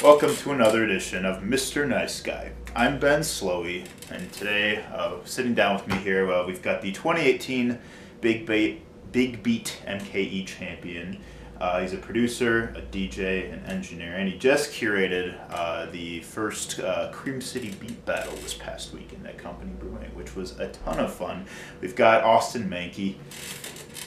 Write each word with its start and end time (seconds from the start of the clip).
Welcome 0.00 0.36
to 0.36 0.52
another 0.52 0.84
edition 0.84 1.24
of 1.24 1.42
Mr. 1.42 1.86
Nice 1.86 2.20
Guy. 2.20 2.52
I'm 2.76 3.00
Ben 3.00 3.22
Slowey, 3.22 3.84
and 4.12 4.32
today, 4.32 4.84
uh, 4.94 5.16
sitting 5.24 5.54
down 5.54 5.74
with 5.74 5.88
me 5.88 5.96
here, 5.96 6.30
uh, 6.30 6.46
we've 6.46 6.62
got 6.62 6.82
the 6.82 6.92
2018 6.92 7.76
Big, 8.20 8.46
Big 8.46 9.42
Beat 9.42 9.80
MKE 9.88 10.46
champion. 10.46 11.18
Uh, 11.60 11.80
he's 11.80 11.94
a 11.94 11.96
producer, 11.96 12.72
a 12.76 12.82
DJ, 12.82 13.52
an 13.52 13.64
engineer, 13.66 14.14
and 14.14 14.28
he 14.28 14.38
just 14.38 14.70
curated 14.70 15.36
uh, 15.50 15.86
the 15.86 16.20
first 16.20 16.78
uh, 16.78 17.10
Cream 17.10 17.40
City 17.40 17.74
Beat 17.80 18.06
Battle 18.06 18.36
this 18.36 18.54
past 18.54 18.94
weekend 18.94 19.26
at 19.26 19.36
Company 19.36 19.72
Brewing, 19.80 20.14
which 20.14 20.36
was 20.36 20.60
a 20.60 20.68
ton 20.68 21.00
of 21.00 21.12
fun. 21.12 21.44
We've 21.80 21.96
got 21.96 22.22
Austin 22.22 22.70
Mankey. 22.70 23.16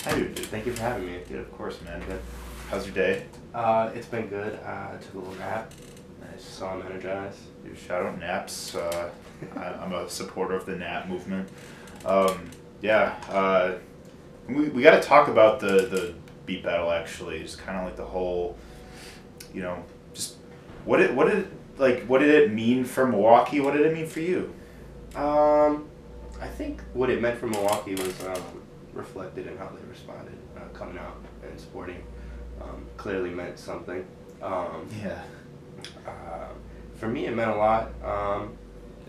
Doing, 0.09 0.33
dude? 0.33 0.45
Thank 0.45 0.67
you 0.67 0.71
for 0.71 0.83
having 0.83 1.07
me. 1.07 1.19
Good, 1.27 1.39
of 1.39 1.51
course, 1.51 1.81
man. 1.81 2.01
How's 2.69 2.85
your 2.85 2.95
day? 2.95 3.25
Uh, 3.53 3.91
it's 3.93 4.07
been 4.07 4.27
good. 4.27 4.59
Uh, 4.65 4.97
took 4.97 5.13
a 5.15 5.17
little 5.19 5.35
nap, 5.35 5.71
Nice. 6.21 6.43
so 6.43 6.67
I'm 6.67 6.81
energized. 6.83 7.39
Dude, 7.65 7.77
shout 7.77 8.05
out 8.05 8.17
Naps. 8.19 8.75
Uh, 8.75 9.09
I, 9.55 9.65
I'm 9.65 9.93
a 9.93 10.09
supporter 10.09 10.55
of 10.55 10.65
the 10.65 10.75
Nap 10.75 11.07
movement. 11.07 11.49
Um, 12.05 12.49
yeah, 12.81 13.15
uh, 13.29 13.73
we, 14.47 14.69
we 14.69 14.81
got 14.81 15.01
to 15.01 15.07
talk 15.07 15.27
about 15.27 15.59
the, 15.59 15.67
the 15.67 16.13
beat 16.45 16.63
battle 16.63 16.91
actually. 16.91 17.39
It's 17.39 17.55
kind 17.55 17.77
of 17.77 17.85
like 17.85 17.95
the 17.97 18.05
whole, 18.05 18.57
you 19.53 19.61
know, 19.61 19.83
just 20.13 20.37
what 20.85 20.99
it 21.01 21.13
what 21.13 21.27
did 21.27 21.39
it, 21.39 21.47
like 21.77 22.05
what 22.05 22.19
did 22.19 22.29
it 22.29 22.51
mean 22.53 22.85
for 22.85 23.05
Milwaukee? 23.05 23.59
What 23.59 23.73
did 23.73 23.85
it 23.85 23.93
mean 23.93 24.07
for 24.07 24.21
you? 24.21 24.53
Um, 25.15 25.87
I 26.39 26.47
think 26.47 26.81
what 26.93 27.09
it 27.09 27.21
meant 27.21 27.37
for 27.39 27.47
Milwaukee 27.47 27.95
was 27.95 28.23
um, 28.25 28.41
reflected 28.93 29.47
in 29.47 29.57
how 29.57 29.67
they 29.67 29.85
responded, 29.89 30.37
uh, 30.57 30.61
coming 30.75 30.97
out 30.97 31.17
and 31.47 31.59
supporting. 31.59 32.01
Um, 32.63 32.85
clearly 32.97 33.29
meant 33.31 33.57
something. 33.57 34.05
Um, 34.41 34.87
Yeah. 35.03 35.21
uh, 36.05 36.47
for 36.95 37.07
me, 37.07 37.25
it 37.25 37.35
meant 37.35 37.51
a 37.51 37.55
lot. 37.55 37.89
Um, 38.03 38.53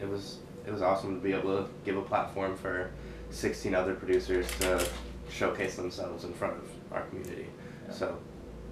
it 0.00 0.08
was 0.08 0.38
it 0.66 0.72
was 0.72 0.80
awesome 0.82 1.16
to 1.16 1.20
be 1.22 1.32
able 1.32 1.56
to 1.62 1.68
give 1.84 1.96
a 1.96 2.02
platform 2.02 2.56
for 2.56 2.90
16 3.30 3.74
other 3.74 3.94
producers 3.94 4.46
to 4.60 4.86
showcase 5.30 5.74
themselves 5.76 6.24
in 6.24 6.32
front 6.32 6.54
of 6.54 6.62
our 6.92 7.02
community. 7.06 7.46
Yeah. 7.88 7.92
So 7.94 8.18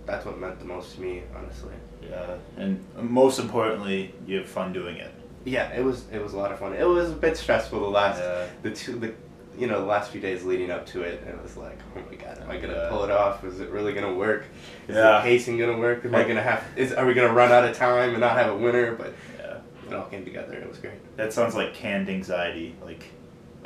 that's 0.06 0.24
what 0.24 0.38
meant 0.38 0.58
the 0.60 0.64
most 0.66 0.94
to 0.94 1.00
me, 1.00 1.22
honestly. 1.36 1.74
Yeah, 2.08 2.36
and 2.56 2.82
most 2.96 3.38
importantly, 3.40 4.14
you 4.26 4.38
have 4.38 4.48
fun 4.48 4.72
doing 4.72 4.96
it. 4.96 5.12
Yeah, 5.44 5.72
it 5.72 5.84
was 5.84 6.04
it 6.12 6.22
was 6.22 6.32
a 6.34 6.36
lot 6.38 6.52
of 6.52 6.58
fun. 6.58 6.72
It 6.74 6.86
was 6.86 7.10
a 7.10 7.14
bit 7.16 7.36
stressful 7.36 7.80
the 7.80 7.86
last 7.88 8.20
Yeah. 8.20 8.46
the 8.62 8.70
two 8.70 8.98
the 8.98 9.12
you 9.60 9.66
know 9.66 9.78
the 9.78 9.86
last 9.86 10.10
few 10.10 10.20
days 10.22 10.42
leading 10.44 10.70
up 10.70 10.86
to 10.86 11.02
it. 11.02 11.20
and 11.20 11.28
It 11.30 11.42
was 11.42 11.56
like, 11.58 11.78
oh 11.94 12.00
my 12.08 12.16
god, 12.16 12.38
am 12.42 12.50
I 12.50 12.56
gonna 12.56 12.72
Yeah. 12.72 12.88
pull 12.88 13.04
it 13.04 13.10
off? 13.10 13.44
Is 13.44 13.60
it 13.60 13.68
really 13.70 13.92
gonna 13.92 14.14
work? 14.14 14.46
Is 14.88 14.96
Yeah. 14.96 15.18
the 15.18 15.20
pacing 15.20 15.58
gonna 15.58 15.76
work? 15.78 16.04
Am 16.06 16.14
I 16.14 16.22
gonna 16.24 16.42
have? 16.42 16.64
Is 16.76 16.92
are 16.94 17.04
we 17.04 17.12
gonna 17.12 17.32
run 17.32 17.52
out 17.52 17.64
of 17.64 17.76
time 17.76 18.10
and 18.10 18.20
not 18.20 18.36
have 18.38 18.50
a 18.52 18.56
winner? 18.56 18.94
But 18.94 19.12
Yeah. 19.38 19.58
it 19.86 19.92
all 19.94 20.06
came 20.06 20.24
together. 20.24 20.54
It 20.54 20.66
was 20.68 20.78
great. 20.78 20.94
That 21.18 21.32
sounds 21.34 21.54
like 21.54 21.74
canned 21.74 22.08
anxiety, 22.08 22.74
like 22.82 23.04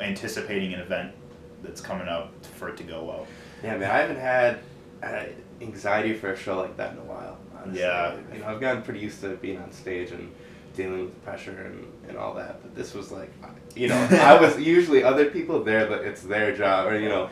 anticipating 0.01 0.73
an 0.73 0.81
event 0.81 1.13
that's 1.63 1.79
coming 1.81 2.07
up 2.09 2.31
for 2.43 2.67
it 2.69 2.75
to 2.77 2.83
go 2.83 3.03
well. 3.05 3.25
Yeah, 3.63 3.77
man, 3.77 3.89
I 3.89 3.97
haven't 3.99 4.19
had 4.19 4.57
uh, 5.01 5.23
anxiety 5.61 6.13
for 6.13 6.31
a 6.31 6.35
show 6.37 6.57
like 6.59 6.75
that 6.77 6.91
in 6.93 6.97
a 6.99 7.03
while. 7.03 7.37
Honestly. 7.57 7.79
Yeah. 7.81 8.15
you 8.33 8.39
know, 8.39 8.47
I've 8.47 8.59
gotten 8.59 8.81
pretty 8.81 8.99
used 8.99 9.21
to 9.21 9.29
being 9.37 9.57
on 9.59 9.71
stage 9.71 10.11
and 10.11 10.29
dealing 10.75 11.05
with 11.05 11.13
the 11.15 11.19
pressure 11.21 11.51
and, 11.65 11.85
and 12.07 12.17
all 12.17 12.33
that. 12.35 12.61
But 12.61 12.75
this 12.75 12.93
was 12.93 13.11
like, 13.11 13.31
you 13.75 13.87
know, 13.87 13.95
I 14.11 14.39
was 14.39 14.59
usually 14.59 15.03
other 15.03 15.29
people 15.29 15.63
there, 15.63 15.87
but 15.87 16.03
it's 16.03 16.21
their 16.21 16.55
job, 16.55 16.87
or 16.87 16.99
you 16.99 17.09
know, 17.09 17.29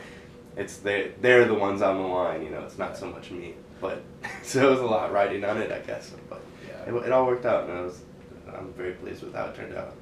it's 0.56 0.78
they 0.78 1.12
they're 1.20 1.44
the 1.46 1.54
ones 1.54 1.82
on 1.82 1.96
the 1.96 2.02
line. 2.08 2.42
You 2.42 2.50
know, 2.50 2.60
it's 2.60 2.78
not 2.78 2.96
so 2.96 3.06
much 3.06 3.30
me. 3.30 3.54
But 3.80 4.02
so 4.42 4.66
it 4.68 4.70
was 4.70 4.80
a 4.80 4.86
lot 4.86 5.12
riding 5.12 5.44
on 5.44 5.58
it, 5.58 5.70
I 5.70 5.80
guess. 5.80 6.12
But 6.30 6.40
Yeah. 6.66 6.94
it, 6.94 7.06
it 7.06 7.12
all 7.12 7.26
worked 7.26 7.44
out, 7.46 7.68
and 7.68 7.78
I 7.78 7.82
was 7.82 8.00
I'm 8.56 8.72
very 8.74 8.92
pleased 8.92 9.22
with 9.22 9.34
how 9.34 9.46
it 9.46 9.54
turned 9.54 9.74
out. 9.76 9.94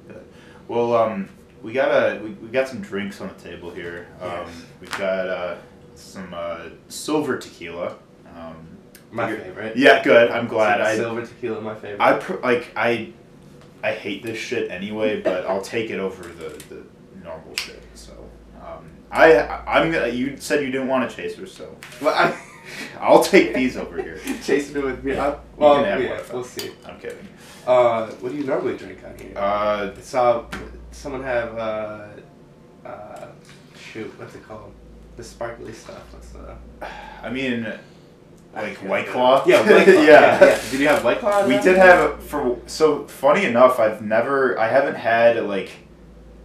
Well, 0.67 0.95
um, 0.95 1.27
we 1.61 1.73
got 1.73 1.89
a 1.91 2.19
we, 2.21 2.31
we 2.31 2.49
got 2.49 2.67
some 2.67 2.81
drinks 2.81 3.19
on 3.21 3.29
the 3.29 3.49
table 3.49 3.69
here. 3.71 4.07
Um, 4.21 4.29
Yes. 4.29 4.49
We've 4.81 4.97
got 4.97 5.27
uh, 5.29 5.55
some 5.95 6.33
uh, 6.33 6.69
silver 6.87 7.37
tequila. 7.37 7.95
Um, 8.35 8.67
My 9.11 9.29
favorite. 9.35 9.75
Yeah, 9.77 10.03
good. 10.03 10.29
I'm 10.31 10.47
glad. 10.47 10.81
I 10.81 10.95
silver 10.95 11.25
tequila, 11.25 11.61
my 11.61 11.75
favorite. 11.75 12.01
I 12.01 12.13
pr- 12.19 12.41
like 12.43 12.71
I 12.75 13.11
I 13.83 13.91
hate 13.93 14.23
this 14.23 14.37
shit 14.37 14.71
anyway, 14.71 15.21
but 15.21 15.45
I'll 15.45 15.61
take 15.61 15.89
it 15.89 15.99
over 15.99 16.23
the, 16.23 16.49
the 16.69 16.83
normal 17.21 17.53
shit. 17.57 17.83
So 17.93 18.13
um, 18.65 18.89
I 19.11 19.41
I'm 19.67 19.91
gonna. 19.91 20.07
You 20.07 20.37
said 20.37 20.63
you 20.63 20.71
didn't 20.71 20.87
want 20.87 21.11
a 21.11 21.13
chaser, 21.13 21.45
so 21.45 21.75
well, 22.01 22.15
I, 22.15 22.35
I'll 23.01 23.23
take 23.23 23.53
these 23.53 23.75
over 23.75 24.01
here. 24.01 24.19
chasing 24.43 24.77
it 24.77 24.83
with 24.83 25.03
me. 25.03 25.11
You 25.11 25.17
well, 25.57 25.75
can 25.75 25.83
have 25.85 26.01
yeah, 26.01 26.09
one 26.11 26.19
if 26.19 26.31
I- 26.31 26.33
we'll 26.33 26.43
see. 26.45 26.71
I'm 26.85 26.99
kidding. 26.99 27.27
Uh, 27.67 28.07
what 28.07 28.31
do 28.31 28.37
you 28.37 28.45
normally 28.45 28.77
drink 28.77 28.99
on 29.05 29.17
here? 29.17 29.37
Uh, 29.37 29.91
I 29.95 30.01
saw 30.01 30.45
someone 30.91 31.23
have 31.23 31.57
uh, 31.57 32.07
uh, 32.85 33.27
shoot, 33.77 34.07
what's 34.17 34.35
it 34.35 34.45
called? 34.47 34.73
The 35.17 35.23
sparkly 35.23 35.73
stuff. 35.73 36.01
What's 36.13 36.29
the 36.29 36.57
I 37.21 37.29
mean, 37.29 37.67
like 38.53 38.77
White 38.77 39.05
the- 39.05 39.11
Claw. 39.11 39.43
Yeah, 39.45 39.61
White 39.61 39.85
Claw. 39.85 39.93
yeah. 39.93 40.01
yeah. 40.03 40.45
yeah. 40.45 40.61
Did 40.71 40.79
you 40.79 40.87
have 40.87 41.03
White 41.03 41.19
Claw? 41.19 41.47
We 41.47 41.57
did 41.59 41.77
have 41.77 42.11
it 42.11 42.23
for 42.23 42.59
so 42.67 43.07
funny 43.07 43.45
enough. 43.45 43.79
I've 43.79 44.01
never, 44.01 44.59
I 44.59 44.67
haven't 44.67 44.95
had 44.95 45.43
like, 45.45 45.71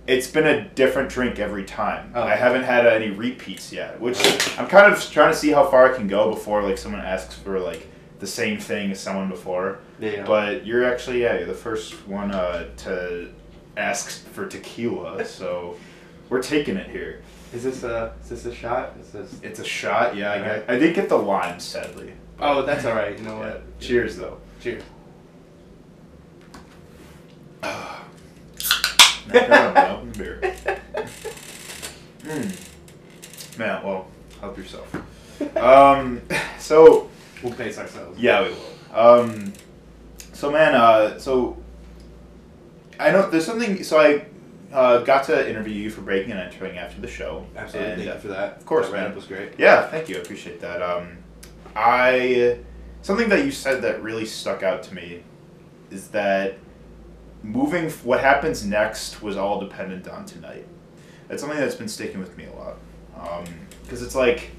it's 0.06 0.26
been 0.26 0.46
a 0.46 0.66
different 0.70 1.10
drink 1.10 1.38
every 1.38 1.64
time. 1.64 2.12
Oh. 2.14 2.22
I 2.22 2.34
haven't 2.34 2.62
had 2.62 2.86
any 2.86 3.10
repeats 3.10 3.72
yet, 3.72 4.00
which 4.00 4.18
I'm 4.58 4.66
kind 4.66 4.90
of 4.90 4.98
trying 5.10 5.32
to 5.32 5.38
see 5.38 5.50
how 5.50 5.68
far 5.70 5.92
I 5.92 5.96
can 5.96 6.08
go 6.08 6.30
before 6.30 6.62
like 6.62 6.78
someone 6.78 7.02
asks 7.02 7.34
for 7.34 7.60
like 7.60 7.86
the 8.18 8.26
same 8.26 8.58
thing 8.58 8.90
as 8.90 9.00
someone 9.00 9.28
before. 9.28 9.80
Yeah. 10.00 10.10
yeah. 10.10 10.24
But 10.24 10.66
you're 10.66 10.84
actually 10.84 11.22
yeah, 11.22 11.36
you're 11.36 11.46
the 11.46 11.52
first 11.54 11.94
one 12.08 12.32
uh, 12.32 12.68
to 12.78 13.28
ask 13.76 14.08
for 14.28 14.46
tequila, 14.46 15.24
so 15.26 15.76
we're 16.30 16.42
taking 16.42 16.76
it 16.76 16.88
here. 16.88 17.22
Is 17.52 17.64
this 17.64 17.82
a 17.84 18.12
is 18.22 18.28
this 18.28 18.44
a 18.46 18.54
shot? 18.54 18.92
Is 19.00 19.10
this? 19.10 19.34
It's 19.42 19.58
a 19.60 19.64
shot, 19.64 20.16
yeah. 20.16 20.32
I, 20.32 20.38
got, 20.38 20.70
I 20.70 20.78
didn't 20.78 20.94
get 20.94 21.08
the 21.08 21.16
lime, 21.18 21.58
sadly. 21.60 22.12
Oh, 22.40 22.62
that's 22.62 22.84
all 22.84 22.94
right. 22.94 23.16
You 23.18 23.24
know 23.24 23.40
Yeah. 23.40 23.52
what? 23.54 23.80
Cheers, 23.80 24.16
though. 24.16 24.38
Cheers. 24.60 24.82
Not 27.62 29.48
bad, 29.48 30.04
no, 30.04 30.10
beer. 30.16 30.40
Mm. 32.22 33.58
Man, 33.58 33.84
well, 33.84 34.06
help 34.40 34.56
yourself. 34.56 34.94
Um, 35.56 36.22
so 36.58 37.10
We'll 37.42 37.52
pace 37.52 37.78
ourselves. 37.78 38.18
yeah, 38.18 38.42
we 38.42 38.48
will. 38.50 38.98
Um, 38.98 39.52
so 40.32 40.50
man, 40.50 40.74
uh, 40.74 41.18
so 41.18 41.56
I 42.98 43.10
know 43.10 43.28
there's 43.30 43.44
something. 43.46 43.82
So 43.84 43.98
I 44.00 44.26
uh, 44.72 44.98
got 44.98 45.24
to 45.24 45.48
interview 45.48 45.74
you 45.74 45.90
for 45.90 46.02
breaking 46.02 46.32
and 46.32 46.40
entering 46.40 46.78
after 46.78 47.00
the 47.00 47.08
show. 47.08 47.46
Absolutely. 47.56 47.92
And, 47.92 48.02
Thank 48.02 48.14
you 48.14 48.20
for 48.20 48.28
that. 48.28 48.56
of 48.58 48.66
course, 48.66 48.86
that 48.88 48.92
man. 48.92 49.14
was 49.14 49.24
great. 49.24 49.52
Yeah, 49.58 49.88
thank 49.88 50.08
you. 50.08 50.16
I 50.16 50.20
appreciate 50.20 50.60
that. 50.60 50.82
Um, 50.82 51.18
I 51.74 52.58
something 53.02 53.28
that 53.28 53.44
you 53.44 53.50
said 53.50 53.82
that 53.82 54.02
really 54.02 54.26
stuck 54.26 54.62
out 54.62 54.82
to 54.84 54.94
me 54.94 55.22
is 55.90 56.08
that 56.08 56.58
moving 57.42 57.86
f- 57.86 58.04
what 58.04 58.20
happens 58.20 58.64
next 58.64 59.22
was 59.22 59.36
all 59.36 59.60
dependent 59.60 60.08
on 60.08 60.26
tonight. 60.26 60.66
That's 61.28 61.40
something 61.40 61.58
that's 61.58 61.74
been 61.74 61.88
sticking 61.88 62.20
with 62.20 62.36
me 62.36 62.46
a 62.46 62.52
lot 62.52 62.76
because 63.82 64.02
it's 64.02 64.14
like 64.14 64.50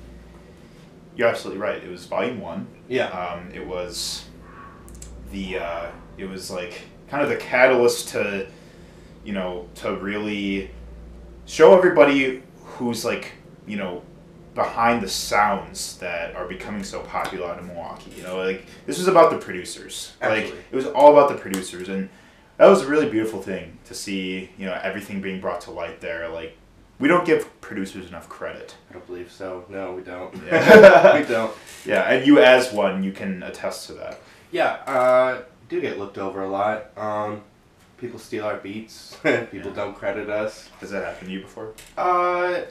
you're 1.15 1.27
absolutely 1.27 1.61
right. 1.61 1.83
It 1.83 1.89
was 1.89 2.05
volume 2.05 2.39
one. 2.39 2.67
Yeah. 2.87 3.07
Um, 3.09 3.51
it 3.53 3.65
was 3.65 4.25
the 5.31 5.59
uh, 5.59 5.91
it 6.17 6.25
was 6.25 6.49
like 6.49 6.81
kind 7.09 7.21
of 7.23 7.29
the 7.29 7.37
catalyst 7.37 8.09
to 8.09 8.47
you 9.29 9.35
know 9.35 9.67
to 9.75 9.95
really 9.97 10.71
show 11.45 11.77
everybody 11.77 12.41
who's 12.63 13.05
like 13.05 13.33
you 13.67 13.77
know 13.77 14.01
behind 14.55 15.03
the 15.03 15.07
sounds 15.07 15.99
that 15.99 16.35
are 16.35 16.47
becoming 16.47 16.83
so 16.83 17.01
popular 17.01 17.47
out 17.47 17.59
in 17.59 17.67
Milwaukee. 17.67 18.11
You 18.17 18.23
know, 18.23 18.37
like 18.37 18.65
this 18.87 18.97
was 18.97 19.07
about 19.07 19.29
the 19.29 19.37
producers. 19.37 20.13
Like 20.19 20.45
it 20.71 20.75
was 20.75 20.87
all 20.87 21.11
about 21.11 21.29
the 21.29 21.35
producers, 21.35 21.89
and 21.89 22.09
that 22.57 22.65
was 22.65 22.81
a 22.81 22.87
really 22.87 23.07
beautiful 23.07 23.39
thing 23.39 23.77
to 23.85 23.93
see. 23.93 24.49
You 24.57 24.65
know, 24.65 24.79
everything 24.81 25.21
being 25.21 25.39
brought 25.39 25.61
to 25.61 25.71
light 25.71 26.01
there. 26.01 26.27
Like 26.29 26.57
we 26.97 27.07
don't 27.07 27.23
give 27.23 27.61
producers 27.61 28.07
enough 28.07 28.27
credit. 28.29 28.77
I 28.89 28.93
don't 28.93 29.05
believe 29.05 29.31
so. 29.31 29.63
No, 29.69 29.93
we 29.93 30.01
don't. 30.01 30.33
Yeah. 30.47 31.19
we 31.21 31.27
don't. 31.27 31.55
Yeah, 31.85 32.01
and 32.11 32.25
you 32.25 32.39
as 32.39 32.73
one, 32.73 33.03
you 33.03 33.11
can 33.11 33.43
attest 33.43 33.85
to 33.87 33.93
that. 33.93 34.21
Yeah, 34.51 34.71
uh, 34.87 35.43
do 35.69 35.79
get 35.79 35.99
looked 35.99 36.17
over 36.17 36.41
a 36.41 36.49
lot. 36.49 36.97
Um, 36.97 37.43
people 37.99 38.19
steal 38.19 38.45
our 38.45 38.57
beats. 38.57 39.17
people 39.23 39.69
Yeah. 39.69 39.75
don't 39.75 39.95
credit 39.95 40.29
us. 40.29 40.69
Has 40.79 40.91
that 40.91 41.03
happened 41.03 41.27
to 41.27 41.33
you 41.33 41.41
before? 41.41 41.73
Uh, 41.97 42.61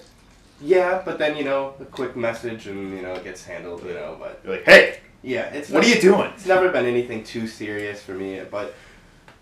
yeah, 0.61 1.03
but 1.05 1.19
then 1.19 1.37
you 1.37 1.45
know 1.45 1.75
a 1.81 1.85
quick 1.85 2.17
message 2.17 2.67
and 2.67 2.95
you 2.97 3.03
know 3.03 3.15
it 3.15 3.25
gets 3.25 3.45
handled. 3.45 3.85
You 3.85 3.95
know, 3.95 4.17
but 4.19 4.41
You're 4.45 4.55
like, 4.57 4.65
hey, 4.65 4.99
yeah, 5.23 5.47
it's 5.55 5.71
what 5.71 5.83
not- 5.83 5.87
are 5.93 5.95
you 5.95 6.01
doing? 6.01 6.31
It's 6.35 6.47
never 6.47 6.69
been 6.71 6.87
anything 6.87 7.23
too 7.25 7.47
serious 7.47 8.03
for 8.03 8.13
me, 8.13 8.41
but 8.51 8.75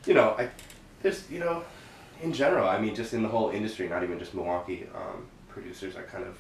you 0.07 0.15
know, 0.15 0.35
I 0.39 0.49
there's 1.03 1.31
you 1.31 1.41
know, 1.41 1.63
in 2.23 2.33
general, 2.33 2.69
I 2.69 2.79
mean, 2.81 2.95
just 2.95 3.15
in 3.15 3.23
the 3.23 3.29
whole 3.29 3.51
industry, 3.51 3.89
not 3.89 4.03
even 4.03 4.19
just 4.19 4.35
Milwaukee, 4.35 4.87
um, 4.95 5.27
producers 5.49 5.97
are 5.97 6.03
kind 6.05 6.25
of 6.25 6.39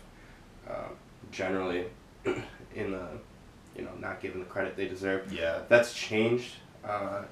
uh, 0.68 0.88
generally 1.30 1.84
in 2.74 2.90
the 2.92 3.06
you 3.76 3.82
know 3.82 3.90
not 4.00 4.20
given 4.20 4.40
the 4.40 4.46
credit 4.46 4.76
they 4.76 4.88
deserve. 4.88 5.32
Yeah. 5.32 5.60
That's 5.68 5.94
changed. 5.94 6.52
Uh, 6.84 7.22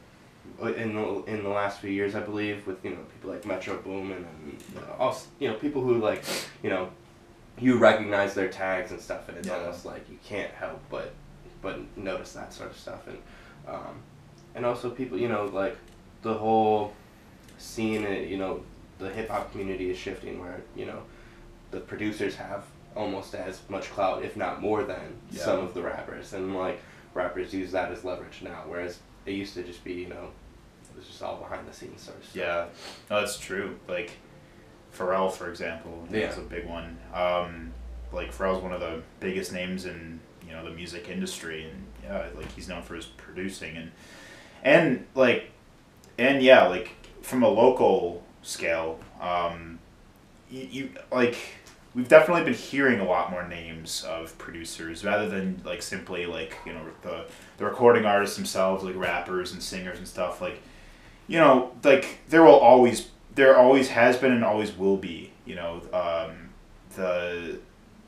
in 0.62 0.94
the 0.94 1.24
in 1.26 1.42
the 1.42 1.48
last 1.48 1.80
few 1.80 1.90
years, 1.90 2.14
I 2.14 2.20
believe, 2.20 2.66
with 2.66 2.82
you 2.84 2.90
know 2.90 3.02
people 3.12 3.30
like 3.30 3.44
Metro 3.44 3.76
Boomin 3.78 4.24
and 4.24 4.74
know, 4.74 4.82
also 4.98 5.26
you 5.38 5.48
know 5.48 5.54
people 5.54 5.82
who 5.82 5.94
like 5.98 6.24
you 6.62 6.70
know 6.70 6.88
you 7.58 7.76
recognize 7.78 8.34
their 8.34 8.48
tags 8.48 8.90
and 8.90 9.00
stuff, 9.00 9.28
and 9.28 9.38
it's 9.38 9.48
Yeah. 9.48 9.54
almost 9.58 9.84
like 9.84 10.08
you 10.10 10.18
can't 10.24 10.52
help 10.52 10.80
but 10.90 11.12
but 11.62 11.78
notice 11.96 12.32
that 12.32 12.52
sort 12.52 12.70
of 12.70 12.76
stuff, 12.76 13.06
and 13.06 13.18
um, 13.66 13.96
and 14.54 14.64
also 14.66 14.90
people 14.90 15.18
you 15.18 15.28
know 15.28 15.46
like 15.46 15.76
the 16.22 16.34
whole 16.34 16.92
scene, 17.58 18.04
uh, 18.06 18.10
you 18.10 18.36
know, 18.36 18.62
the 18.98 19.10
hip 19.10 19.28
hop 19.28 19.50
community 19.52 19.90
is 19.90 19.98
shifting 19.98 20.40
where 20.40 20.62
you 20.76 20.86
know 20.86 21.02
the 21.70 21.80
producers 21.80 22.36
have 22.36 22.64
almost 22.96 23.34
as 23.34 23.60
much 23.68 23.90
clout, 23.90 24.24
if 24.24 24.36
not 24.36 24.60
more 24.60 24.84
than 24.84 25.16
Yeah. 25.32 25.42
some 25.44 25.58
of 25.60 25.74
the 25.74 25.82
rappers, 25.82 26.32
and 26.32 26.54
like 26.56 26.80
rappers 27.14 27.52
use 27.52 27.72
that 27.72 27.90
as 27.92 28.04
leverage 28.04 28.40
now, 28.42 28.62
whereas 28.66 28.98
it 29.26 29.32
used 29.32 29.54
to 29.54 29.62
just 29.62 29.82
be 29.84 29.92
you 29.94 30.08
know 30.08 30.30
it 30.90 30.96
was 30.96 31.06
just 31.06 31.22
all 31.22 31.36
behind 31.36 31.66
the 31.68 31.72
scenes 31.72 32.02
sort 32.02 32.18
of 32.18 32.24
stuff. 32.24 32.36
Yeah, 32.36 32.66
no, 33.10 33.20
that's 33.20 33.38
true. 33.38 33.76
Like 33.88 34.12
Pharrell, 34.96 35.30
for 35.32 35.48
example, 35.50 36.06
Yeah. 36.10 36.30
is 36.30 36.38
a 36.38 36.42
big 36.42 36.66
one. 36.66 36.98
Um, 37.12 37.72
like 38.12 38.32
Pharrell's 38.32 38.62
one 38.62 38.72
of 38.72 38.80
the 38.80 39.02
biggest 39.20 39.52
names 39.52 39.86
in 39.86 40.20
you 40.46 40.52
know 40.52 40.64
the 40.64 40.70
music 40.70 41.08
industry, 41.08 41.64
and 41.68 41.84
yeah, 42.04 42.26
like 42.36 42.50
he's 42.52 42.68
known 42.68 42.82
for 42.82 42.94
his 42.94 43.06
producing 43.06 43.76
and 43.76 43.90
and 44.62 45.06
like 45.14 45.50
and 46.18 46.42
yeah, 46.42 46.66
like 46.68 46.92
from 47.22 47.42
a 47.42 47.48
local 47.48 48.22
scale, 48.42 49.00
um, 49.20 49.78
you, 50.50 50.68
you 50.70 50.90
like 51.10 51.36
we've 51.94 52.08
definitely 52.08 52.44
been 52.44 52.54
hearing 52.54 53.00
a 53.00 53.04
lot 53.04 53.30
more 53.30 53.46
names 53.46 54.04
of 54.08 54.36
producers 54.38 55.04
rather 55.04 55.28
than 55.28 55.60
like 55.64 55.82
simply 55.82 56.26
like 56.26 56.56
you 56.66 56.72
know 56.72 56.82
the 57.02 57.24
the 57.58 57.64
recording 57.64 58.04
artists 58.04 58.36
themselves, 58.36 58.82
like 58.84 58.96
rappers 58.96 59.52
and 59.52 59.62
singers 59.62 59.98
and 59.98 60.06
stuff. 60.08 60.40
Like 60.40 60.60
you 61.28 61.38
know, 61.38 61.72
like 61.82 62.18
there 62.28 62.42
will 62.42 62.58
always 62.58 63.08
there 63.34 63.56
always 63.56 63.88
has 63.90 64.16
been 64.16 64.32
and 64.32 64.44
always 64.44 64.76
will 64.76 64.96
be. 64.96 65.30
You 65.46 65.56
know, 65.56 65.82
um, 65.92 66.50
the 66.96 67.58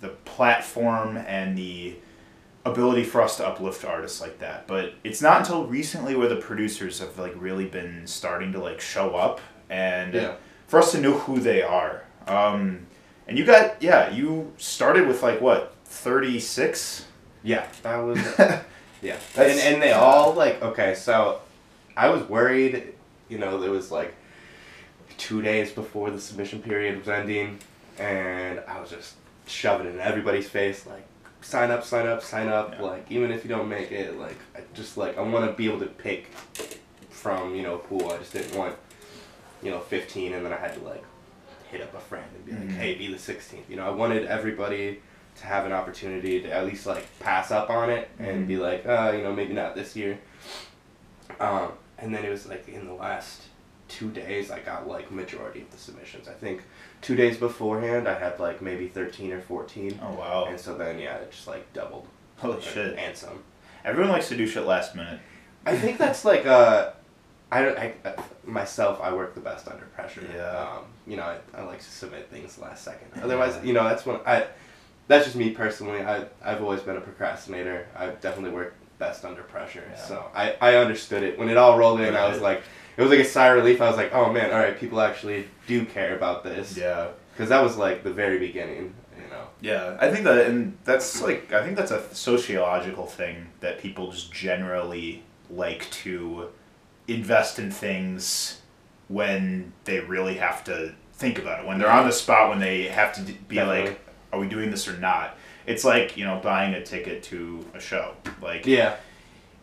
the 0.00 0.08
platform 0.08 1.16
and 1.16 1.56
the 1.56 1.96
ability 2.64 3.04
for 3.04 3.22
us 3.22 3.36
to 3.36 3.46
uplift 3.46 3.84
artists 3.84 4.20
like 4.20 4.38
that. 4.40 4.66
But 4.66 4.94
it's 5.04 5.22
not 5.22 5.40
until 5.40 5.66
recently 5.66 6.16
where 6.16 6.28
the 6.28 6.36
producers 6.36 6.98
have 6.98 7.18
like 7.18 7.32
really 7.36 7.66
been 7.66 8.06
starting 8.06 8.52
to 8.52 8.58
like 8.58 8.80
show 8.80 9.14
up 9.14 9.40
and 9.70 10.14
Yeah. 10.14 10.34
for 10.66 10.78
us 10.80 10.92
to 10.92 11.00
know 11.00 11.12
who 11.18 11.38
they 11.38 11.62
are. 11.62 12.02
Um, 12.26 12.86
and 13.26 13.38
you 13.38 13.44
got 13.44 13.82
yeah, 13.82 14.10
you 14.10 14.52
started 14.56 15.06
with 15.06 15.22
like 15.22 15.40
what 15.40 15.74
thirty 15.84 16.40
six. 16.40 17.06
Yeah, 17.42 17.66
that 17.82 17.96
was 17.98 18.18
yeah, 19.02 19.18
and 19.36 19.60
and 19.60 19.82
they 19.82 19.92
all 19.92 20.32
like 20.34 20.62
okay. 20.62 20.94
So 20.94 21.40
I 21.96 22.08
was 22.08 22.22
worried, 22.28 22.94
you 23.28 23.38
know, 23.38 23.62
it 23.62 23.70
was 23.70 23.90
like 23.90 24.14
two 25.18 25.42
days 25.42 25.72
before 25.72 26.10
the 26.10 26.20
submission 26.20 26.60
period 26.60 26.98
was 26.98 27.08
ending, 27.08 27.58
and 27.98 28.60
I 28.68 28.80
was 28.80 28.90
just 28.90 29.14
shoving 29.46 29.86
it 29.86 29.94
in 29.94 30.00
everybody's 30.00 30.48
face 30.48 30.86
like 30.86 31.06
sign 31.40 31.70
up, 31.70 31.84
sign 31.84 32.06
up, 32.06 32.22
sign 32.22 32.48
up. 32.48 32.74
Yeah. 32.74 32.82
Like 32.82 33.06
even 33.10 33.30
if 33.30 33.44
you 33.44 33.48
don't 33.48 33.68
make 33.68 33.92
it, 33.92 34.18
like 34.18 34.38
I 34.54 34.60
just 34.74 34.96
like 34.96 35.16
I 35.16 35.22
want 35.22 35.46
to 35.46 35.56
be 35.56 35.66
able 35.66 35.80
to 35.80 35.86
pick 35.86 36.30
from 37.10 37.54
you 37.54 37.62
know 37.62 37.76
a 37.76 37.78
pool. 37.78 38.10
I 38.10 38.18
just 38.18 38.32
didn't 38.32 38.56
want 38.56 38.76
you 39.62 39.70
know 39.70 39.80
fifteen, 39.80 40.34
and 40.34 40.44
then 40.44 40.52
I 40.52 40.56
had 40.56 40.74
to 40.74 40.80
like 40.80 41.04
hit 41.70 41.80
up 41.82 41.94
a 41.94 42.00
friend 42.00 42.24
and 42.34 42.44
be 42.44 42.52
like, 42.52 42.78
hey, 42.78 42.94
be 42.94 43.08
the 43.12 43.18
sixteenth. 43.18 43.68
You 43.68 43.76
know, 43.76 43.86
I 43.86 43.90
wanted 43.90 44.26
everybody 44.26 45.00
to 45.40 45.46
have 45.46 45.66
an 45.66 45.72
opportunity 45.72 46.40
to 46.42 46.50
at 46.50 46.64
least 46.66 46.86
like 46.86 47.06
pass 47.20 47.50
up 47.50 47.68
on 47.70 47.90
it 47.90 48.08
and 48.18 48.44
Mhm. 48.44 48.46
be 48.48 48.56
like, 48.56 48.86
uh, 48.86 49.12
you 49.14 49.22
know, 49.22 49.32
maybe 49.32 49.52
not 49.52 49.74
this 49.74 49.94
year. 49.94 50.18
Um, 51.40 51.72
and 51.98 52.14
then 52.14 52.24
it 52.24 52.30
was 52.30 52.46
like 52.46 52.68
in 52.68 52.86
the 52.86 52.92
last 52.94 53.42
two 53.88 54.10
days, 54.10 54.50
I 54.50 54.60
got 54.60 54.88
like 54.88 55.10
majority 55.10 55.60
of 55.62 55.70
the 55.70 55.78
submissions. 55.78 56.28
I 56.28 56.32
think 56.32 56.62
two 57.02 57.14
days 57.16 57.36
beforehand, 57.36 58.08
I 58.08 58.18
had 58.18 58.38
like 58.40 58.62
maybe 58.62 58.88
thirteen 58.88 59.32
or 59.32 59.40
14. 59.40 59.98
Oh, 60.02 60.14
wow! 60.14 60.46
and 60.48 60.58
so 60.58 60.76
then 60.76 60.98
yeah, 60.98 61.16
it 61.16 61.30
just 61.30 61.46
like 61.46 61.70
doubled. 61.72 62.06
Holy 62.38 62.54
and- 62.54 62.62
shit! 62.62 62.98
And 62.98 63.16
some. 63.16 63.42
Everyone 63.84 64.10
likes 64.12 64.28
to 64.30 64.36
do 64.36 64.46
shit 64.46 64.64
last 64.64 64.94
minute. 64.96 65.20
I 65.64 65.76
think 65.76 65.98
that's 65.98 66.24
like 66.24 66.46
uh, 66.46 66.90
I 67.50 67.62
don't 67.62 67.78
I, 67.78 67.94
uh, 68.04 68.22
myself. 68.44 69.00
I 69.00 69.12
work 69.12 69.34
the 69.34 69.40
best 69.40 69.68
under 69.68 69.84
pressure. 69.86 70.26
Yeah. 70.34 70.50
Um, 70.50 70.84
you 71.06 71.16
know, 71.16 71.22
I, 71.22 71.38
I 71.54 71.62
like 71.62 71.78
to 71.78 71.84
submit 71.84 72.28
things 72.30 72.58
last 72.58 72.82
second. 72.82 73.22
Otherwise, 73.22 73.58
you 73.64 73.72
know, 73.72 73.84
that's 73.84 74.04
when 74.04 74.18
I. 74.26 74.46
That's 75.08 75.24
just 75.24 75.36
me 75.36 75.50
personally. 75.50 76.02
I 76.02 76.24
I've 76.44 76.60
always 76.60 76.80
been 76.80 76.96
a 76.96 77.00
procrastinator. 77.00 77.86
I've 77.96 78.20
definitely 78.20 78.50
worked 78.50 78.76
best 78.98 79.24
under 79.24 79.42
pressure. 79.42 79.84
Yeah. 79.88 80.04
So 80.04 80.24
I 80.34 80.56
I 80.60 80.76
understood 80.76 81.22
it 81.22 81.38
when 81.38 81.48
it 81.48 81.56
all 81.56 81.78
rolled 81.78 82.00
in. 82.00 82.16
I 82.16 82.28
was 82.28 82.40
like, 82.40 82.62
it 82.96 83.02
was 83.02 83.10
like 83.10 83.20
a 83.20 83.24
sigh 83.24 83.48
of 83.48 83.56
relief. 83.56 83.80
I 83.80 83.88
was 83.88 83.96
like, 83.96 84.12
oh 84.12 84.32
man, 84.32 84.52
all 84.52 84.58
right, 84.58 84.78
people 84.78 85.00
actually 85.00 85.48
do 85.68 85.84
care 85.84 86.16
about 86.16 86.42
this. 86.42 86.76
Yeah. 86.76 87.08
Because 87.32 87.50
that 87.50 87.62
was 87.62 87.76
like 87.76 88.02
the 88.02 88.12
very 88.12 88.38
beginning. 88.38 88.94
You 89.16 89.28
know. 89.30 89.46
Yeah, 89.60 89.96
I 90.00 90.10
think 90.10 90.24
that, 90.24 90.46
and 90.46 90.76
that's 90.84 91.20
like, 91.22 91.52
I 91.52 91.62
think 91.62 91.76
that's 91.76 91.90
a 91.90 92.02
sociological 92.14 93.06
thing 93.06 93.48
that 93.60 93.78
people 93.78 94.10
just 94.10 94.32
generally 94.32 95.22
like 95.50 95.88
to 95.90 96.48
invest 97.08 97.58
in 97.58 97.70
things 97.70 98.60
when 99.08 99.72
they 99.84 100.00
really 100.00 100.34
have 100.34 100.64
to 100.64 100.92
think 101.14 101.38
about 101.38 101.60
it. 101.60 101.66
When 101.66 101.78
they're 101.78 101.90
on 101.90 102.06
the 102.06 102.12
spot, 102.12 102.48
when 102.50 102.58
they 102.58 102.84
have 102.84 103.14
to 103.14 103.22
be 103.22 103.56
Definitely. 103.56 103.90
like, 103.90 104.00
are 104.32 104.40
we 104.40 104.48
doing 104.48 104.70
this 104.70 104.88
or 104.88 104.96
not? 104.98 105.36
It's 105.66 105.84
like, 105.84 106.16
you 106.16 106.24
know, 106.24 106.40
buying 106.42 106.74
a 106.74 106.84
ticket 106.84 107.22
to 107.24 107.64
a 107.74 107.80
show. 107.80 108.14
Like, 108.42 108.66
Yeah. 108.66 108.96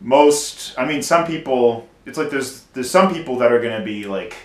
most 0.02 0.74
i 0.78 0.86
mean 0.86 1.02
some 1.02 1.26
people 1.26 1.88
it's 2.06 2.18
like 2.18 2.30
there's 2.30 2.64
there's 2.74 2.90
some 2.90 3.14
people 3.14 3.38
that 3.38 3.52
are 3.54 3.62
going 3.62 3.78
to 3.78 3.86
be 3.86 4.04
like 4.06 4.36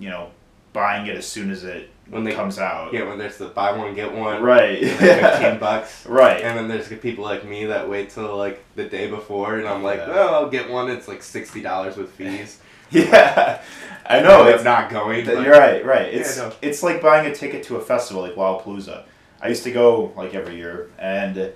you 0.00 0.08
know 0.08 0.30
buying 0.72 1.06
it 1.06 1.14
as 1.16 1.24
soon 1.26 1.50
as 1.52 1.62
it 1.62 1.88
When 2.10 2.22
they 2.22 2.32
comes 2.32 2.58
out 2.58 2.92
Yeah, 2.92 3.04
when 3.08 3.16
there's 3.18 3.38
the 3.38 3.46
buy 3.46 3.72
one 3.76 3.94
get 3.94 4.12
one. 4.12 4.42
right 4.42 4.80
Yeah, 4.82 4.96
Fifteen 5.38 5.58
bucks. 5.60 6.04
right 6.06 6.42
And 6.42 6.58
then 6.58 6.68
there's 6.68 6.88
people 7.00 7.24
like 7.24 7.44
me 7.44 7.64
that 7.66 7.88
wait 7.88 8.10
till 8.10 8.36
like 8.36 8.62
the 8.76 8.84
day 8.84 9.08
before, 9.08 9.56
and 9.56 9.66
I'm 9.66 9.82
like, 9.82 9.98
Yeah. 10.00 10.08
well, 10.08 10.34
I'll 10.34 10.50
get 10.50 10.68
one. 10.70 10.90
It's 10.90 11.08
like 11.08 11.22
sixty 11.22 11.60
dollars 11.62 11.96
with 11.96 12.10
fees. 12.18 12.60
yeah 12.90 13.62
i 14.06 14.20
know 14.20 14.46
it's 14.46 14.62
not 14.62 14.90
going. 14.90 15.24
Th- 15.24 15.38
You're 15.42 15.52
right, 15.58 15.84
right. 15.84 16.12
It's 16.12 16.36
no. 16.36 16.52
it's 16.60 16.82
like 16.82 17.00
buying 17.00 17.26
a 17.30 17.34
ticket 17.34 17.62
to 17.64 17.76
a 17.76 17.80
festival 17.80 18.22
like 18.22 18.34
Lollapalooza. 18.34 19.04
I 19.40 19.48
used 19.48 19.64
to 19.64 19.72
go 19.72 20.12
like 20.16 20.34
every 20.34 20.56
year, 20.56 20.90
and 20.98 21.52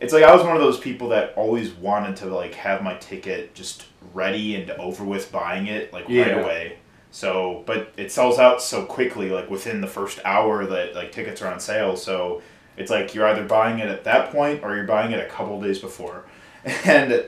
it's 0.00 0.12
like 0.12 0.22
I 0.22 0.32
was 0.34 0.44
one 0.44 0.54
of 0.54 0.62
those 0.62 0.78
people 0.78 1.08
that 1.08 1.34
always 1.36 1.72
wanted 1.72 2.14
to 2.16 2.26
like 2.26 2.54
have 2.54 2.82
my 2.82 2.94
ticket 2.94 3.54
just 3.54 3.86
ready 4.14 4.54
and 4.54 4.70
over 4.70 5.04
with 5.04 5.30
buying 5.32 5.66
it 5.66 5.92
like 5.92 6.08
right 6.08 6.38
away. 6.38 6.78
So, 7.12 7.64
but 7.66 7.92
it 7.96 8.12
sells 8.12 8.38
out 8.38 8.62
so 8.62 8.84
quickly, 8.84 9.30
like 9.30 9.50
within 9.50 9.80
the 9.80 9.86
first 9.86 10.20
hour 10.24 10.64
that 10.66 10.94
like 10.94 11.10
tickets 11.12 11.42
are 11.42 11.52
on 11.52 11.58
sale. 11.60 11.96
So 11.96 12.40
it's 12.76 12.90
like 12.90 13.14
you're 13.14 13.26
either 13.26 13.44
buying 13.44 13.80
it 13.80 13.88
at 13.88 14.04
that 14.04 14.30
point 14.30 14.62
or 14.62 14.76
you're 14.76 14.84
buying 14.84 15.10
it 15.12 15.18
a 15.20 15.28
couple 15.28 15.60
days 15.60 15.78
before, 15.80 16.24
and 16.84 17.26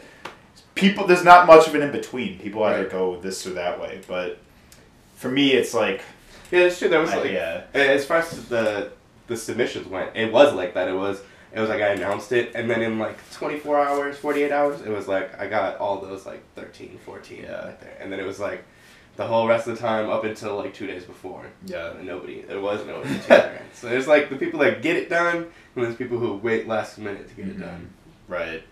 people 0.75 1.07
there's 1.07 1.25
not 1.25 1.47
much 1.47 1.67
of 1.67 1.75
an 1.75 1.83
in 1.83 1.91
between. 1.93 2.39
People 2.39 2.63
either 2.65 2.83
Right. 2.83 2.91
go 2.91 3.21
this 3.21 3.47
or 3.47 3.51
that 3.51 3.81
way, 3.81 4.01
but 4.07 4.39
for 5.17 5.31
me, 5.31 5.53
it's 5.53 5.75
like 5.75 6.03
Yeah, 6.51 6.61
it's 6.61 6.79
true. 6.79 6.89
There 6.89 7.01
was 7.01 7.11
I- 7.11 7.17
like 7.21 7.33
yeah. 7.33 7.65
as 7.75 8.05
far 8.05 8.19
as 8.19 8.31
the 8.49 8.93
the 9.27 9.37
submissions 9.37 9.87
went, 9.89 10.15
it 10.17 10.33
was 10.33 10.55
like 10.55 10.75
that. 10.75 10.89
It 10.89 10.95
was 10.95 11.21
it 11.53 11.61
was 11.61 11.69
like 11.69 11.83
I 11.83 11.89
announced 11.89 12.31
it, 12.33 12.53
and 12.55 12.71
then 12.71 12.81
in 12.83 12.99
like 12.99 13.19
24 13.33 13.79
hours, 13.81 14.17
48 14.17 14.53
hours, 14.53 14.81
it 14.83 14.89
was 14.91 15.07
like 15.09 15.39
I 15.41 15.49
got 15.49 15.77
all 15.79 16.01
those 16.01 16.25
like 16.25 16.43
13, 16.55 16.99
14 17.05 17.43
Yeah. 17.43 17.65
right 17.67 17.81
there, 17.81 17.97
and 18.01 18.11
then 18.13 18.21
it 18.21 18.27
was 18.27 18.39
like 18.41 18.65
the 19.17 19.27
whole 19.27 19.47
rest 19.47 19.67
of 19.69 19.75
the 19.77 19.81
time 19.81 20.09
up 20.09 20.25
until 20.25 20.57
like 20.57 20.73
two 20.75 20.87
days 20.87 21.05
before. 21.05 21.45
Yeah. 21.67 21.91
And 21.93 22.07
nobody, 22.07 22.43
there 22.43 22.61
was 22.61 22.85
no 22.87 23.03
tutor. 23.03 23.61
so 23.75 23.89
there's 23.89 24.07
like 24.09 24.31
the 24.31 24.37
people 24.37 24.61
that 24.61 24.83
get 24.83 24.97
it 24.97 25.09
done, 25.11 25.47
and 25.77 25.85
there's 25.85 25.97
people 25.97 26.19
who 26.19 26.35
wait 26.37 26.67
last 26.67 26.99
minute 26.99 27.29
to 27.29 27.35
get 27.35 27.47
it 27.49 27.57
Mhm. 27.59 27.61
done. 27.61 27.91
Right. 28.29 28.63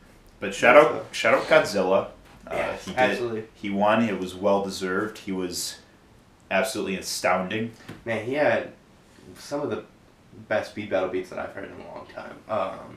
But 0.40 0.54
shout 0.54 0.76
out 0.76 1.06
shout 1.12 1.34
out 1.34 1.44
Godzilla. 1.44 2.06
Uh, 2.46 2.54
Yes, 2.54 2.84
he 2.86 2.90
did, 2.92 2.98
absolutely. 2.98 3.44
He 3.54 3.70
won. 3.70 4.02
It 4.02 4.18
was 4.18 4.34
well 4.34 4.64
deserved. 4.64 5.18
He 5.18 5.30
was 5.32 5.78
absolutely 6.50 6.96
astounding. 6.96 7.72
Man, 8.04 8.24
he 8.24 8.34
had 8.34 8.72
some 9.38 9.60
of 9.60 9.70
the 9.70 9.84
best 10.48 10.74
beat 10.74 10.90
battle 10.90 11.10
beats 11.10 11.30
that 11.30 11.38
I've 11.38 11.52
heard 11.52 11.64
in 11.70 11.72
a 11.72 11.88
long 11.94 12.06
time. 12.12 12.36
Um, 12.48 12.96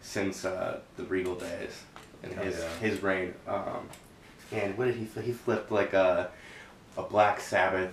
since 0.00 0.44
uh, 0.44 0.78
the 0.96 1.02
Regal 1.04 1.34
days 1.34 1.82
and 2.22 2.32
his 2.34 2.58
yeah. 2.58 2.68
his 2.88 3.02
reign. 3.02 3.34
Um, 3.48 3.88
and 4.52 4.78
what 4.78 4.84
did 4.86 4.94
he 4.96 5.04
fl- 5.04 5.20
he 5.20 5.32
flipped 5.32 5.72
like 5.72 5.92
a 5.92 6.30
a 6.96 7.02
Black 7.02 7.40
Sabbath 7.40 7.90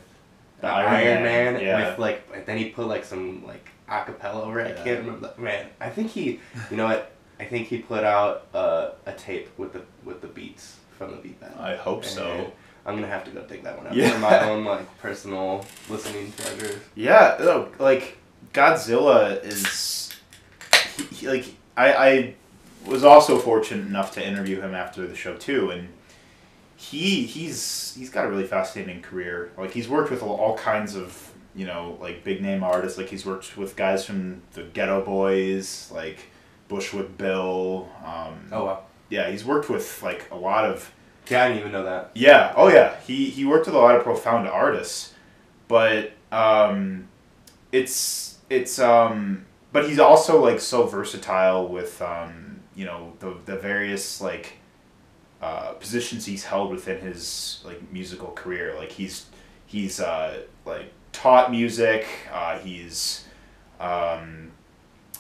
The 0.62 0.68
uh, 0.68 0.72
Iron 0.72 0.94
Iron, 0.94 1.24
Man, 1.24 1.54
Man, 1.56 1.64
yeah. 1.64 1.90
with 1.90 2.00
like 2.00 2.28
and 2.34 2.46
then 2.46 2.58
he 2.58 2.70
put 2.70 2.88
like 2.88 3.04
some 3.06 3.46
like 3.46 3.68
acapella 3.90 4.46
over 4.46 4.60
it. 4.62 4.76
Yeah. 4.76 4.82
I 4.82 4.84
can't 4.86 5.00
remember. 5.06 5.34
Man, 5.38 5.68
I 5.80 5.90
think 5.90 6.12
he 6.12 6.40
you 6.72 6.78
know 6.78 6.86
what 6.86 7.12
I 7.40 7.46
think 7.46 7.68
he 7.68 7.80
put 7.80 8.04
out 8.04 8.48
uh, 8.54 8.92
a 9.06 9.12
tape 9.14 9.50
with 9.58 9.74
the 9.74 9.82
with 10.04 10.22
the 10.22 10.28
beats 10.28 10.78
from 10.98 11.12
the 11.12 11.18
beat 11.18 11.40
Band. 11.40 11.56
I 11.60 11.76
hope 11.76 12.04
And 12.04 12.12
so. 12.12 12.52
I'm 12.86 12.96
gonna 12.96 13.08
have 13.08 13.24
to 13.26 13.32
go 13.32 13.42
dig 13.44 13.64
that 13.64 13.78
one 13.78 13.88
out 13.88 13.96
Yeah. 13.96 14.12
for 14.12 14.20
my 14.20 14.40
own 14.50 14.66
like 14.66 14.98
personal 15.00 15.66
listening 15.90 16.32
pleasures. 16.34 16.82
Yeah, 16.96 17.38
no, 17.40 17.70
like 17.80 18.18
Godzilla 18.54 19.42
is 19.44 20.14
he, 20.98 21.04
he- 21.16 21.28
like 21.30 21.46
I 21.78 21.94
I 21.94 22.36
was 22.86 23.04
also 23.06 23.40
fortunate 23.40 23.88
enough 23.88 24.12
to 24.16 24.26
interview 24.26 24.60
him 24.62 24.74
after 24.76 25.08
the 25.08 25.16
show 25.16 25.36
too, 25.38 25.70
and 25.72 25.88
he 26.92 27.26
he's 27.26 27.94
he's 27.98 28.10
got 28.10 28.26
a 28.26 28.30
really 28.30 28.46
fascinating 28.46 29.02
career. 29.02 29.52
Like 29.58 29.72
he's 29.72 29.88
worked 29.88 30.12
with 30.12 30.22
all, 30.24 30.58
kinds 30.58 30.96
of 30.96 31.32
you 31.56 31.66
know 31.66 31.98
like 32.02 32.24
big 32.24 32.42
name 32.42 32.64
artists. 32.64 32.98
Like 32.98 33.10
he's 33.10 33.26
worked 33.26 33.56
with 33.58 33.76
guys 33.76 34.06
from 34.06 34.42
the 34.54 34.64
Geto 34.64 35.04
Boys, 35.06 35.90
like 35.94 36.20
Bushwick 36.68 37.18
Bill. 37.18 37.90
Um, 38.06 38.50
Oh 38.52 38.66
wow. 38.66 38.84
yeah, 39.10 39.30
he's 39.30 39.46
worked 39.46 39.70
with 39.70 40.02
like 40.04 40.28
a 40.32 40.36
lot 40.36 40.66
of 40.66 40.92
Yeah, 41.30 41.44
I 41.44 41.48
didn't 41.48 41.60
even 41.62 41.72
know 41.72 41.84
that. 41.86 42.12
yeah. 42.16 42.54
Oh 42.56 42.68
yeah. 42.70 43.00
He 43.08 43.30
he 43.30 43.46
worked 43.46 43.66
with 43.68 43.76
a 43.76 43.80
lot 43.80 43.96
of 43.96 44.04
profound 44.04 44.48
artists, 44.48 45.14
but 45.68 46.12
um, 46.32 47.08
it's 47.72 48.40
it's 48.50 48.78
um, 48.80 49.46
but 49.72 49.88
he's 49.88 50.00
also 50.00 50.42
like 50.44 50.60
so 50.60 50.86
versatile 50.86 51.68
with 51.68 52.02
um, 52.02 52.60
you 52.76 52.86
know 52.86 53.14
the 53.20 53.36
the 53.46 53.56
various 53.58 54.20
like 54.22 54.54
uh, 55.44 55.74
positions 55.74 56.26
he's 56.26 56.44
held 56.46 56.72
within 56.72 57.00
his 57.02 57.62
like 57.66 57.80
musical 57.92 58.32
career. 58.32 58.76
Like 58.78 58.92
he's 58.92 59.26
he's 59.66 60.00
uh, 60.00 60.44
like 60.66 60.88
taught 61.12 61.52
music. 61.52 62.06
Uh, 62.32 62.58
he's 62.60 63.26
um, 63.80 64.52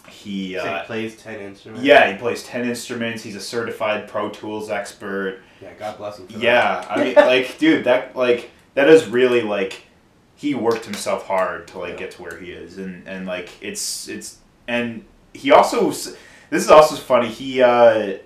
he 0.08 0.53
So 0.56 0.62
he 0.63 0.68
uh, 0.70 0.84
plays 0.86 1.18
ten 1.18 1.39
instruments. 1.39 1.84
yeah 1.86 2.12
he 2.12 2.18
plays 2.18 2.44
ten 2.44 2.63
instruments. 2.68 3.24
He's 3.24 3.36
a 3.36 3.42
certified 3.42 4.08
Pro 4.08 4.30
Tools 4.30 4.70
expert. 4.70 5.39
Yeah. 5.62 5.74
God 5.80 5.98
bless 5.98 6.20
him. 6.20 6.27
For 6.27 6.34
that. 6.34 6.42
Yeah, 6.42 6.86
I 6.89 7.03
mean, 7.03 7.15
like, 7.34 7.58
dude, 7.58 7.86
that 7.86 8.15
like 8.15 8.51
that 8.75 8.88
is 8.89 9.08
really 9.08 9.42
like 9.42 9.82
he 10.36 10.56
worked 10.56 10.86
himself 10.86 11.25
hard 11.27 11.68
to 11.70 11.80
like 11.80 11.92
Yeah. 11.94 11.98
get 12.00 12.12
to 12.12 12.22
where 12.22 12.38
he 12.39 12.51
is, 12.51 12.77
and 12.77 13.08
and 13.08 13.25
like 13.25 13.50
it's 13.62 14.08
it's 14.08 14.38
and 14.68 15.03
he 15.34 15.51
also 15.51 15.89
this 15.89 16.63
is 16.63 16.70
also 16.70 16.96
funny. 16.96 17.27
He 17.30 17.62
uh, 17.62 18.18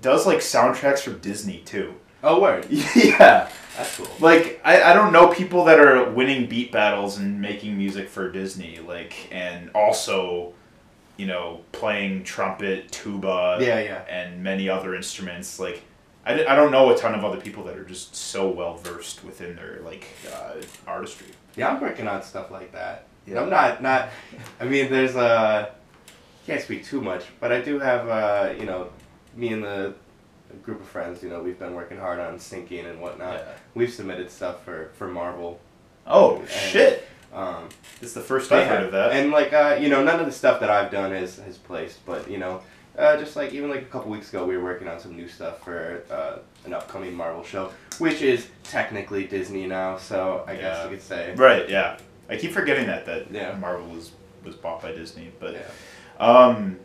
does 0.00 0.26
like 0.26 0.38
soundtracks 0.38 1.00
for 1.00 1.12
Disney 1.12 1.58
too. 1.64 1.94
Oh 2.22 2.40
word. 2.40 2.66
yeah, 2.70 3.48
That's 3.76 3.96
cool. 3.96 4.08
like 4.20 4.60
I, 4.64 4.82
I 4.90 4.92
don't 4.94 5.12
know 5.12 5.28
people 5.28 5.64
that 5.66 5.78
are 5.78 6.10
winning 6.10 6.48
beat 6.48 6.72
battles 6.72 7.18
and 7.18 7.40
making 7.40 7.76
music 7.76 8.08
for 8.08 8.30
Disney, 8.30 8.78
like 8.80 9.14
and 9.32 9.70
also, 9.74 10.52
you 11.16 11.26
know, 11.26 11.60
playing 11.72 12.24
trumpet, 12.24 12.90
tuba, 12.90 13.58
Yeah, 13.60 13.80
yeah. 13.80 14.02
and 14.08 14.42
many 14.42 14.68
other 14.68 14.94
instruments. 14.96 15.58
Like, 15.60 15.82
I, 16.26 16.44
I 16.44 16.56
don't 16.56 16.72
know 16.72 16.90
a 16.90 16.96
ton 16.96 17.14
of 17.14 17.24
other 17.24 17.40
people 17.40 17.64
that 17.64 17.76
are 17.76 17.84
just 17.84 18.14
so 18.16 18.48
well 18.48 18.76
versed 18.76 19.24
within 19.24 19.54
their 19.56 19.80
like 19.84 20.06
uh, 20.34 20.54
artistry. 20.86 21.28
Yeah, 21.56 21.68
I'm 21.70 21.80
working 21.80 22.06
on 22.08 22.22
stuff 22.22 22.50
like 22.50 22.72
that. 22.72 23.06
Yeah. 23.26 23.42
I'm 23.42 23.50
not 23.50 23.80
not. 23.82 24.08
I 24.60 24.64
mean, 24.64 24.90
there's 24.90 25.14
a 25.14 25.72
Can't 26.46 26.60
speak 26.62 26.84
too 26.84 27.00
much, 27.00 27.24
but 27.40 27.52
I 27.52 27.60
do 27.60 27.78
have 27.78 28.08
uh, 28.08 28.54
you 28.58 28.66
know, 28.66 28.88
me 29.38 29.52
and 29.52 29.62
the 29.64 29.94
group 30.62 30.80
of 30.80 30.86
friends. 30.86 31.22
You 31.22 31.28
know, 31.30 31.40
we've 31.40 31.58
been 31.58 31.74
working 31.74 31.98
hard 31.98 32.18
on 32.20 32.36
syncing 32.38 32.88
and 32.90 33.00
whatnot. 33.00 33.34
Yeah. 33.38 33.52
We've 33.74 33.92
submitted 33.92 34.30
stuff 34.30 34.64
for 34.64 34.90
for 34.94 35.06
Marvel. 35.08 35.60
Oh 36.06 36.38
And, 36.40 36.48
shit! 36.48 37.06
Um, 37.32 37.68
It's 38.00 38.14
the 38.14 38.20
first 38.20 38.50
I've 38.50 38.66
heard 38.66 38.84
of 38.84 38.92
that. 38.92 39.12
And 39.12 39.30
like 39.30 39.52
uh, 39.52 39.78
you 39.80 39.88
know, 39.88 40.02
none 40.02 40.20
of 40.20 40.26
the 40.26 40.32
stuff 40.32 40.60
that 40.60 40.70
I've 40.70 40.90
done 40.90 41.12
is 41.12 41.38
has 41.38 41.56
placed, 41.56 42.04
but 42.04 42.30
you 42.30 42.38
know. 42.38 42.60
Uh, 42.96 43.16
just 43.16 43.36
like 43.36 43.52
even 43.52 43.70
like 43.70 43.82
a 43.82 43.84
couple 43.84 44.10
weeks 44.10 44.28
ago, 44.30 44.44
we 44.44 44.56
were 44.56 44.64
working 44.64 44.88
on 44.88 44.98
some 44.98 45.14
new 45.14 45.28
stuff 45.28 45.62
for 45.62 46.02
uh, 46.10 46.38
an 46.64 46.74
upcoming 46.74 47.14
Marvel 47.14 47.44
show, 47.44 47.70
which 48.00 48.22
is 48.22 48.48
technically 48.64 49.24
Disney 49.24 49.68
now. 49.68 49.96
So 49.98 50.42
I 50.48 50.56
guess 50.56 50.82
you 50.82 50.90
could 50.90 51.02
say, 51.02 51.32
right? 51.36 51.68
Yeah. 51.68 51.96
I 52.28 52.36
keep 52.36 52.50
forgetting 52.50 52.86
that 52.86 53.06
that 53.06 53.30
Yeah. 53.30 53.54
Marvel 53.54 53.86
was 53.86 54.10
was 54.44 54.56
bought 54.56 54.82
by 54.82 54.90
Disney, 54.90 55.30
but 55.38 55.52
yeah. 55.54 55.60
um, 56.18 56.76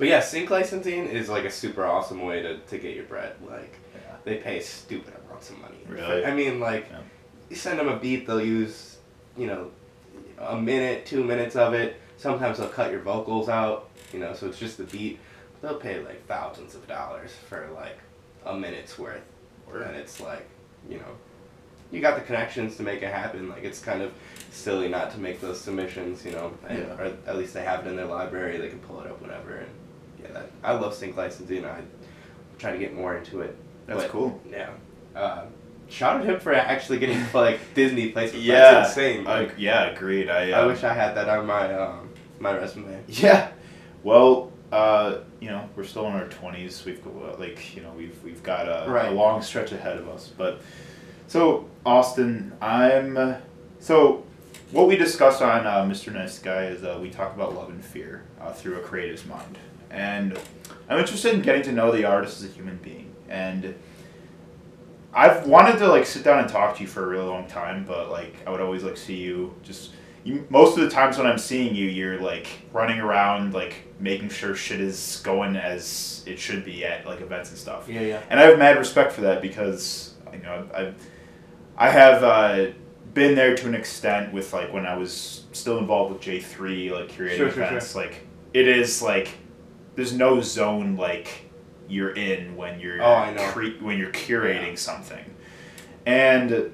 But 0.00 0.08
yeah, 0.08 0.20
sync 0.20 0.48
licensing 0.48 1.06
is 1.08 1.28
like 1.28 1.44
a 1.44 1.50
super 1.50 1.84
awesome 1.84 2.22
way 2.24 2.40
to, 2.40 2.56
to 2.58 2.78
get 2.78 2.96
your 2.96 3.04
bread. 3.04 3.34
Like 3.46 3.74
Yeah. 3.94 4.16
they 4.24 4.36
pay 4.36 4.60
stupid 4.60 5.12
amounts 5.26 5.50
of 5.50 5.58
money. 5.58 5.76
Really? 5.86 6.24
I 6.24 6.34
mean, 6.34 6.58
like 6.58 6.86
Yeah. 6.90 7.00
you 7.50 7.56
send 7.56 7.78
them 7.78 7.86
a 7.88 7.96
beat, 7.98 8.26
they'll 8.26 8.40
use 8.40 8.96
you 9.36 9.46
know 9.46 9.70
a 10.38 10.56
minute, 10.58 11.04
two 11.04 11.22
minutes 11.22 11.54
of 11.54 11.74
it. 11.74 11.96
Sometimes 12.16 12.56
they'll 12.58 12.68
cut 12.68 12.90
your 12.90 13.00
vocals 13.00 13.50
out. 13.50 13.90
You 14.14 14.20
know, 14.20 14.32
so 14.32 14.46
it's 14.48 14.58
just 14.58 14.78
the 14.78 14.84
beat. 14.84 15.18
They'll 15.60 15.74
pay 15.76 16.00
like 16.00 16.26
thousands 16.26 16.74
of 16.74 16.88
dollars 16.88 17.32
for 17.48 17.68
like 17.74 17.98
a 18.46 18.56
minute's 18.56 18.98
worth, 18.98 19.22
and 19.70 19.94
it's 19.96 20.18
like 20.18 20.48
you 20.88 20.96
know. 20.96 21.12
You 21.92 22.00
got 22.00 22.14
the 22.14 22.22
connections 22.22 22.76
to 22.76 22.84
make 22.84 23.02
it 23.02 23.12
happen. 23.12 23.48
Like 23.50 23.64
it's 23.64 23.80
kind 23.80 24.00
of 24.00 24.12
silly 24.50 24.88
not 24.88 25.10
to 25.10 25.18
make 25.18 25.40
those 25.42 25.60
submissions, 25.60 26.24
you 26.24 26.30
know, 26.32 26.52
and, 26.68 26.78
Yeah. 26.78 26.96
or 26.98 27.12
at 27.26 27.36
least 27.36 27.52
they 27.52 27.64
have 27.64 27.84
it 27.84 27.90
in 27.90 27.96
their 27.96 28.06
library. 28.06 28.56
They 28.58 28.68
can 28.70 28.78
pull 28.78 29.00
it 29.00 29.06
up 29.08 29.20
whenever, 29.20 29.56
and 29.56 29.68
yeah, 30.22 30.32
that, 30.32 30.50
I 30.62 30.72
love 30.72 30.94
sync 30.94 31.16
licensing. 31.16 31.64
I 31.64 31.80
try 32.58 32.72
to 32.72 32.78
get 32.78 32.94
more 32.94 33.16
into 33.16 33.40
it. 33.40 33.56
that's 33.86 34.02
But, 34.02 34.10
cool. 34.10 34.40
Yeah. 34.50 34.70
Uh, 35.14 35.44
shout 35.88 36.20
out 36.20 36.26
him 36.26 36.38
for 36.40 36.54
actually 36.54 36.98
getting 36.98 37.20
like 37.34 37.58
Disney 37.74 38.10
placement. 38.10 38.44
Yeah, 38.44 38.72
That's 38.72 38.90
insane. 38.90 39.26
I- 39.26 39.50
yeah, 39.56 39.84
agreed. 39.90 40.28
I 40.28 40.50
I 40.50 40.62
um, 40.62 40.68
wish 40.68 40.84
I 40.84 40.92
had 40.94 41.14
that 41.16 41.28
on 41.28 41.46
my 41.46 41.72
um, 41.74 42.10
my 42.38 42.56
resume. 42.56 43.02
Yeah. 43.08 43.50
Well, 44.02 44.50
uh, 44.72 45.18
you 45.40 45.48
know, 45.50 45.68
we're 45.76 45.84
still 45.84 46.06
in 46.06 46.12
our 46.12 46.28
twenties. 46.28 46.84
We've 46.84 47.02
got 47.02 47.40
like 47.40 47.74
you 47.76 47.82
know 47.82 47.92
we've 47.96 48.16
we've 48.24 48.42
got 48.42 48.68
a, 48.68 49.10
a 49.10 49.12
long 49.12 49.42
stretch 49.42 49.72
ahead 49.72 49.98
of 49.98 50.08
us. 50.08 50.28
But 50.36 50.60
so 51.26 51.68
Austin, 51.84 52.52
I'm 52.62 53.16
uh, 53.16 53.34
so 53.80 54.24
what 54.70 54.86
we 54.86 54.96
discussed 54.96 55.42
on 55.42 55.66
uh, 55.66 55.82
Mr. 55.82 56.12
Nice 56.14 56.38
Guy 56.38 56.66
is 56.66 56.84
uh, 56.84 56.98
we 57.02 57.10
talk 57.10 57.34
about 57.34 57.54
love 57.56 57.70
and 57.70 57.84
fear 57.84 58.22
uh, 58.40 58.52
through 58.52 58.76
a 58.76 58.80
creative's 58.80 59.26
mind, 59.26 59.58
and 59.90 60.38
I'm 60.88 60.98
interested 60.98 61.34
in 61.34 61.42
getting 61.42 61.62
to 61.62 61.72
know 61.72 61.92
the 61.92 62.04
artist 62.04 62.42
as 62.42 62.50
a 62.50 62.52
human 62.52 62.76
being 62.78 63.14
and. 63.28 63.74
I've 65.12 65.44
wanted 65.44 65.76
to 65.78 65.88
like 65.88 66.06
sit 66.06 66.22
down 66.22 66.38
and 66.38 66.48
talk 66.48 66.76
to 66.76 66.82
you 66.82 66.86
for 66.86 67.02
a 67.02 67.08
really 67.08 67.24
long 67.24 67.48
time, 67.48 67.84
but 67.84 68.10
like 68.12 68.36
I 68.46 68.50
would 68.50 68.60
always 68.60 68.84
like 68.84 68.96
see 68.96 69.16
you 69.16 69.52
just 69.64 69.90
you, 70.24 70.46
most 70.50 70.76
of 70.76 70.84
the 70.84 70.90
times 70.90 71.16
when 71.18 71.26
I'm 71.26 71.38
seeing 71.38 71.74
you, 71.74 71.88
you're 71.88 72.20
like 72.20 72.46
running 72.72 73.00
around, 73.00 73.54
like 73.54 73.86
making 73.98 74.28
sure 74.28 74.54
shit 74.54 74.80
is 74.80 75.20
going 75.24 75.56
as 75.56 76.22
it 76.26 76.38
should 76.38 76.64
be 76.64 76.84
at 76.84 77.06
like 77.06 77.20
events 77.20 77.50
and 77.50 77.58
stuff. 77.58 77.88
Yeah, 77.88 78.02
yeah. 78.02 78.20
And 78.28 78.38
I 78.38 78.44
have 78.44 78.58
mad 78.58 78.78
respect 78.78 79.12
for 79.12 79.22
that 79.22 79.40
because 79.42 80.14
you 80.32 80.40
know 80.40 80.68
I've 80.74 80.94
I 81.76 81.90
have 81.90 82.22
uh, 82.22 82.66
been 83.14 83.34
there 83.34 83.56
to 83.56 83.66
an 83.66 83.74
extent 83.74 84.32
with 84.32 84.52
like 84.52 84.72
when 84.72 84.86
I 84.86 84.96
was 84.96 85.44
still 85.52 85.78
involved 85.78 86.12
with 86.12 86.22
J 86.22 86.40
three 86.40 86.92
like 86.92 87.10
curating 87.10 87.36
Sure, 87.36 87.50
sure, 87.50 87.64
events. 87.64 87.94
Like 87.94 88.26
it 88.52 88.68
is 88.68 89.00
like 89.00 89.30
there's 89.96 90.12
no 90.12 90.40
zone 90.40 90.96
like 90.96 91.46
you're 91.88 92.12
in 92.14 92.56
when 92.56 92.78
you're 92.80 93.02
Oh, 93.02 93.14
I 93.14 93.32
know. 93.32 93.48
cre- 93.50 93.80
when 93.80 93.98
you're 93.98 94.12
curating 94.12 94.78
something, 94.78 95.24
and 96.06 96.72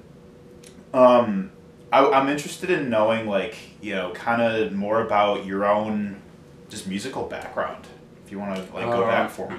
um, 0.92 1.50
I, 1.92 2.04
I'm 2.06 2.28
interested 2.28 2.70
in 2.70 2.90
knowing 2.90 3.26
like 3.26 3.56
you 3.80 3.94
know 3.94 4.12
kind 4.12 4.42
of 4.42 4.72
more 4.72 5.00
about 5.02 5.46
your 5.46 5.64
own 5.64 6.20
just 6.68 6.86
musical 6.86 7.24
background. 7.24 7.86
If 8.24 8.32
you 8.32 8.38
want 8.38 8.56
to 8.56 8.74
like 8.74 8.86
go 8.86 9.02
Um, 9.04 9.08
back 9.08 9.30
for 9.30 9.48
me. 9.50 9.56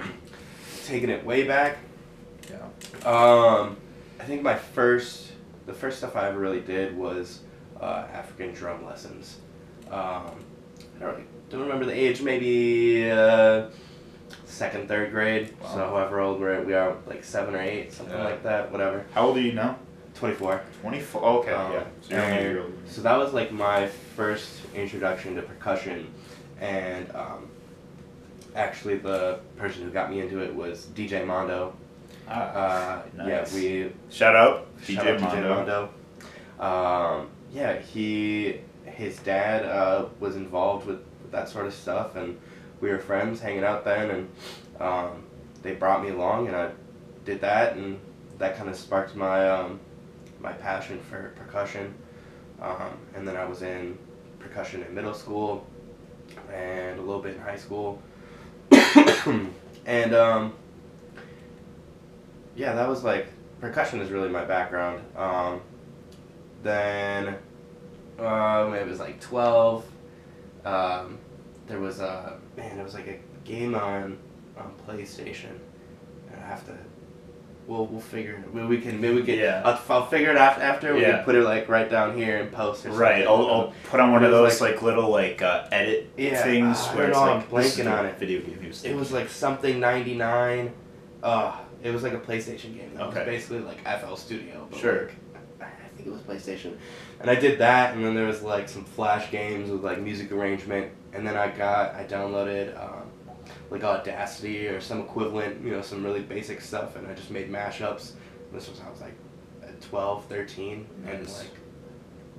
Taking 0.84 1.10
it 1.10 1.24
way 1.24 1.44
back. 1.44 1.78
Yeah. 2.50 3.08
Um, 3.08 3.76
I 4.20 4.24
think 4.24 4.42
my 4.42 4.54
first, 4.54 5.32
the 5.66 5.72
first 5.74 5.98
stuff 5.98 6.16
I 6.16 6.28
ever 6.28 6.38
really 6.38 6.60
did 6.60 6.96
was 6.96 7.40
uh, 7.80 8.04
African 8.12 8.52
drum 8.52 8.84
lessons. 8.86 9.38
Um, 9.90 9.92
I 9.94 11.00
don't, 11.00 11.10
really, 11.12 11.24
don't 11.50 11.60
remember 11.62 11.84
the 11.86 11.92
age, 11.92 12.20
maybe 12.22 13.10
uh, 13.10 13.66
second, 14.44 14.88
third 14.88 15.10
grade. 15.10 15.54
Wow. 15.60 15.68
So 15.68 15.78
however 15.78 16.20
old 16.20 16.40
we're, 16.40 16.62
we 16.62 16.74
are, 16.74 16.96
like 17.06 17.24
seven 17.24 17.54
or 17.54 17.60
eight, 17.60 17.92
something 17.92 18.16
Yeah. 18.16 18.24
like 18.24 18.42
that, 18.42 18.70
whatever. 18.70 19.04
How 19.14 19.26
old 19.26 19.36
are 19.36 19.40
you 19.40 19.52
now? 19.52 19.78
24. 20.14 20.60
24. 20.82 21.22
Okay, 21.24 21.52
Um, 21.52 21.72
yeah. 21.72 21.84
So 22.02 22.14
you're 22.14 22.22
and. 22.64 22.88
So 22.88 23.02
that 23.02 23.16
was 23.16 23.32
like 23.32 23.52
my 23.52 23.86
first 23.86 24.60
introduction 24.74 25.36
to 25.36 25.42
percussion, 25.42 26.12
and 26.60 27.08
um, 27.14 27.48
actually 28.56 28.96
the 28.98 29.38
person 29.56 29.84
who 29.84 29.90
got 29.90 30.10
me 30.10 30.20
into 30.20 30.40
it 30.40 30.52
was 30.54 30.86
DJ 30.94 31.24
Mondo. 31.26 31.74
Ah, 32.28 32.32
Uh, 32.32 33.02
nice. 33.16 33.54
Yeah, 33.54 33.60
we 33.60 33.92
Shout 34.10 34.34
out, 34.36 34.66
Shout 34.82 35.04
DJ 35.06 35.14
out 35.14 35.20
Mondo. 35.20 35.54
Mondo. 36.58 37.20
Um, 37.20 37.28
yeah, 37.52 37.78
he 37.78 38.60
his 38.86 39.18
dad 39.20 39.64
uh, 39.64 40.06
was 40.18 40.34
involved 40.34 40.86
with, 40.86 40.98
with 40.98 41.07
that 41.30 41.48
sort 41.48 41.66
of 41.66 41.74
stuff, 41.74 42.16
and 42.16 42.38
we 42.80 42.90
were 42.90 42.98
friends, 42.98 43.40
hanging 43.40 43.64
out 43.64 43.84
then, 43.84 44.10
and 44.10 44.28
um, 44.80 45.24
they 45.62 45.74
brought 45.74 46.02
me 46.02 46.10
along, 46.10 46.48
and 46.48 46.56
I 46.56 46.70
did 47.24 47.40
that, 47.40 47.76
and 47.76 47.98
that 48.38 48.56
kind 48.56 48.68
of 48.68 48.76
sparked 48.76 49.14
my 49.16 49.48
um, 49.48 49.80
my 50.40 50.52
passion 50.52 51.00
for 51.10 51.32
percussion. 51.36 51.94
Um, 52.60 52.98
and 53.14 53.26
then 53.26 53.36
I 53.36 53.44
was 53.44 53.62
in 53.62 53.98
percussion 54.38 54.82
in 54.82 54.94
middle 54.94 55.14
school, 55.14 55.66
and 56.52 56.98
a 56.98 57.02
little 57.02 57.22
bit 57.22 57.36
in 57.36 57.42
high 57.42 57.56
school, 57.56 58.00
and 59.86 60.14
um, 60.14 60.52
yeah, 62.56 62.74
that 62.74 62.88
was 62.88 63.04
like 63.04 63.28
percussion 63.60 64.00
is 64.00 64.10
really 64.10 64.28
my 64.28 64.44
background. 64.44 65.02
Um, 65.16 65.60
then 66.62 67.36
uh, 68.18 68.66
when 68.66 68.78
I 68.78 68.82
was 68.82 68.98
like 68.98 69.20
twelve, 69.20 69.84
um, 70.64 71.18
there 71.66 71.78
was 71.80 72.00
a 72.00 72.38
man. 72.56 72.78
It 72.78 72.84
was 72.84 72.94
like 72.94 73.06
a 73.08 73.18
game 73.46 73.74
on 73.74 74.18
on 74.56 74.72
PlayStation. 74.86 75.58
And 76.32 76.40
I 76.42 76.46
have 76.46 76.64
to 76.66 76.76
we'll 77.66 77.86
we'll 77.86 78.00
figure 78.00 78.34
it. 78.44 78.54
We, 78.54 78.64
we 78.66 78.80
can 78.80 79.00
maybe 79.00 79.16
we 79.16 79.22
can. 79.22 79.38
Yeah. 79.38 79.62
I'll, 79.64 79.80
I'll 79.88 80.06
figure 80.06 80.30
it 80.30 80.36
out 80.36 80.60
after. 80.60 80.94
We 80.94 81.02
Yeah. 81.02 81.16
can 81.16 81.24
put 81.24 81.34
it 81.34 81.42
like 81.44 81.68
right 81.68 81.88
down 81.90 82.16
here 82.16 82.38
and 82.38 82.50
post 82.52 82.84
or 82.86 82.90
Right. 82.90 83.24
something. 83.24 83.28
I'll, 83.28 83.50
I'll 83.50 83.72
put 83.84 84.00
on 84.00 84.12
one 84.12 84.24
of 84.24 84.30
those 84.30 84.60
like, 84.60 84.82
little 84.82 85.10
like 85.10 85.42
uh, 85.42 85.68
edit 85.70 86.10
Yeah, 86.16 86.42
things 86.42 86.78
I 86.78 86.96
where 86.96 87.08
it's 87.08 87.16
know, 87.16 87.22
like 87.24 87.44
I'm 87.44 87.50
blanking 87.50 87.90
on 87.98 88.06
it. 88.06 88.18
Video 88.18 88.40
game. 88.40 88.72
It 88.84 88.94
was 88.96 89.12
like 89.12 89.28
something 89.28 89.78
ninety 89.80 90.14
nine. 90.14 90.72
Uh, 91.22 91.56
it 91.82 91.90
was 91.90 92.02
like 92.02 92.12
a 92.12 92.18
PlayStation 92.18 92.74
game. 92.76 92.90
It 92.96 93.00
Okay. 93.00 93.18
was 93.20 93.26
basically 93.26 93.60
like 93.60 93.78
FL 94.00 94.14
Studio. 94.16 94.66
But 94.70 94.78
Sure. 94.80 95.02
Like, 95.06 95.14
it 96.08 96.12
was 96.12 96.20
PlayStation. 96.22 96.76
And 97.20 97.30
I 97.30 97.34
did 97.34 97.58
that, 97.60 97.94
and 97.94 98.04
then 98.04 98.14
there 98.14 98.26
was 98.26 98.42
like 98.42 98.68
some 98.68 98.84
Flash 98.84 99.30
games 99.30 99.70
with 99.70 99.82
like 99.84 100.00
music 100.00 100.32
arrangement, 100.32 100.92
and 101.12 101.26
then 101.26 101.36
I 101.36 101.48
got 101.48 101.94
I 101.94 102.04
downloaded 102.04 102.76
um, 102.82 103.02
like 103.70 103.84
Audacity 103.84 104.68
or 104.68 104.80
some 104.80 105.00
equivalent, 105.00 105.64
you 105.64 105.70
know, 105.72 105.82
some 105.82 106.04
really 106.04 106.20
basic 106.22 106.60
stuff, 106.60 106.96
and 106.96 107.06
I 107.06 107.14
just 107.14 107.30
made 107.30 107.50
mashups. 107.50 108.12
This 108.52 108.68
was 108.68 108.80
I 108.80 108.90
was 108.90 109.00
like 109.00 109.14
at 109.62 109.80
12, 109.82 110.24
13, 110.26 110.86
and 111.06 111.20
Nice. 111.20 111.38
like 111.38 111.50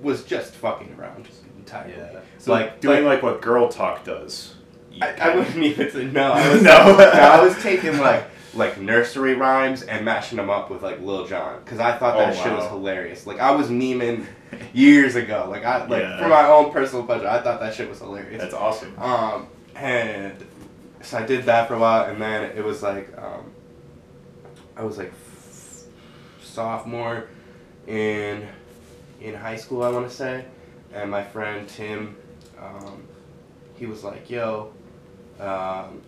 was 0.00 0.24
just 0.24 0.54
fucking 0.54 0.94
around 0.98 1.28
entirely. 1.58 1.92
yeah. 1.94 2.20
So 2.38 2.52
Like- 2.52 2.66
like 2.70 2.80
doing 2.80 3.04
like, 3.04 3.22
what 3.22 3.42
Girl 3.42 3.68
Talk 3.68 4.04
does. 4.04 4.54
I, 5.02 5.12
I 5.12 5.36
wouldn't 5.36 5.56
even 5.56 5.90
say 5.90 6.04
no. 6.06 6.32
I 6.32 6.48
was, 6.52 6.62
No. 6.62 6.70
I 6.72 7.42
was 7.44 7.54
taking 7.62 7.98
like 7.98 8.24
like 8.54 8.78
nursery 8.80 9.34
rhymes 9.34 9.82
and 9.82 10.04
mashing 10.04 10.36
them 10.36 10.50
up 10.50 10.70
with 10.70 10.82
like 10.82 11.00
Lil 11.00 11.26
Jon 11.26 11.60
because 11.64 11.78
I 11.78 11.96
thought 11.96 12.18
that 12.18 12.36
Oh, 12.36 12.42
shit 12.42 12.52
was 12.52 12.66
hilarious. 12.66 13.26
Like 13.26 13.38
I 13.38 13.52
was 13.52 13.68
memeing 13.68 14.26
years 14.72 15.14
ago. 15.16 15.46
Like 15.48 15.64
I 15.64 15.86
like 15.86 16.02
Yeah. 16.02 16.18
for 16.22 16.28
my 16.28 16.46
own 16.48 16.72
personal 16.72 17.04
pleasure, 17.04 17.28
I 17.28 17.40
thought 17.42 17.60
that 17.60 17.74
shit 17.74 17.88
was 17.88 17.98
hilarious. 18.00 18.42
That's 18.42 18.54
awesome. 18.54 18.92
Um, 18.98 19.46
and 19.76 20.34
so 21.02 21.18
I 21.18 21.26
did 21.26 21.44
that 21.44 21.68
for 21.68 21.74
a 21.74 21.78
while, 21.78 22.04
and 22.10 22.20
then 22.20 22.44
it 22.56 22.64
was 22.64 22.82
like 22.82 23.16
um, 23.16 23.52
I 24.76 24.82
was 24.84 24.98
like 24.98 25.12
f- 25.12 25.82
sophomore 26.42 27.28
in 27.86 28.46
in 29.20 29.34
high 29.34 29.56
school, 29.56 29.82
I 29.82 29.90
want 29.90 30.08
to 30.08 30.14
say, 30.14 30.44
and 30.92 31.10
my 31.10 31.22
friend 31.22 31.68
Tim, 31.68 32.16
um, 32.58 33.04
he 33.76 33.86
was 33.86 34.02
like, 34.02 34.28
"Yo, 34.30 34.72
um, 35.38 36.02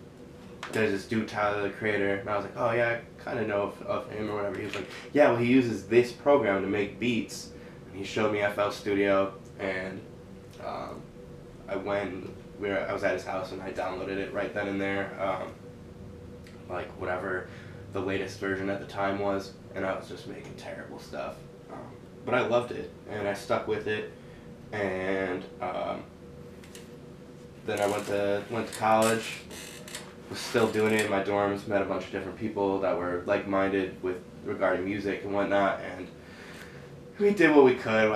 there's 0.71 0.91
this 0.91 1.05
dude 1.05 1.27
Tyler 1.27 1.63
the 1.63 1.69
Creator," 1.69 2.15
and 2.15 2.29
I 2.29 2.35
was 2.35 2.45
like, 2.45 2.57
"Oh 2.57 2.71
yeah, 2.71 2.99
I 2.99 3.21
kind 3.23 3.39
of 3.39 3.47
know 3.47 3.63
of, 3.63 3.81
of 3.83 4.11
him 4.11 4.29
or 4.29 4.35
whatever." 4.35 4.57
He 4.57 4.65
was 4.65 4.75
like, 4.75 4.87
"Yeah, 5.13 5.29
well 5.29 5.37
he 5.37 5.47
uses 5.47 5.87
this 5.87 6.11
program 6.11 6.61
to 6.61 6.67
make 6.67 6.99
beats," 6.99 7.51
and 7.89 7.97
he 7.97 8.05
showed 8.05 8.31
me 8.33 8.43
FL 8.55 8.69
Studio, 8.69 9.33
and 9.59 10.01
um, 10.65 11.01
I 11.67 11.75
went. 11.75 12.29
We 12.59 12.69
were, 12.69 12.79
I 12.79 12.93
was 12.93 13.03
at 13.03 13.13
his 13.13 13.25
house 13.25 13.51
and 13.51 13.61
I 13.61 13.71
downloaded 13.71 14.17
it 14.17 14.31
right 14.31 14.53
then 14.53 14.67
and 14.67 14.79
there, 14.79 15.19
um, 15.19 15.51
like 16.69 16.87
whatever 16.99 17.47
the 17.93 17.99
latest 17.99 18.39
version 18.39 18.69
at 18.69 18.79
the 18.79 18.85
time 18.85 19.19
was, 19.19 19.53
and 19.75 19.85
I 19.85 19.95
was 19.95 20.07
just 20.07 20.27
making 20.27 20.53
terrible 20.55 20.99
stuff. 20.99 21.35
Um, 21.71 21.79
but 22.25 22.35
I 22.35 22.47
loved 22.47 22.71
it 22.71 22.91
and 23.09 23.27
I 23.27 23.33
stuck 23.33 23.67
with 23.67 23.87
it, 23.87 24.11
and 24.71 25.43
um, 25.61 26.03
then 27.65 27.79
I 27.79 27.87
went 27.87 28.05
to 28.07 28.43
went 28.49 28.67
to 28.67 28.73
college. 28.75 29.41
Was 30.29 30.39
still 30.39 30.67
doing 30.71 30.93
it 30.93 31.05
in 31.05 31.11
my 31.11 31.21
dorms. 31.21 31.67
Met 31.67 31.81
a 31.81 31.85
bunch 31.85 32.05
of 32.05 32.11
different 32.11 32.39
people 32.39 32.79
that 32.79 32.97
were 32.97 33.23
like 33.25 33.47
minded 33.47 34.01
with 34.01 34.17
regarding 34.45 34.83
music 34.85 35.23
and 35.23 35.33
whatnot, 35.33 35.79
and 35.81 36.07
we 37.19 37.31
did 37.31 37.55
what 37.55 37.65
we 37.65 37.75
could. 37.75 38.11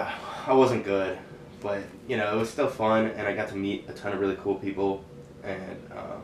I 0.48 0.54
wasn't 0.54 0.84
good, 0.84 1.18
but 1.62 1.84
you 2.08 2.18
know 2.18 2.34
it 2.34 2.38
was 2.38 2.50
still 2.50 2.70
fun, 2.70 3.08
and 3.08 3.28
I 3.28 3.36
got 3.36 3.50
to 3.50 3.56
meet 3.56 3.86
a 3.88 3.94
ton 3.94 4.14
of 4.14 4.20
really 4.20 4.38
cool 4.38 4.56
people. 4.56 5.04
And 5.44 5.78
um, 5.96 6.24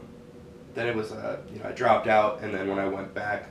then 0.74 0.88
it 0.88 0.96
was 0.96 1.12
uh, 1.12 1.38
you 1.54 1.60
know 1.60 1.70
I 1.70 1.74
dropped 1.74 2.08
out, 2.08 2.42
and 2.42 2.54
then 2.54 2.68
when 2.70 2.80
I 2.80 2.88
went 2.88 3.14
back 3.14 3.50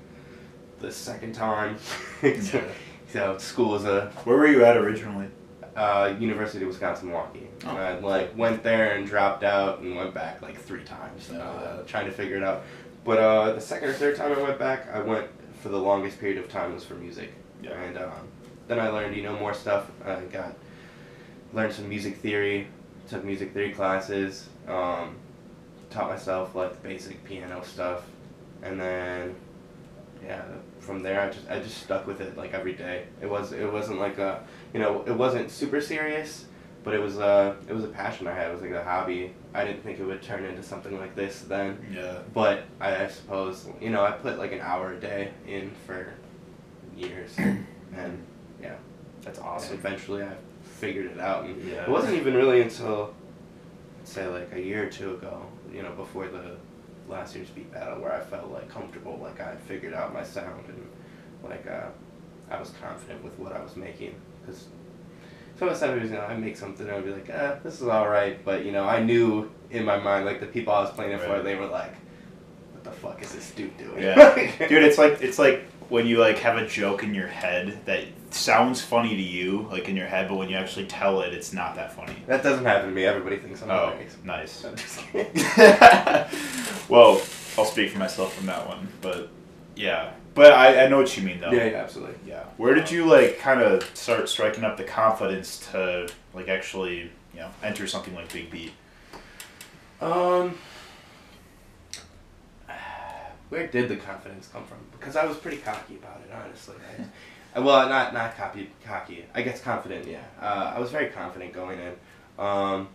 the 0.80 0.90
second 0.90 1.34
time, 1.34 1.76
Yeah. 2.22 2.64
so 3.12 3.38
school 3.38 3.70
was 3.70 3.84
a 3.84 4.10
Where 4.24 4.36
were 4.36 4.48
you 4.48 4.64
at 4.64 4.76
originally? 4.76 5.28
Uh, 5.76 6.14
University 6.18 6.64
of 6.64 6.68
Wisconsin 6.68 7.08
Milwaukee. 7.08 7.48
Oh. 7.64 7.70
And 7.70 7.78
I 7.78 7.98
like 7.98 8.36
went 8.36 8.62
there 8.62 8.94
and 8.94 9.06
dropped 9.06 9.44
out 9.44 9.80
and 9.80 9.96
went 9.96 10.14
back 10.14 10.42
like 10.42 10.58
three 10.58 10.84
times, 10.84 11.30
uh, 11.30 11.82
trying 11.86 12.06
to 12.06 12.12
figure 12.12 12.36
it 12.36 12.42
out. 12.42 12.62
But 13.04 13.18
uh, 13.18 13.52
the 13.54 13.60
second 13.60 13.88
or 13.88 13.92
third 13.94 14.16
time 14.16 14.32
I 14.32 14.40
went 14.40 14.58
back, 14.58 14.88
I 14.92 15.00
went 15.00 15.26
for 15.60 15.68
the 15.68 15.78
longest 15.78 16.20
period 16.20 16.38
of 16.38 16.48
time 16.48 16.74
was 16.74 16.84
for 16.84 16.94
music. 16.94 17.32
Yeah. 17.62 17.80
And 17.80 17.96
um, 17.98 18.28
then 18.68 18.78
I 18.78 18.88
learned 18.88 19.16
you 19.16 19.22
know 19.22 19.38
more 19.38 19.54
stuff. 19.54 19.90
I 20.04 20.20
got 20.22 20.54
learned 21.52 21.72
some 21.72 21.88
music 21.88 22.18
theory, 22.18 22.68
took 23.08 23.24
music 23.24 23.52
theory 23.52 23.72
classes, 23.72 24.48
um, 24.68 25.16
taught 25.90 26.08
myself 26.08 26.54
like 26.54 26.72
the 26.72 26.88
basic 26.88 27.22
piano 27.24 27.62
stuff, 27.64 28.02
and 28.62 28.80
then 28.80 29.34
yeah, 30.24 30.42
from 30.80 31.02
there 31.02 31.20
I 31.20 31.30
just 31.30 31.50
I 31.50 31.58
just 31.60 31.78
stuck 31.78 32.06
with 32.06 32.20
it 32.20 32.36
like 32.36 32.54
every 32.54 32.74
day. 32.74 33.04
It 33.20 33.28
was 33.28 33.52
it 33.52 33.70
wasn't 33.70 33.98
like 33.98 34.18
a 34.18 34.42
you 34.72 34.80
know 34.80 35.02
it 35.06 35.12
wasn't 35.14 35.50
super 35.50 35.80
serious, 35.80 36.46
but 36.84 36.94
it 36.94 37.00
was 37.00 37.18
uh 37.18 37.54
it 37.68 37.72
was 37.74 37.84
a 37.84 37.88
passion 37.88 38.26
I 38.26 38.34
had. 38.34 38.48
It 38.50 38.52
was 38.54 38.62
like 38.62 38.70
a 38.72 38.82
hobby. 38.84 39.32
I 39.54 39.64
didn't 39.64 39.82
think 39.82 39.98
it 40.00 40.04
would 40.04 40.22
turn 40.22 40.44
into 40.44 40.62
something 40.62 40.98
like 40.98 41.14
this 41.14 41.42
then, 41.42 41.78
Yeah. 41.92 42.18
but 42.32 42.64
I, 42.80 43.04
I 43.04 43.08
suppose 43.08 43.68
you 43.80 43.90
know 43.90 44.04
I 44.04 44.12
put 44.12 44.38
like 44.38 44.52
an 44.52 44.60
hour 44.60 44.92
a 44.92 45.00
day 45.00 45.30
in 45.46 45.70
for 45.86 46.12
years, 46.96 47.34
and 47.38 48.22
yeah, 48.62 48.74
That's 49.22 49.38
and 49.38 49.46
awesome. 49.48 49.74
eventually 49.74 50.22
I 50.22 50.32
figured 50.62 51.06
it 51.06 51.20
out. 51.20 51.44
And 51.44 51.62
Yeah. 51.68 51.82
it 51.82 51.88
wasn't 51.88 52.14
even 52.14 52.34
really 52.34 52.62
until 52.62 53.14
say 54.04 54.26
like 54.26 54.52
a 54.52 54.60
year 54.60 54.84
or 54.86 54.90
two 54.90 55.14
ago, 55.14 55.46
you 55.72 55.82
know, 55.82 55.92
before 55.92 56.26
the 56.28 56.56
last 57.08 57.34
year's 57.36 57.48
beat 57.50 57.70
battle 57.72 58.00
where 58.00 58.12
I 58.12 58.20
felt 58.20 58.50
like 58.50 58.68
comfortable, 58.68 59.18
like 59.22 59.40
I 59.40 59.54
figured 59.68 59.94
out 59.94 60.12
my 60.14 60.24
sound 60.24 60.64
and 60.68 60.88
like 61.44 61.66
uh, 61.66 61.88
I 62.50 62.58
was 62.58 62.72
confident 62.82 63.22
with 63.22 63.38
what 63.38 63.52
I 63.52 63.62
was 63.62 63.76
making. 63.76 64.14
Because 64.44 64.66
some 65.58 65.68
of 65.68 65.74
the 65.74 65.78
stuff 65.78 66.02
you 66.02 66.10
know, 66.10 66.20
I 66.22 66.36
make 66.36 66.56
something 66.56 66.86
and 66.86 66.96
I'd 66.96 67.04
be 67.04 67.12
like, 67.12 67.30
eh, 67.30 67.56
this 67.62 67.80
is 67.80 67.88
all 67.88 68.08
right, 68.08 68.44
but 68.44 68.64
you 68.64 68.72
know, 68.72 68.84
I 68.84 69.02
knew 69.02 69.50
in 69.70 69.84
my 69.84 69.98
mind, 69.98 70.26
like 70.26 70.40
the 70.40 70.46
people 70.46 70.72
I 70.72 70.80
was 70.80 70.90
playing 70.90 71.12
it 71.12 71.20
for, 71.20 71.40
they 71.42 71.54
were 71.56 71.66
like, 71.66 71.94
what 72.72 72.84
the 72.84 72.90
fuck 72.90 73.22
is 73.22 73.32
this 73.32 73.50
dude 73.52 73.76
doing? 73.78 74.02
Yeah. 74.02 74.34
Dude, 74.68 74.82
it's 74.82 74.98
like 74.98 75.22
it's 75.22 75.38
like 75.38 75.64
when 75.88 76.06
you 76.06 76.18
like 76.18 76.38
have 76.38 76.56
a 76.56 76.66
joke 76.66 77.02
in 77.04 77.14
your 77.14 77.28
head 77.28 77.78
that 77.84 78.04
sounds 78.30 78.80
funny 78.80 79.14
to 79.14 79.22
you, 79.22 79.68
like 79.70 79.88
in 79.88 79.96
your 79.96 80.06
head, 80.06 80.28
but 80.28 80.36
when 80.36 80.48
you 80.48 80.56
actually 80.56 80.86
tell 80.86 81.20
it, 81.20 81.32
it's 81.32 81.52
not 81.52 81.74
that 81.76 81.92
funny. 81.92 82.16
that 82.26 82.42
doesn't 82.42 82.64
happen 82.64 82.88
to 82.88 82.94
me. 82.94 83.04
Everybody 83.04 83.36
thinks 83.36 83.62
I'm 83.62 83.70
Oh, 83.70 83.94
nice. 84.24 84.64
I'm 84.64 84.74
well, 86.88 87.20
I'll 87.58 87.64
speak 87.66 87.90
for 87.90 87.98
myself 87.98 88.34
from 88.34 88.46
that 88.46 88.66
one, 88.66 88.88
but 89.00 89.28
yeah. 89.76 90.12
But 90.34 90.52
I, 90.52 90.84
I 90.84 90.88
know 90.88 90.98
what 90.98 91.14
you 91.16 91.22
mean 91.22 91.40
though. 91.40 91.50
yeah, 91.50 91.64
yeah, 91.66 91.76
absolutely. 91.78 92.14
Yeah. 92.26 92.44
Where 92.56 92.74
did 92.74 92.90
you 92.90 93.04
like 93.06 93.38
kind 93.38 93.60
of 93.60 93.82
start 93.94 94.28
striking 94.28 94.64
up 94.64 94.76
the 94.76 94.84
confidence 94.84 95.68
to 95.72 96.08
like 96.32 96.48
actually, 96.48 97.10
you 97.34 97.40
know, 97.40 97.50
enter 97.62 97.86
something 97.86 98.14
like 98.14 98.32
Big 98.32 98.50
Beat? 98.50 98.72
Um, 100.00 100.56
where 103.50 103.66
did 103.66 103.88
the 103.88 103.96
confidence 103.96 104.48
come 104.50 104.64
from? 104.64 104.78
Because 104.98 105.14
I 105.16 105.26
was 105.26 105.36
pretty 105.36 105.58
cocky 105.58 105.96
about 105.96 106.20
it, 106.26 106.32
honestly. 106.34 106.76
I, 107.54 107.60
well, 107.60 107.86
not 107.88 108.14
not 108.14 108.34
cocky, 108.36 108.70
cocky. 108.84 109.26
I 109.34 109.42
guess 109.42 109.60
confident. 109.60 110.06
Yeah, 110.08 110.22
uh, 110.40 110.72
I 110.74 110.80
was 110.80 110.90
very 110.90 111.08
confident 111.10 111.52
going 111.52 111.78
in. 111.78 111.94
Um, 112.42 112.88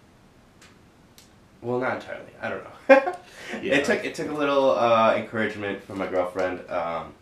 well, 1.61 1.79
not 1.79 1.95
entirely. 1.95 2.31
I 2.41 2.49
don't 2.49 2.63
know. 2.63 3.13
Yeah. 3.61 3.75
It 3.75 3.85
took 3.85 4.03
it 4.03 4.13
took 4.13 4.29
a 4.29 4.33
little 4.33 4.71
uh, 4.71 5.15
encouragement 5.15 5.81
from 5.81 5.99
my 5.99 6.07
girlfriend. 6.07 6.69
Um, 6.69 7.13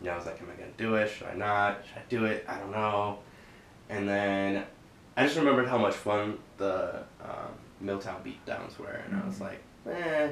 you 0.00 0.06
know, 0.06 0.12
I 0.14 0.16
was 0.16 0.26
like, 0.26 0.40
"Am 0.40 0.48
I 0.50 0.54
gonna 0.60 0.70
do 0.76 0.94
it? 0.96 1.08
Should 1.10 1.26
I 1.28 1.34
not? 1.34 1.78
Should 1.86 1.98
I 1.98 2.02
do 2.08 2.24
it? 2.26 2.44
I 2.48 2.58
don't 2.58 2.72
know." 2.72 3.18
And 3.88 4.08
then 4.08 4.64
I 5.16 5.24
just 5.24 5.36
remembered 5.36 5.68
how 5.68 5.78
much 5.78 5.94
fun 5.94 6.38
the 6.58 6.96
um, 7.22 7.52
Milltown 7.80 8.22
beatdowns 8.24 8.78
were, 8.78 9.00
and 9.06 9.20
I 9.22 9.26
was 9.26 9.36
Mhm. 9.36 9.40
like, 9.40 9.60
"Eh." 9.90 10.28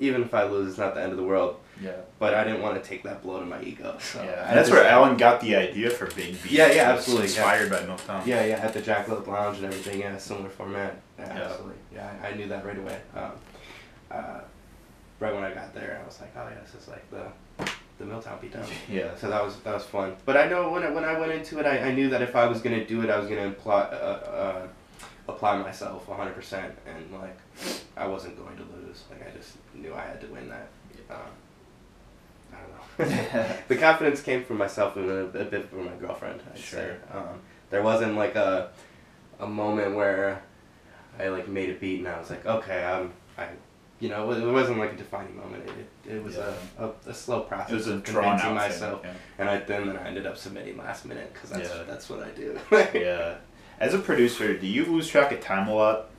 Even 0.00 0.22
if 0.22 0.32
I 0.32 0.44
lose, 0.44 0.68
it's 0.70 0.78
not 0.78 0.94
the 0.94 1.02
end 1.02 1.10
of 1.10 1.16
the 1.18 1.24
world. 1.24 1.56
Yeah. 1.82 1.90
But 2.20 2.32
I 2.32 2.44
didn't 2.44 2.62
want 2.62 2.80
to 2.80 2.88
take 2.88 3.02
that 3.02 3.20
blow 3.20 3.40
to 3.40 3.46
my 3.46 3.60
ego. 3.60 3.96
So 3.98 4.22
yeah. 4.22 4.46
I 4.48 4.54
that's 4.54 4.68
just- 4.68 4.70
where 4.70 4.84
Alan 4.88 5.16
got 5.16 5.40
the 5.40 5.56
idea 5.56 5.90
for 5.90 6.06
Big 6.06 6.40
Beat. 6.40 6.52
Yeah, 6.52 6.70
yeah, 6.70 6.90
absolutely, 6.92 7.26
yeah. 7.26 7.32
Inspired 7.32 7.70
by 7.70 7.84
Milltown. 7.84 8.22
Yeah, 8.24 8.44
yeah, 8.44 8.54
at 8.58 8.72
the 8.72 8.80
Jackalope 8.80 9.24
Lounj 9.24 9.56
and 9.56 9.64
everything, 9.64 10.00
yeah, 10.00 10.16
similar 10.16 10.50
format. 10.50 10.96
Yeah, 11.18 11.34
Yeah. 11.36 11.42
absolutely. 11.42 11.74
Yeah, 11.92 12.12
I, 12.22 12.28
I 12.28 12.34
knew 12.34 12.46
that 12.46 12.64
right 12.64 12.78
away. 12.78 13.00
Um, 13.16 13.32
uh, 14.12 14.40
right 15.18 15.34
when 15.34 15.42
I 15.42 15.52
got 15.52 15.74
there, 15.74 15.98
I 16.00 16.06
was 16.06 16.20
like, 16.20 16.30
oh 16.36 16.48
yeah, 16.48 16.60
this 16.64 16.80
is 16.80 16.86
like 16.88 17.04
the 17.10 17.26
the 17.98 18.04
Milltown 18.04 18.38
beatdown. 18.38 18.66
Yeah. 18.88 19.14
So 19.16 19.28
that 19.28 19.44
was 19.44 19.56
that 19.60 19.74
was 19.74 19.84
fun. 19.84 20.16
But 20.24 20.36
I 20.36 20.48
know 20.48 20.70
when 20.70 20.82
I, 20.82 20.90
when 20.90 21.04
I 21.04 21.18
went 21.18 21.32
into 21.32 21.58
it, 21.58 21.66
I, 21.66 21.78
I 21.78 21.92
knew 21.92 22.08
that 22.10 22.22
if 22.22 22.34
I 22.36 22.46
was 22.46 22.60
gonna 22.60 22.84
do 22.84 23.02
it, 23.02 23.10
I 23.10 23.18
was 23.18 23.28
gonna 23.28 23.48
apply 23.48 23.80
uh, 23.80 23.86
uh, 23.86 24.68
apply 25.28 25.58
myself 25.58 26.08
100 26.08 26.34
percent, 26.34 26.74
and 26.86 27.20
like 27.20 27.36
I 27.96 28.06
wasn't 28.06 28.38
going 28.38 28.56
to 28.56 28.62
lose. 28.76 29.04
Like 29.10 29.26
I 29.26 29.36
just 29.36 29.56
knew 29.74 29.94
I 29.94 30.02
had 30.02 30.20
to 30.20 30.26
win 30.28 30.48
that. 30.48 30.68
Um, 31.10 31.16
I 32.52 32.56
don't 32.56 33.38
know. 33.38 33.56
the 33.68 33.76
confidence 33.76 34.20
came 34.22 34.44
from 34.44 34.58
myself 34.58 34.96
and 34.96 35.10
a, 35.10 35.40
a 35.40 35.44
bit 35.44 35.68
from 35.68 35.84
my 35.86 35.94
girlfriend. 36.00 36.40
I'd 36.52 36.58
Sure. 36.58 36.96
Um, 37.12 37.40
there 37.70 37.82
wasn't 37.82 38.16
like 38.16 38.36
a 38.36 38.70
a 39.40 39.46
moment 39.46 39.94
where 39.94 40.42
I 41.18 41.28
like 41.28 41.48
made 41.48 41.70
a 41.70 41.74
beat 41.74 42.00
and 42.00 42.08
I 42.08 42.18
was 42.18 42.30
like, 42.30 42.46
okay, 42.46 42.84
I'm 42.84 43.12
I 43.36 43.48
you 44.00 44.08
know, 44.08 44.30
it 44.30 44.52
wasn't 44.52 44.78
like 44.78 44.92
a 44.92 44.96
defining 44.96 45.36
moment. 45.36 45.64
It, 46.06 46.12
it 46.16 46.22
was 46.22 46.36
Yeah. 46.36 46.52
a, 46.78 46.86
a, 46.86 46.92
a 47.06 47.14
slow 47.14 47.40
process 47.40 47.70
It 47.70 47.74
was 47.74 47.86
a 47.88 47.94
of 47.94 48.04
drawn 48.04 48.38
out 48.40 48.54
myself. 48.54 49.02
thing. 49.02 49.10
And 49.38 49.48
I 49.48 49.58
then, 49.58 49.86
then 49.88 49.96
I 49.96 50.06
ended 50.06 50.26
up 50.26 50.36
submitting 50.36 50.76
last 50.76 51.04
minute 51.04 51.32
because 51.32 51.50
that's 51.50 51.68
Yeah. 51.68 51.82
that's 51.84 52.08
what 52.08 52.22
I 52.22 52.30
do. 52.30 52.58
Yeah. 52.70 52.88
yeah. 52.94 53.34
As 53.80 53.94
a 53.94 53.98
producer, 53.98 54.56
do 54.56 54.66
you 54.66 54.84
lose 54.84 55.08
track 55.08 55.32
of 55.32 55.40
time 55.40 55.68
a 55.68 55.74
lot? 55.74 56.10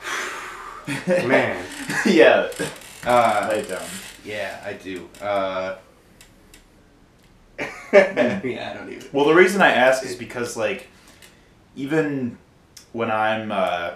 Man, 1.08 1.64
yeah. 2.06 2.48
uh, 3.04 3.48
Lay 3.50 3.62
down. 3.62 3.82
yeah, 4.24 4.60
I 4.64 4.72
do. 4.72 5.08
Uh, 5.20 5.76
yeah, 7.92 8.70
I 8.72 8.76
don't 8.76 8.92
even. 8.92 9.08
Well, 9.12 9.26
the 9.26 9.34
reason 9.34 9.60
I 9.60 9.70
ask 9.70 10.04
is 10.04 10.14
because 10.14 10.56
like, 10.56 10.86
even 11.76 12.38
when 12.92 13.10
I'm, 13.10 13.50
uh, 13.52 13.92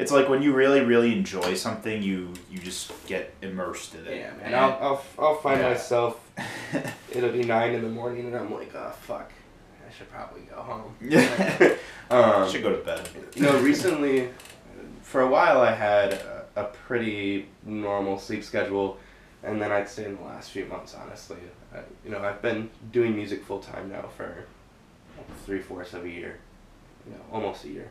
it's 0.00 0.10
like 0.12 0.28
when 0.28 0.42
you 0.42 0.52
really 0.52 0.80
really 0.80 1.12
enjoy 1.12 1.54
something, 1.54 2.02
you 2.02 2.32
you 2.50 2.58
just 2.58 2.92
get 3.06 3.34
immersed 3.42 3.94
in 3.94 4.06
it. 4.06 4.16
Yeah, 4.18 4.32
man. 4.42 4.54
I'll, 4.54 4.78
I'll, 4.80 5.04
I'll 5.18 5.34
find 5.36 5.60
Yeah. 5.60 5.70
myself. 5.70 6.20
It'll 7.12 7.32
be 7.32 7.44
nine 7.44 7.74
in 7.74 7.82
the 7.82 7.88
morning, 7.88 8.26
and 8.26 8.36
I'm 8.36 8.52
like, 8.52 8.74
oh 8.74 8.90
fuck, 9.02 9.30
I 9.88 9.92
should 9.92 10.10
probably 10.10 10.42
go 10.42 10.56
home. 10.56 10.94
Yeah. 11.00 11.76
um, 12.10 12.48
should 12.50 12.62
go 12.62 12.70
to 12.74 12.82
bed. 12.84 13.08
You 13.34 13.42
know, 13.42 13.58
recently, 13.60 14.30
for 15.02 15.20
a 15.22 15.28
while, 15.28 15.60
I 15.60 15.72
had 15.72 16.12
a, 16.14 16.46
a 16.56 16.64
pretty 16.64 17.48
normal 17.64 18.18
sleep 18.18 18.42
schedule, 18.44 18.98
and 19.42 19.60
then 19.60 19.70
I'd 19.72 19.88
say 19.88 20.04
in 20.06 20.16
the 20.16 20.22
last 20.22 20.50
few 20.50 20.64
months, 20.66 20.94
honestly, 20.94 21.38
I, 21.74 21.78
you 22.04 22.10
know, 22.10 22.20
I've 22.20 22.40
been 22.42 22.70
doing 22.92 23.14
music 23.16 23.44
full 23.44 23.60
time 23.60 23.90
now 23.90 24.08
for 24.16 24.44
three 25.44 25.60
fourths 25.60 25.92
of 25.94 26.04
a 26.04 26.08
year, 26.08 26.38
you 27.06 27.12
know, 27.12 27.20
almost 27.32 27.64
a 27.64 27.68
year. 27.68 27.88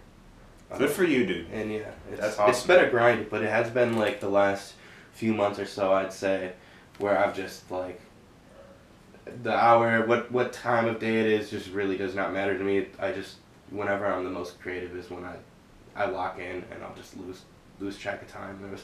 Good 0.77 0.89
for 0.91 1.03
you, 1.03 1.25
dude. 1.25 1.47
And 1.51 1.71
yeah, 1.71 1.79
it's, 2.12 2.19
That's 2.21 2.32
it's 2.34 2.39
awesome. 2.39 2.67
been 2.67 2.86
a 2.86 2.89
grind, 2.89 3.27
but 3.29 3.41
it 3.41 3.49
has 3.49 3.69
been 3.69 3.97
like 3.97 4.19
the 4.19 4.29
last 4.29 4.73
few 5.13 5.34
months 5.34 5.60
or 5.60 5.65
so, 5.65 5.91
I'd 5.93 6.13
say, 6.13 6.53
where 6.99 7.17
I've 7.17 7.36
just 7.36 7.69
like 7.71 7.99
the 9.43 9.53
hour, 9.55 10.05
what 10.05 10.32
what 10.32 10.53
time 10.53 10.86
of 10.88 10.99
day 10.99 11.19
it 11.19 11.25
is, 11.27 11.49
just 11.49 11.69
really 11.71 11.97
does 11.97 12.15
not 12.15 12.34
matter 12.34 12.58
to 12.58 12.63
me. 12.63 12.88
I 12.99 13.12
just 13.12 13.36
whenever 13.71 14.05
I'm 14.05 14.23
the 14.23 14.29
most 14.29 14.60
creative 14.62 14.95
is 14.95 15.10
when 15.10 15.23
I 15.25 15.36
I 15.95 16.05
lock 16.05 16.39
in 16.39 16.63
and 16.71 16.84
I'll 16.84 16.95
just 16.95 17.17
lose 17.17 17.41
lose 17.79 17.97
track 17.97 18.21
of 18.21 18.27
time. 18.27 18.60
There 18.62 18.71
was, 18.71 18.84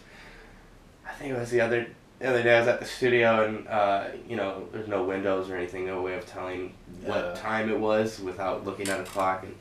I 1.08 1.12
think 1.14 1.34
it 1.34 1.40
was 1.40 1.52
the 1.52 1.62
other 1.62 1.88
the 2.20 2.30
other 2.30 2.44
day 2.44 2.56
I 2.56 2.60
was 2.60 2.68
at 2.68 2.80
the 2.80 2.86
studio 2.86 3.46
and 3.46 3.68
uh, 3.68 4.06
you 4.28 4.36
know 4.36 4.68
there's 4.72 4.88
no 4.88 5.04
windows 5.04 5.50
or 5.50 5.56
anything, 5.56 5.86
no 5.86 6.02
way 6.02 6.16
of 6.16 6.26
telling 6.26 6.74
Yeah. 7.04 7.10
what 7.10 7.36
time 7.36 7.70
it 7.70 7.80
was 7.80 8.20
without 8.20 8.66
looking 8.66 8.88
at 8.90 9.00
a 9.00 9.04
clock 9.04 9.44
and 9.44 9.56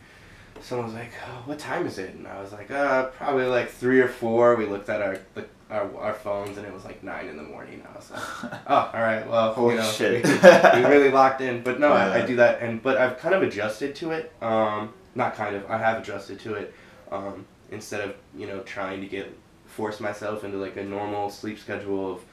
someone 0.61 0.87
was 0.87 0.95
like, 0.95 1.11
oh, 1.27 1.43
"What 1.47 1.59
time 1.59 1.87
is 1.87 1.99
it?" 1.99 2.15
And 2.15 2.27
I 2.27 2.41
was 2.41 2.53
like, 2.53 2.71
"Uh, 2.71 3.07
probably 3.07 3.47
like 3.47 3.71
three 3.71 4.01
or 4.01 4.09
four. 4.09 4.57
We 4.57 4.67
looked 4.67 4.89
at 4.89 5.03
our 5.03 5.19
the, 5.35 5.47
our, 5.71 5.97
our 5.99 6.15
phones 6.15 6.57
and 6.57 6.67
it 6.67 6.73
was 6.73 6.85
like 6.85 7.03
nine 7.03 7.27
in 7.29 7.37
the 7.37 7.43
morning. 7.43 7.83
I 7.91 7.97
was 7.97 8.11
like, 8.11 8.53
"Oh, 8.67 8.91
all 8.93 9.01
right. 9.01 9.29
Well, 9.29 9.53
Holy 9.53 9.75
you 9.75 9.81
know, 9.81 9.91
shit. 9.91 10.25
We, 10.25 10.31
we 10.33 10.87
really 10.89 11.11
locked 11.11 11.41
in." 11.41 11.63
But 11.63 11.81
no, 11.81 11.93
I, 11.93 12.23
I 12.23 12.27
do 12.27 12.37
that, 12.37 12.61
and 12.63 12.83
but 12.83 12.97
I've 12.97 13.19
kind 13.19 13.35
of 13.35 13.43
adjusted 13.43 13.95
to 13.97 14.13
it. 14.13 14.33
Um, 14.41 14.93
not 15.15 15.35
kind 15.35 15.57
of. 15.57 15.71
I 15.71 15.79
have 15.79 16.03
adjusted 16.03 16.41
to 16.41 16.55
it. 16.55 16.75
Um, 17.11 17.47
instead 17.71 18.01
of 18.01 18.15
you 18.37 18.47
know 18.47 18.61
trying 18.61 19.01
to 19.01 19.07
get 19.07 19.33
force 19.67 19.99
myself 20.01 20.45
into 20.45 20.57
like 20.57 20.77
a 20.77 20.85
normal 20.85 21.31
sleep 21.31 21.59
schedule 21.59 22.13
of 22.13 22.25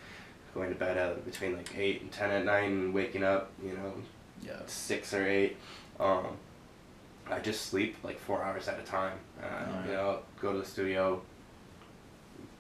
going 0.54 0.70
to 0.70 0.76
bed 0.76 0.98
at 0.98 1.26
between 1.26 1.56
like 1.56 1.76
eight 1.78 2.02
and 2.02 2.12
ten 2.12 2.30
at 2.30 2.46
night 2.46 2.70
and 2.70 2.94
waking 2.94 3.24
up, 3.24 3.52
you 3.64 3.74
know, 3.74 3.94
yeah. 4.46 4.60
six 4.68 5.14
or 5.14 5.26
eight. 5.26 5.58
Um, 6.00 6.38
I 7.32 7.40
just 7.40 7.68
sleep 7.68 7.96
like 8.04 8.20
four 8.20 8.44
hours 8.44 8.68
at 8.68 8.80
a 8.80 8.84
time. 8.84 9.18
Uh, 9.42 9.46
Alright. 9.46 9.86
You 9.88 9.92
know, 9.94 10.20
go 10.42 10.54
to 10.54 10.60
the 10.60 10.66
studio, 10.66 11.22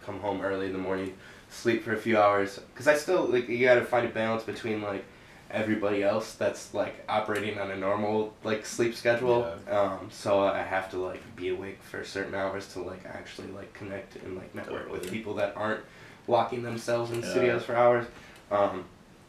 come 0.06 0.20
home 0.20 0.42
early 0.42 0.68
in 0.68 0.74
the 0.74 0.80
morning, 0.80 1.14
sleep 1.50 1.84
for 1.84 1.94
a 1.94 1.98
few 1.98 2.18
hours. 2.18 2.60
Cause 2.76 2.88
I 2.88 2.96
still 2.96 3.26
like 3.26 3.48
you 3.50 3.66
gotta 3.66 3.84
find 3.84 4.06
a 4.06 4.10
balance 4.10 4.44
between 4.44 4.82
like 4.82 5.06
everybody 5.52 6.02
else 6.02 6.34
that's 6.36 6.74
like 6.74 7.04
operating 7.10 7.60
on 7.60 7.70
a 7.72 7.76
normal 7.76 8.34
like 8.44 8.66
sleep 8.66 8.96
schedule. 8.96 9.46
Um, 9.70 10.08
so 10.10 10.40
I 10.40 10.60
have 10.62 10.90
to 10.92 10.98
like 10.98 11.22
be 11.36 11.50
awake 11.50 11.82
for 11.84 12.04
certain 12.06 12.34
hours 12.34 12.72
to 12.74 12.82
like 12.82 13.06
actually 13.06 13.50
like 13.50 13.74
connect 13.74 14.16
and 14.18 14.38
like 14.38 14.56
network 14.56 14.90
with 14.92 15.12
people 15.12 15.34
that 15.36 15.54
aren't 15.58 15.82
locking 16.28 16.64
themselves 16.64 17.12
in 17.12 17.22
Yeah. 17.22 17.30
studios 17.30 17.64
for 17.64 17.76
hours. 17.76 18.06
Um, 18.50 18.86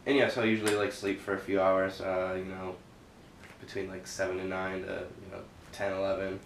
and 0.07 0.17
yeah, 0.17 0.29
so 0.29 0.43
I 0.43 0.45
usually 0.47 0.75
like 0.75 0.93
sleep 0.93 1.21
for 1.21 1.35
a 1.35 1.39
few 1.39 1.61
hours. 1.61 2.01
Uh, 2.01 2.35
you 2.39 2.45
know, 2.45 2.77
between 3.65 3.89
like 3.89 4.07
seven 4.07 4.39
and 4.41 4.51
nine 4.51 4.83
to 4.83 4.89
you 5.25 5.33
know 5.33 5.41
10, 5.73 5.93
11, 5.93 6.41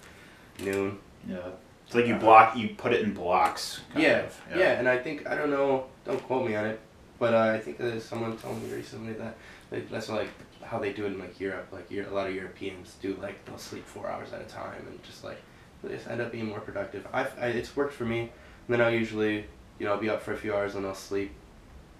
noon. 0.63 0.99
Yeah. 1.29 1.39
It's 1.87 1.95
like 1.95 2.07
you 2.07 2.17
block, 2.17 2.57
you 2.57 2.71
put 2.77 2.93
it 2.93 3.03
in 3.03 3.15
blocks. 3.15 3.81
kind 3.93 4.03
Yeah, 4.03 4.19
of. 4.21 4.41
yeah, 4.57 4.79
and 4.79 4.89
I 4.89 4.99
think 4.99 5.27
I 5.29 5.35
don't 5.37 5.51
know. 5.51 5.87
Don't 6.05 6.23
quote 6.23 6.47
me 6.49 6.57
on 6.57 6.67
it, 6.67 6.81
but 7.19 7.33
uh, 7.35 7.53
I 7.55 7.59
think 7.61 7.81
uh, 7.81 7.99
someone 8.01 8.37
told 8.39 8.61
me 8.63 8.73
recently 8.73 9.13
that 9.15 9.37
they, 9.71 9.81
that's 9.81 10.09
like 10.09 10.29
how 10.63 10.79
they 10.81 10.93
do 10.93 11.05
it 11.05 11.13
in 11.13 11.19
like 11.19 11.39
Europe. 11.39 11.69
Like 11.73 11.87
a 11.93 12.13
lot 12.13 12.27
of 12.27 12.35
Europeans 12.35 12.97
do 13.01 13.17
like 13.23 13.45
they'll 13.45 13.59
sleep 13.59 13.87
four 13.87 14.09
hours 14.09 14.33
at 14.33 14.41
a 14.41 14.45
time 14.45 14.85
and 14.89 15.01
just 15.05 15.23
like 15.25 15.41
they 15.85 15.95
just 15.95 16.09
end 16.09 16.21
up 16.21 16.33
being 16.33 16.47
more 16.47 16.61
productive. 16.61 17.07
I've 17.13 17.33
I, 17.39 17.47
it's 17.49 17.77
worked 17.77 17.95
for 17.95 18.05
me. 18.05 18.21
And 18.21 18.31
then 18.69 18.81
I'll 18.81 18.93
usually 18.93 19.45
you 19.79 19.87
know 19.87 19.93
I'll 19.93 20.01
be 20.01 20.11
up 20.11 20.23
for 20.23 20.33
a 20.33 20.37
few 20.37 20.55
hours 20.55 20.75
and 20.75 20.85
I'll 20.85 20.95
sleep, 20.95 21.31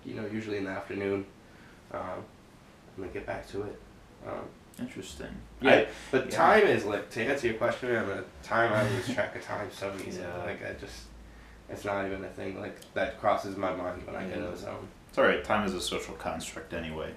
you 0.05 0.15
know 0.15 0.27
usually 0.27 0.57
in 0.59 0.65
the 0.65 0.71
afternoon, 0.71 1.27
um, 1.93 2.25
and 2.97 3.05
then 3.05 3.13
get 3.13 3.25
back 3.27 3.49
to 3.51 3.63
it. 3.63 3.79
Um, 4.27 4.47
Interesting. 4.79 5.29
yeah, 5.61 5.71
I- 5.73 5.87
but 6.11 6.27
yeah. 6.27 6.31
time 6.37 6.63
is 6.67 6.85
like 6.85 7.11
to 7.11 7.23
answer 7.25 7.47
your 7.49 7.57
question. 7.57 7.95
I'm 7.97 8.11
a 8.11 8.23
time 8.43 8.73
I 8.73 8.83
lose 8.95 9.09
track 9.15 9.35
of 9.37 9.43
time 9.45 9.69
so 9.73 9.93
easy. 10.07 10.21
Yeah. 10.21 10.37
Like 10.45 10.65
I 10.65 10.73
just, 10.75 11.03
it's 11.71 11.85
not 11.85 12.05
even 12.07 12.23
a 12.25 12.29
thing 12.29 12.61
like 12.61 12.77
that 12.95 13.19
crosses 13.21 13.57
my 13.57 13.75
mind 13.75 14.07
when 14.07 14.15
I 14.17 14.25
get 14.27 14.39
in 14.39 14.45
the 14.51 14.57
zone. 14.57 14.87
it's 15.09 15.19
alright. 15.19 15.43
Time 15.45 15.65
is 15.67 15.75
a 15.75 15.81
social 15.81 16.15
construct 16.15 16.73
anyway. 16.75 17.11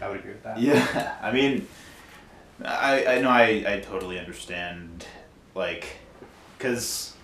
I 0.00 0.08
would 0.08 0.20
agree 0.20 0.32
with 0.32 0.42
that. 0.44 0.58
Yeah, 0.58 1.16
I 1.22 1.30
mean, 1.30 1.68
I 2.64 3.06
I 3.06 3.20
know 3.20 3.28
I 3.30 3.64
I 3.66 3.80
totally 3.80 4.18
understand, 4.18 5.06
like, 5.54 5.86
cause 6.58 7.14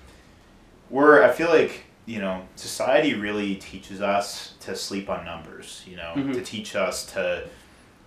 we're 0.91 1.23
I 1.23 1.31
feel 1.33 1.49
like 1.49 1.85
you 2.07 2.21
know 2.21 2.43
society 2.57 3.15
really 3.15 3.55
teaches 3.57 4.01
us 4.01 4.55
to 4.61 4.77
sleep 4.77 5.09
on 5.09 5.25
numbers. 5.25 5.83
You 5.87 5.97
know, 5.97 6.13
Mhm. 6.17 6.35
to 6.35 6.43
teach 6.43 6.77
us 6.77 7.07
to, 7.15 7.49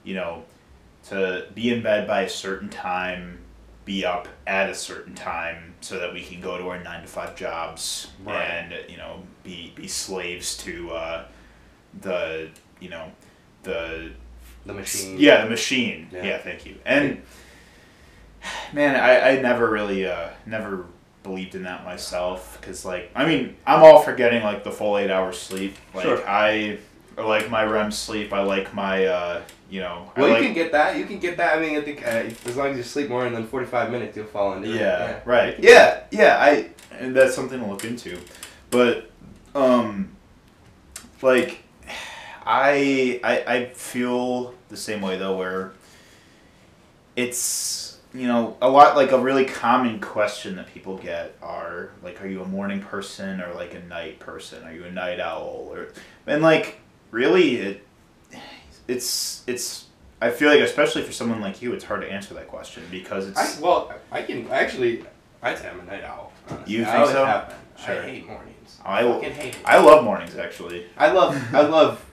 you 0.04 0.14
know, 0.16 0.44
to 1.10 1.46
be 1.54 1.72
in 1.74 1.82
bed 1.84 2.08
by 2.08 2.22
a 2.22 2.30
certain 2.30 2.70
time, 2.70 3.40
be 3.86 4.06
up 4.06 4.28
at 4.48 4.70
a 4.70 4.76
certain 4.76 5.14
time, 5.16 5.74
so 5.82 6.00
that 6.00 6.14
we 6.14 6.22
can 6.24 6.40
go 6.42 6.58
to 6.58 6.68
our 6.70 6.82
nine 6.84 7.02
to 7.02 7.08
five 7.08 7.36
jobs 7.36 8.08
Right. 8.24 8.42
and 8.42 8.74
you 8.90 8.98
know 8.98 9.24
be 9.44 9.74
be 9.76 9.88
slaves 9.88 10.56
to 10.60 10.92
uh, 10.92 11.26
the 12.02 12.50
you 12.80 12.90
know 12.90 13.12
the 13.64 14.12
The 14.66 14.74
machine. 14.74 15.18
yeah, 15.20 15.44
the 15.44 15.50
machine. 15.50 16.08
Yeah. 16.12 16.24
Yeah, 16.24 16.38
thank 16.38 16.66
you. 16.66 16.76
And 16.86 17.22
man, 18.74 18.96
I, 18.96 19.32
I 19.38 19.42
never 19.42 19.70
really 19.70 20.06
uh 20.06 20.30
never 20.46 20.86
believed 21.24 21.56
in 21.56 21.64
that 21.64 21.86
myself 21.86 22.58
because 22.60 22.84
like 22.86 23.12
I 23.16 23.26
mean 23.26 23.56
I'm 23.66 23.84
all 23.84 24.02
for 24.02 24.14
getting 24.14 24.44
like 24.44 24.64
the 24.64 24.72
full 24.72 24.98
eight 24.98 25.10
hours 25.12 25.38
sleep. 25.40 25.76
Like 25.94 26.04
Sure. 26.04 26.28
I 26.28 26.80
like 27.18 27.50
my 27.50 27.64
REM 27.64 27.92
sleep. 27.92 28.34
I 28.34 28.42
like 28.44 28.74
my 28.74 29.06
uh 29.06 29.42
you 29.74 29.80
know. 29.80 30.12
Well, 30.16 30.26
I 30.26 30.28
you 30.28 30.34
like, 30.36 30.44
can 30.44 30.54
get 30.54 30.72
that. 30.74 30.98
You 30.98 31.06
can 31.06 31.18
get 31.18 31.38
that. 31.38 31.58
I 31.58 31.60
mean, 31.60 31.76
I 31.76 31.82
think 31.82 32.06
uh, 32.06 32.30
as 32.46 32.56
long 32.56 32.68
as 32.68 32.78
you 32.78 32.84
sleep 32.84 33.10
more 33.10 33.28
than 33.28 33.48
forty 33.48 33.66
five 33.66 33.90
minutes, 33.92 34.16
you'll 34.16 34.28
fall 34.28 34.54
into 34.54 34.70
it. 34.70 34.80
yeah, 34.80 35.20
right. 35.26 35.60
Yeah, 35.60 36.04
yeah. 36.12 36.38
I 36.40 36.70
and 36.92 37.16
that's 37.16 37.34
something 37.34 37.60
to 37.60 37.66
look 37.66 37.84
into, 37.84 38.20
but 38.70 39.10
um, 39.56 40.16
like 41.24 41.64
I 42.46 43.20
I 43.24 43.44
I 43.48 43.66
feel 43.74 44.54
the 44.70 44.78
same 44.78 45.02
way 45.02 45.18
though, 45.18 45.36
where 45.36 45.74
it's 47.16 48.00
you 48.14 48.28
know 48.28 48.56
a 48.62 48.70
lot 48.70 48.96
like 48.96 49.12
a 49.12 49.20
really 49.20 49.46
common 49.46 50.00
question 50.00 50.56
that 50.58 50.68
people 50.68 50.98
get 50.98 51.36
are 51.42 51.90
like, 52.04 52.22
are 52.22 52.28
you 52.28 52.44
a 52.44 52.48
morning 52.48 52.80
person 52.80 53.42
or 53.42 53.56
like 53.56 53.74
a 53.74 53.82
night 53.82 54.20
person? 54.20 54.64
Are 54.66 54.72
you 54.72 54.84
a 54.84 54.92
night 54.92 55.20
owl 55.20 55.72
or 55.72 55.88
and 56.28 56.44
like 56.44 56.80
really 57.10 57.56
it 57.56 57.88
it's 58.88 59.44
it's. 59.48 59.86
I 60.22 60.30
feel 60.30 60.50
like, 60.50 60.62
especially 60.62 61.02
for 61.04 61.12
someone 61.12 61.42
like 61.42 61.62
you, 61.62 61.74
it's 61.74 61.84
hard 61.84 62.02
to 62.02 62.10
answer 62.12 62.34
that 62.36 62.48
question 62.48 62.84
because 62.90 63.28
it's. 63.28 63.58
I, 63.60 63.62
well, 63.62 63.94
I 64.12 64.22
can 64.22 64.48
actually. 64.50 65.04
I'd 65.42 65.58
say 65.58 65.70
I'm 65.70 65.80
a 65.82 65.84
night 65.84 66.04
owl. 66.04 66.32
honestly. 66.50 66.74
You 66.74 66.82
I 66.84 66.86
think 66.86 66.96
always 66.98 67.12
so? 67.12 67.26
Have 67.26 67.48
been. 67.50 67.58
Sure. 67.86 68.02
I 68.04 68.06
hate 68.10 68.28
mornings. 68.28 68.80
I- 68.86 69.08
I 69.08 69.30
hate 69.30 69.56
it. 69.56 69.62
I 69.66 69.78
love 69.80 70.04
mornings 70.04 70.36
actually. 70.38 70.86
I 70.98 71.12
love. 71.12 71.36
I 71.54 71.62
love 71.68 72.04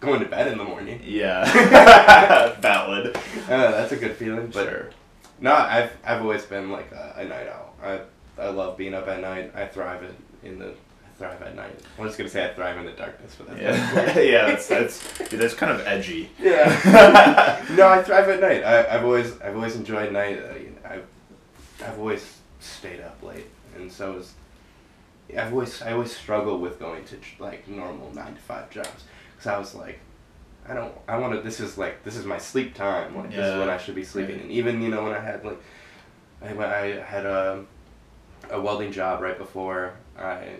going 0.00 0.20
to 0.20 0.26
bed 0.26 0.48
in 0.52 0.58
the 0.58 0.64
morning. 0.64 1.00
Yeah. 1.02 1.44
Valid. 2.60 3.16
Uh, 3.16 3.70
that's 3.70 3.92
a 3.92 3.96
good 3.96 4.16
feeling. 4.16 4.48
But 4.48 4.68
Sure. 4.68 4.90
no, 5.40 5.54
I've 5.54 5.90
I've 6.04 6.20
always 6.20 6.44
been 6.44 6.70
like 6.70 6.92
a, 6.92 7.14
a 7.18 7.24
night 7.24 7.48
owl. 7.48 7.74
I 7.82 8.00
I 8.38 8.48
love 8.50 8.76
being 8.76 8.92
up 8.92 9.08
at 9.08 9.20
night. 9.20 9.52
I 9.54 9.66
thrive 9.66 10.02
in, 10.02 10.50
in 10.50 10.58
the 10.58 10.74
thrive 11.16 11.40
at 11.42 11.54
night. 11.54 11.78
I 11.98 12.02
was 12.02 12.16
gonna 12.16 12.28
say 12.28 12.44
I 12.44 12.54
thrive 12.54 12.76
in 12.78 12.86
the 12.86 12.92
darkness, 12.92 13.34
but 13.36 13.48
that's 13.48 13.60
Yeah. 13.60 14.18
yeah. 14.20 14.46
That's 14.46 14.66
that's 14.68 15.28
dude, 15.28 15.40
that's 15.40 15.54
kind 15.54 15.72
of 15.72 15.86
edgy. 15.86 16.30
yeah. 16.38 17.64
no, 17.76 17.88
I 17.88 18.02
thrive 18.02 18.28
at 18.28 18.40
night. 18.40 18.64
I, 18.64 18.96
I've 18.96 19.04
always 19.04 19.40
I've 19.40 19.54
always 19.54 19.76
enjoyed 19.76 20.12
night. 20.12 20.38
Uh, 20.38 20.88
I've 20.88 21.06
I've 21.84 21.98
always 21.98 22.38
stayed 22.60 23.00
up 23.00 23.22
late, 23.22 23.46
and 23.76 23.90
so 23.90 24.16
is 24.16 24.34
I've 25.36 25.52
always 25.52 25.80
I 25.82 25.92
always 25.92 26.16
struggle 26.16 26.58
with 26.58 26.78
going 26.78 27.04
to 27.06 27.16
like 27.38 27.66
normal 27.68 28.12
nine 28.14 28.34
to 28.34 28.40
five 28.40 28.70
jobs 28.70 29.04
because 29.34 29.46
I 29.46 29.58
was 29.58 29.74
like, 29.74 30.00
I 30.68 30.74
don't 30.74 30.94
I 31.08 31.18
want 31.18 31.34
to. 31.34 31.40
This 31.40 31.60
is 31.60 31.78
like 31.78 32.04
this 32.04 32.16
is 32.16 32.24
my 32.26 32.38
sleep 32.38 32.74
time. 32.74 33.16
Like 33.16 33.30
this 33.30 33.46
is 33.46 33.58
when 33.58 33.70
I 33.70 33.78
should 33.78 33.94
be 33.94 34.04
sleeping. 34.04 34.40
And 34.40 34.50
even 34.50 34.82
you 34.82 34.88
know 34.88 35.04
when 35.04 35.12
I 35.12 35.20
had 35.20 35.44
like, 35.44 35.60
I 36.42 36.48
I 36.52 37.00
had 37.00 37.26
a 37.26 37.64
a 38.50 38.60
welding 38.60 38.92
job 38.92 39.20
right 39.20 39.38
before 39.38 39.94
I 40.18 40.56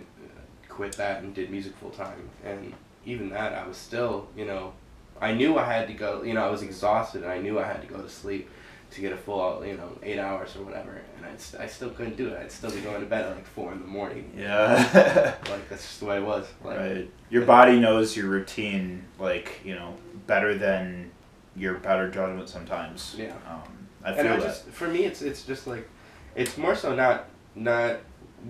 quit 0.74 0.92
that 0.96 1.22
and 1.22 1.34
did 1.34 1.50
music 1.50 1.74
full 1.76 1.90
time. 1.90 2.28
And 2.44 2.72
even 3.06 3.30
that, 3.30 3.52
I 3.52 3.66
was 3.66 3.76
still 3.76 4.28
you 4.36 4.44
know, 4.44 4.72
I 5.20 5.32
knew 5.32 5.56
I 5.58 5.64
had 5.64 5.86
to 5.88 5.94
go. 5.94 6.22
You 6.22 6.34
know, 6.34 6.44
I 6.44 6.50
was 6.50 6.62
exhausted 6.62 7.22
and 7.22 7.30
I 7.30 7.38
knew 7.38 7.58
I 7.58 7.66
had 7.66 7.80
to 7.82 7.86
go 7.86 8.00
to 8.00 8.08
sleep 8.08 8.50
to 8.90 9.00
get 9.00 9.12
a 9.12 9.16
full 9.16 9.64
you 9.64 9.76
know 9.76 9.90
eight 10.02 10.18
hours 10.18 10.54
or 10.56 10.62
whatever. 10.64 11.00
And 11.16 11.26
I 11.26 11.36
st- 11.36 11.62
I 11.62 11.66
still 11.66 11.90
couldn't 11.90 12.16
do 12.16 12.28
it. 12.28 12.38
I'd 12.38 12.52
still 12.52 12.70
be 12.70 12.80
going 12.80 13.00
to 13.00 13.06
bed 13.06 13.24
at 13.24 13.36
like 13.36 13.46
four 13.46 13.72
in 13.72 13.80
the 13.80 13.86
morning. 13.86 14.32
Yeah. 14.36 15.34
Like 15.50 15.68
that's 15.68 15.82
just 15.82 16.00
the 16.00 16.06
way 16.06 16.16
it 16.18 16.24
was. 16.24 16.46
Like, 16.64 16.78
right. 16.78 17.10
Your 17.30 17.44
body 17.44 17.78
knows 17.78 18.16
your 18.16 18.26
routine, 18.26 19.04
like 19.18 19.60
you 19.64 19.74
know, 19.74 19.94
better 20.26 20.56
than 20.56 21.10
your 21.56 21.74
better 21.74 22.10
judgment 22.10 22.48
sometimes. 22.48 23.14
Yeah. 23.16 23.34
Um, 23.48 23.62
I 24.04 24.10
and 24.10 24.16
feel 24.22 24.32
I 24.32 24.36
that. 24.36 24.42
just 24.42 24.66
for 24.68 24.88
me 24.88 25.04
it's 25.04 25.22
it's 25.22 25.42
just 25.44 25.66
like 25.66 25.88
it's 26.34 26.58
more 26.58 26.74
so 26.74 26.94
not 26.94 27.26
not 27.54 27.98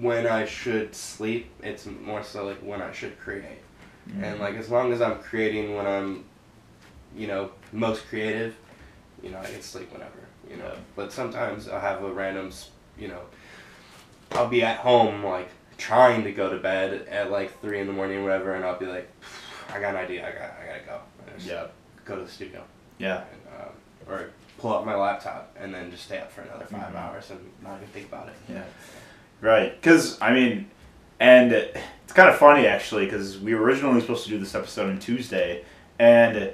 when 0.01 0.27
I 0.27 0.45
should 0.45 0.95
sleep 0.95 1.51
it's 1.63 1.87
more 1.87 2.23
so 2.23 2.47
like 2.47 2.59
when 2.59 2.83
I 2.83 2.93
should 2.93 3.19
create 3.19 3.59
Mm-hmm. 4.09 4.23
and 4.23 4.39
like 4.41 4.55
as 4.57 4.69
long 4.69 4.93
as 4.93 5.01
I'm 5.01 5.19
creating 5.21 5.75
when 5.77 5.87
I'm 5.87 6.25
you 7.17 7.27
know 7.27 7.53
most 7.73 8.07
creative 8.09 8.55
you 9.23 9.31
know 9.31 9.39
I 9.39 9.47
can 9.47 9.63
sleep 9.63 9.91
whenever 9.93 10.19
you 10.51 10.59
know 10.59 10.73
but 10.95 11.11
sometimes 11.11 11.69
I'll 11.69 11.81
have 11.81 12.03
a 12.05 12.13
random 12.13 12.51
you 12.99 13.09
know 13.09 13.21
I'll 14.33 14.49
be 14.49 14.63
at 14.63 14.77
home 14.79 15.25
like 15.25 15.49
trying 15.79 16.23
to 16.25 16.33
go 16.33 16.51
to 16.51 16.59
bed 16.59 17.07
at 17.09 17.31
like 17.31 17.59
three 17.63 17.81
in 17.81 17.87
the 17.87 17.95
morning 17.95 18.19
or 18.19 18.25
whatever 18.25 18.55
and 18.55 18.63
I'll 18.63 18.79
be 18.79 18.85
like 18.85 19.11
I 19.73 19.81
got 19.81 19.95
an 19.95 20.01
idea 20.03 20.29
I 20.29 20.33
got 20.33 20.51
I 20.63 20.67
gotta 20.67 20.85
go 20.87 21.01
And 21.23 21.31
I 21.31 21.39
just 21.39 21.47
yeah. 21.49 21.67
go 22.05 22.17
to 22.17 22.23
the 22.25 22.31
studio 22.31 22.63
Yeah. 22.99 23.23
and, 23.33 23.63
um, 23.63 23.73
or 24.15 24.29
pull 24.59 24.75
up 24.75 24.85
my 24.85 24.95
laptop 24.97 25.57
and 25.59 25.73
then 25.73 25.91
just 25.91 26.05
stay 26.05 26.19
up 26.19 26.31
for 26.31 26.43
another 26.43 26.67
5 26.67 26.79
Mhm. 26.93 26.95
hours 26.95 27.31
and 27.31 27.41
not 27.63 27.77
even 27.77 27.89
think 27.89 28.09
about 28.09 28.29
it. 28.29 28.35
Yeah. 28.51 28.65
Right. 29.45 29.79
Because, 29.81 30.21
I 30.23 30.33
mean, 30.33 30.71
and 31.21 31.53
it's 31.53 32.13
kind 32.15 32.29
of 32.31 32.37
funny 32.37 32.67
actually, 32.67 33.05
because 33.05 33.39
we 33.39 33.55
were 33.55 33.63
originally 33.63 34.01
supposed 34.01 34.25
to 34.25 34.31
do 34.31 34.39
this 34.39 34.55
episode 34.55 34.89
on 34.91 34.99
Tuesday, 34.99 35.65
and 35.99 36.51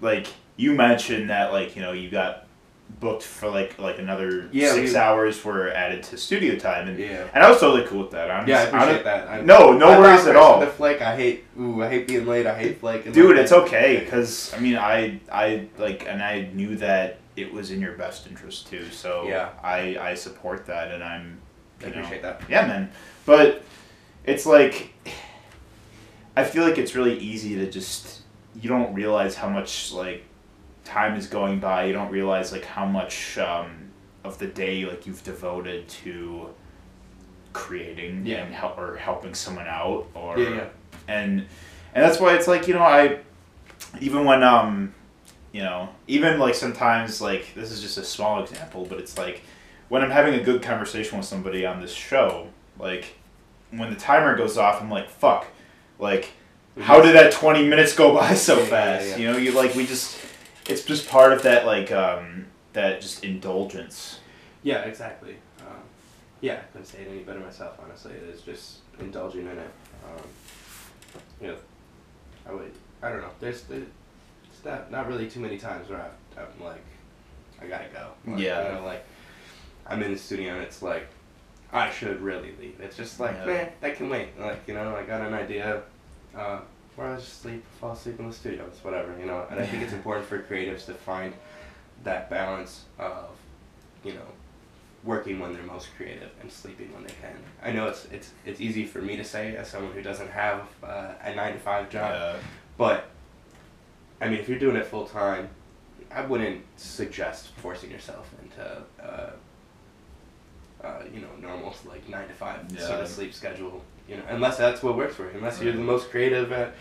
like 0.00 0.26
you 0.56 0.72
mentioned 0.74 1.30
that, 1.30 1.52
like, 1.52 1.76
you 1.76 1.82
know, 1.82 1.92
you 1.92 2.10
got 2.10 2.40
booked 3.00 3.22
for 3.22 3.48
like 3.48 3.78
like 3.78 3.98
another 3.98 4.48
Yeah, 4.52 4.72
six 4.72 4.92
we- 4.92 4.96
hours 4.96 5.42
were 5.44 5.68
added 5.70 6.02
to 6.04 6.16
studio 6.18 6.56
time 6.58 6.86
and, 6.88 6.98
Yeah. 6.98 7.24
and 7.34 7.42
I 7.42 7.48
was 7.50 7.58
totally 7.58 7.86
cool 7.88 8.02
with 8.02 8.10
that. 8.12 8.30
I'm 8.30 8.46
Yeah, 8.46 8.56
I 8.56 8.62
just- 8.64 8.74
appreciate 8.74 8.94
I'm- 8.94 9.04
that. 9.04 9.28
I, 9.28 9.40
No, 9.40 9.72
no 9.72 9.88
I'm 9.92 10.00
worries 10.02 10.26
at 10.26 10.36
all. 10.36 10.60
The 10.60 10.66
flake, 10.66 11.00
I 11.00 11.16
hate. 11.16 11.44
Ooh, 11.58 11.82
I 11.82 11.88
hate 11.88 12.06
being 12.06 12.26
late. 12.26 12.46
I 12.46 12.56
hate 12.58 12.80
flaking. 12.80 13.12
Dude, 13.12 13.38
it's 13.38 13.52
okay 13.52 14.00
because 14.04 14.52
I 14.54 14.60
mean 14.60 14.76
I 14.76 15.18
I 15.32 15.66
like 15.78 16.04
and 16.06 16.22
I 16.22 16.48
knew 16.52 16.76
that 16.76 17.18
it 17.36 17.52
was 17.52 17.70
in 17.70 17.80
your 17.80 17.92
best 17.92 18.26
interest 18.28 18.68
too. 18.68 18.84
So 18.90 19.24
Yeah. 19.28 19.48
I 19.62 19.96
I 20.00 20.14
support 20.14 20.66
that 20.66 20.90
and 20.92 21.02
I'm 21.02 21.38
I 21.82 21.86
you 21.86 21.90
know, 21.92 21.98
appreciate 21.98 22.22
that. 22.22 22.42
Yeah, 22.48 22.66
man. 22.66 22.90
But 23.26 23.62
it's 24.24 24.46
like 24.46 24.92
I 26.36 26.44
feel 26.44 26.64
like 26.64 26.78
it's 26.78 26.94
really 26.94 27.18
easy 27.18 27.54
to 27.56 27.70
just 27.70 28.22
you 28.60 28.68
don't 28.68 28.94
realize 28.94 29.34
how 29.34 29.48
much 29.48 29.92
like 29.92 30.24
time 30.84 31.16
is 31.16 31.26
going 31.26 31.60
by. 31.60 31.84
You 31.86 31.92
don't 31.92 32.10
realize 32.10 32.52
like 32.52 32.64
how 32.64 32.86
much 32.86 33.38
um, 33.38 33.90
of 34.24 34.38
the 34.38 34.46
day 34.46 34.84
like 34.84 35.06
you've 35.06 35.22
devoted 35.24 35.88
to 35.88 36.48
creating 37.52 38.26
Yeah. 38.26 38.44
and 38.44 38.54
help 38.54 38.78
or 38.78 38.96
helping 38.96 39.34
someone 39.34 39.66
out 39.68 40.06
or 40.14 40.38
Yeah, 40.38 40.50
yeah. 40.50 40.66
and 41.08 41.40
and 41.94 42.04
that's 42.04 42.18
why 42.18 42.34
it's 42.34 42.48
like 42.48 42.66
you 42.66 42.74
know 42.74 42.82
I 42.82 43.18
even 44.00 44.24
when 44.24 44.42
um 44.42 44.92
you 45.52 45.62
know 45.62 45.88
even 46.08 46.40
like 46.40 46.56
sometimes 46.56 47.20
like 47.20 47.54
this 47.54 47.70
is 47.70 47.80
just 47.80 47.96
a 47.96 48.02
small 48.04 48.42
example 48.42 48.86
but 48.86 48.98
it's 48.98 49.16
like 49.16 49.42
when 49.88 50.02
I'm 50.02 50.10
having 50.10 50.34
a 50.34 50.42
good 50.42 50.62
conversation 50.62 51.18
with 51.18 51.26
somebody 51.26 51.64
on 51.66 51.80
this 51.80 51.92
show 51.92 52.48
like 52.78 53.16
when 53.70 53.90
the 53.90 53.96
timer 53.98 54.36
goes 54.36 54.56
off 54.58 54.80
I'm 54.82 54.90
like 54.90 55.08
fuck 55.08 55.46
like 55.98 56.32
how 56.80 57.00
did 57.00 57.14
that 57.14 57.32
20 57.32 57.68
minutes 57.68 57.94
go 57.94 58.14
by 58.14 58.34
so 58.34 58.54
Yeah, 58.56 58.60
yeah, 58.62 58.68
fast 58.68 59.08
yeah. 59.08 59.16
you 59.16 59.30
know 59.32 59.36
you 59.36 59.52
like 59.52 59.74
we 59.74 59.86
just 59.86 60.18
it's 60.68 60.82
just 60.84 61.08
part 61.08 61.32
of 61.32 61.42
that 61.42 61.66
like 61.66 61.92
um 61.92 62.46
that 62.72 63.00
just 63.00 63.22
indulgence 63.24 64.18
Yeah, 64.64 64.80
exactly. 64.82 65.36
Um, 65.60 65.76
yeah, 66.40 66.54
I 66.54 66.72
couldn't 66.72 66.86
say 66.86 66.98
it 67.02 67.08
any 67.08 67.20
better 67.20 67.38
myself. 67.38 67.78
Honestly, 67.84 68.12
it 68.12 68.22
is 68.34 68.40
just 68.40 68.78
indulging 68.98 69.42
in 69.42 69.58
it. 69.58 69.70
Um, 70.04 70.24
you 71.40 71.46
know, 71.48 71.56
I 72.48 72.52
would. 72.52 72.72
I 73.02 73.10
don't 73.10 73.20
know. 73.20 73.30
There's 73.40 73.62
the. 73.64 73.76
It's 74.50 74.64
not 74.64 74.90
not 74.90 75.06
really 75.06 75.28
too 75.28 75.40
many 75.40 75.58
times 75.58 75.88
where 75.88 76.00
I've, 76.00 76.38
I'm 76.58 76.64
like, 76.64 76.82
I 77.60 77.66
gotta 77.66 77.88
go. 77.92 78.10
Like, 78.26 78.40
Yeah. 78.40 78.68
You 78.68 78.74
know, 78.80 78.84
like, 78.86 79.04
I'm 79.86 80.02
in 80.02 80.12
the 80.12 80.18
studio 80.18 80.54
and 80.54 80.62
it's 80.62 80.82
like, 80.82 81.06
I 81.72 81.90
should 81.90 82.20
really 82.20 82.52
leave. 82.60 82.78
It's 82.80 82.96
just 82.96 83.18
like, 83.20 83.34
Yeah. 83.34 83.46
man, 83.46 83.68
that 83.80 83.96
can 83.96 84.08
wait. 84.08 84.28
Like, 84.38 84.62
you 84.66 84.74
know, 84.74 84.94
I 84.96 85.02
got 85.02 85.20
an 85.22 85.34
idea. 85.34 85.82
Uh, 86.36 86.60
or 86.96 87.06
I 87.06 87.16
just 87.16 87.42
sleep, 87.42 87.64
fall 87.80 87.92
asleep 87.92 88.20
in 88.20 88.28
the 88.28 88.34
studio. 88.34 88.64
It's 88.66 88.82
whatever, 88.84 89.14
you 89.18 89.26
know. 89.26 89.44
And 89.50 89.58
I 89.58 89.66
think 89.66 89.82
it's 89.82 89.92
important 89.92 90.26
for 90.26 90.38
creatives 90.38 90.86
to 90.86 90.94
find 90.94 91.32
that 92.04 92.30
balance 92.30 92.84
of, 92.98 93.30
you 94.04 94.12
know, 94.12 94.26
working 95.02 95.38
when 95.40 95.52
they're 95.52 95.62
most 95.64 95.88
creative 95.96 96.30
and 96.40 96.50
sleeping 96.50 96.92
when 96.94 97.02
they 97.02 97.12
can. 97.20 97.36
I 97.62 97.72
know 97.72 97.88
it's 97.88 98.06
it's 98.12 98.30
it's 98.46 98.60
easy 98.60 98.84
for 98.86 99.02
me 99.02 99.16
to 99.16 99.24
say 99.24 99.56
as 99.56 99.68
someone 99.68 99.92
who 99.92 100.02
doesn't 100.02 100.30
have 100.30 100.60
uh, 100.82 101.14
a 101.22 101.34
nine 101.34 101.54
to 101.54 101.58
five 101.58 101.90
job, 101.90 102.12
Uh, 102.14 102.36
but 102.78 103.06
I 104.20 104.28
mean, 104.28 104.38
if 104.38 104.48
you're 104.48 104.58
doing 104.58 104.76
it 104.76 104.86
full 104.86 105.06
time, 105.06 105.48
I 106.12 106.24
wouldn't 106.24 106.62
suggest 106.76 107.48
forcing 107.56 107.90
yourself 107.90 108.30
into. 108.42 108.82
Uh, 109.04 109.30
uh, 110.84 111.02
you 111.12 111.20
know, 111.20 111.28
normal 111.40 111.74
like 111.86 112.08
nine 112.08 112.28
to 112.28 112.34
five 112.34 112.60
sort 112.78 113.00
of 113.00 113.08
sleep 113.08 113.32
schedule. 113.34 113.82
You 114.08 114.16
know, 114.18 114.22
unless 114.28 114.56
that's 114.58 114.82
what 114.82 114.96
works 114.96 115.14
for 115.16 115.24
you. 115.24 115.30
Unless 115.38 115.60
you're 115.62 115.72
the 115.72 115.78
most 115.78 116.10
creative 116.10 116.52
at 116.52 116.74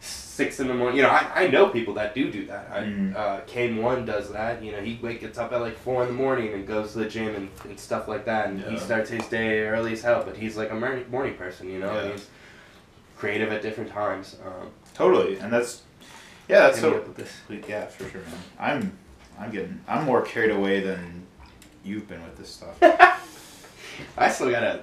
six 0.00 0.58
in 0.58 0.66
the 0.68 0.74
morning. 0.74 0.96
You 0.96 1.02
know, 1.02 1.10
I, 1.10 1.44
I 1.44 1.46
know 1.48 1.68
people 1.68 1.94
that 1.94 2.14
do 2.14 2.30
do 2.30 2.46
that. 2.46 2.68
I, 2.72 2.80
Mhm. 2.80 3.14
uh, 3.14 3.40
Kane 3.46 3.76
One 3.82 4.04
does 4.06 4.32
that. 4.32 4.62
You 4.62 4.72
know, 4.72 4.80
he 4.80 4.98
wake, 5.02 5.20
gets 5.20 5.38
up 5.38 5.52
at 5.52 5.60
like 5.60 5.76
four 5.78 6.02
in 6.02 6.08
the 6.08 6.14
morning 6.14 6.54
and 6.54 6.66
goes 6.66 6.92
to 6.92 7.00
the 7.00 7.08
gym 7.08 7.34
and, 7.34 7.50
and 7.64 7.78
stuff 7.78 8.08
like 8.08 8.24
that. 8.24 8.48
And 8.48 8.60
he 8.64 8.78
starts 8.78 9.10
his 9.10 9.26
day 9.28 9.60
early 9.60 9.92
as 9.92 10.00
hell. 10.02 10.22
But 10.24 10.36
he's 10.36 10.56
like 10.56 10.70
a 10.70 10.74
morning, 10.74 11.04
morning 11.10 11.34
person. 11.34 11.68
You 11.70 11.78
know, 11.78 11.92
Yeah. 11.94 12.12
he's 12.12 12.26
creative 13.18 13.52
at 13.52 13.60
different 13.62 13.90
times. 13.90 14.36
Um, 14.44 14.68
totally 14.94 15.38
and 15.38 15.50
that's 15.52 15.82
yeah 16.48 16.60
that's 16.62 16.80
so 16.80 17.04
this. 17.16 17.32
Yeah, 17.68 17.86
for 17.86 18.08
sure, 18.08 18.20
man. 18.22 18.40
I'm, 18.58 18.98
I'm 19.38 19.50
getting, 19.50 19.80
I'm 19.86 20.04
more 20.04 20.22
carried 20.22 20.50
away 20.50 20.80
than 20.80 21.26
you've 21.84 22.08
been 22.08 22.22
with 22.24 22.36
this 22.38 22.48
stuff. 22.48 22.78
I 24.16 24.30
still 24.30 24.50
gotta. 24.50 24.82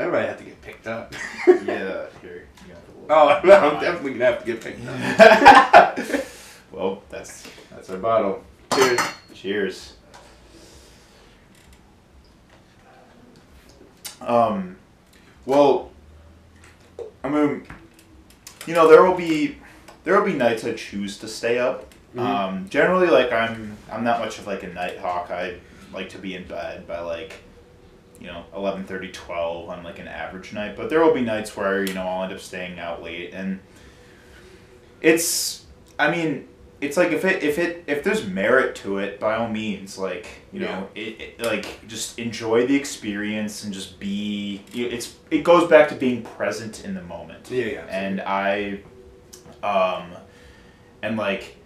I 0.00 0.06
might 0.06 0.22
have 0.22 0.38
to 0.38 0.44
get 0.44 0.60
picked 0.62 0.86
up. 0.86 1.14
yeah, 1.46 2.06
here. 2.20 2.48
You 2.66 2.74
got 2.74 2.82
Oh, 3.10 3.40
no, 3.44 3.54
I'm 3.54 3.80
definitely 3.80 4.12
gonna 4.12 4.26
have 4.26 4.40
to 4.40 4.46
get 4.46 4.60
picked 4.60 4.86
up. 4.86 5.98
well, 6.72 7.02
that's 7.10 7.46
that's 7.70 7.90
our 7.90 7.98
bottle. 7.98 8.42
Cheers. 8.74 9.00
Cheers. 9.34 9.92
Um, 14.20 14.76
well, 15.46 15.90
I 17.24 17.28
mean, 17.28 17.66
you 18.66 18.74
know, 18.74 18.88
there 18.88 19.02
will 19.04 19.16
be 19.16 19.58
there 20.04 20.18
will 20.18 20.26
be 20.26 20.34
nights 20.34 20.64
I 20.64 20.74
choose 20.74 21.18
to 21.18 21.28
stay 21.28 21.58
up. 21.58 21.92
Mhm. 22.14 22.20
Um, 22.20 22.68
generally, 22.68 23.08
like 23.08 23.32
I'm 23.32 23.76
I'm 23.90 24.04
not 24.04 24.20
much 24.20 24.38
of 24.38 24.46
like 24.46 24.62
a 24.62 24.68
night 24.68 24.98
hawk. 24.98 25.30
I 25.30 25.56
like 25.92 26.08
to 26.10 26.18
be 26.18 26.34
in 26.34 26.46
bed 26.46 26.86
by 26.86 27.00
like 27.00 27.34
you 28.22 28.28
know 28.28 28.44
11 28.54 28.84
12 28.84 29.68
on 29.68 29.82
like 29.82 29.98
an 29.98 30.08
average 30.08 30.52
night. 30.52 30.76
But 30.76 30.88
there 30.88 31.04
will 31.04 31.14
be 31.14 31.22
nights 31.22 31.56
where 31.56 31.84
you 31.84 31.92
know 31.92 32.06
i'll 32.06 32.24
end 32.24 32.32
up 32.32 32.40
staying 32.40 32.78
out 32.78 33.02
late. 33.02 33.34
And 33.34 33.60
it's 35.00 35.66
i 35.98 36.10
mean 36.10 36.48
it's 36.80 36.96
like 36.96 37.12
if 37.12 37.24
it 37.24 37.42
if 37.42 37.58
it 37.58 37.84
if 37.86 38.02
there's 38.02 38.26
merit 38.26 38.74
to 38.76 38.98
it 38.98 39.20
by 39.20 39.34
all 39.34 39.48
means 39.48 39.98
like 39.98 40.26
you 40.52 40.60
know 40.60 40.88
it, 40.94 41.20
it 41.20 41.40
like 41.40 41.86
just 41.86 42.18
enjoy 42.18 42.66
the 42.66 42.74
experience 42.74 43.64
and 43.64 43.72
just 43.72 43.98
be 44.00 44.62
you 44.72 44.86
it's 44.86 45.16
it 45.30 45.44
goes 45.44 45.68
back 45.68 45.88
to 45.88 45.94
being 45.94 46.22
present 46.22 46.84
in 46.84 46.94
the 46.94 47.02
moment. 47.02 47.50
Yeah, 47.50 47.64
yeah. 47.66 47.86
and 47.88 48.20
i 48.20 48.80
um 49.62 50.12
and 51.02 51.16
like 51.16 51.56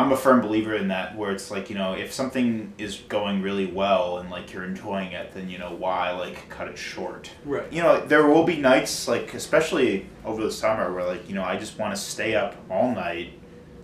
i'm 0.00 0.12
a 0.12 0.16
firm 0.16 0.40
believer 0.40 0.74
in 0.74 0.88
that 0.88 1.16
where 1.16 1.30
it's 1.32 1.50
like 1.50 1.68
you 1.70 1.76
know 1.76 1.92
if 1.92 2.12
something 2.12 2.72
is 2.78 2.96
going 3.08 3.42
really 3.42 3.66
well 3.66 4.18
and 4.18 4.30
like 4.30 4.52
you're 4.52 4.64
enjoying 4.64 5.12
it 5.12 5.32
then 5.34 5.48
you 5.48 5.58
know 5.58 5.72
why 5.72 6.10
like 6.12 6.48
cut 6.48 6.68
it 6.68 6.76
short 6.78 7.30
Right. 7.44 7.70
you 7.72 7.82
know 7.82 8.04
there 8.06 8.26
will 8.26 8.44
be 8.44 8.56
nights 8.56 9.06
like 9.08 9.34
especially 9.34 10.06
over 10.24 10.42
the 10.42 10.52
summer 10.52 10.92
where 10.92 11.04
like 11.04 11.28
you 11.28 11.34
know 11.34 11.44
i 11.44 11.56
just 11.58 11.78
want 11.78 11.94
to 11.94 12.00
stay 12.00 12.34
up 12.34 12.56
all 12.70 12.92
night 12.94 13.32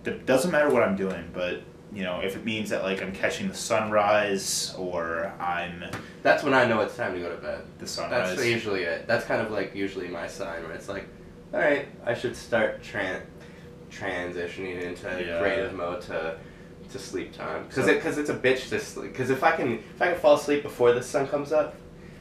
it 0.05 0.25
doesn't 0.25 0.51
matter 0.51 0.69
what 0.69 0.83
i'm 0.83 0.95
doing 0.95 1.29
but 1.33 1.61
you 1.93 2.03
know, 2.03 2.19
if 2.19 2.35
it 2.35 2.43
means 2.43 2.69
that 2.71 2.83
like 2.83 3.01
I'm 3.01 3.13
catching 3.13 3.47
the 3.47 3.55
sunrise 3.55 4.75
or 4.77 5.33
I'm 5.39 5.85
That's 6.21 6.43
when 6.43 6.53
I 6.53 6.65
know 6.67 6.81
it's 6.81 6.97
time 6.97 7.13
to 7.13 7.19
go 7.19 7.29
to 7.33 7.41
bed. 7.41 7.61
the 7.79 7.87
sunrise. 7.87 8.35
That's 8.35 8.45
usually 8.45 8.83
it. 8.83 9.07
That's 9.07 9.25
kind 9.25 9.41
of 9.41 9.51
like 9.51 9.73
usually 9.73 10.09
my 10.09 10.27
sign 10.27 10.63
where 10.63 10.73
it's 10.73 10.89
like, 10.89 11.07
all 11.53 11.61
right, 11.61 11.87
I 12.05 12.13
should 12.13 12.35
start 12.35 12.83
tran- 12.83 13.21
transitioning 13.91 14.81
into 14.81 15.07
Yeah. 15.25 15.39
creative 15.39 15.73
mode 15.73 16.01
to 16.03 16.37
to 16.91 16.99
sleep 16.99 17.33
time 17.33 17.65
because 17.67 17.85
So- 17.85 17.91
it 17.91 17.95
because 17.95 18.17
it's 18.17 18.29
a 18.29 18.33
bitch 18.35 18.69
to 18.69 18.79
sleep. 18.79 19.11
Because 19.11 19.29
if 19.29 19.43
I 19.43 19.51
can 19.51 19.73
if 19.95 20.01
I 20.01 20.07
can 20.11 20.19
fall 20.19 20.35
asleep 20.35 20.63
before 20.63 20.93
the 20.93 21.03
sun 21.03 21.27
comes 21.27 21.51
up, 21.51 21.75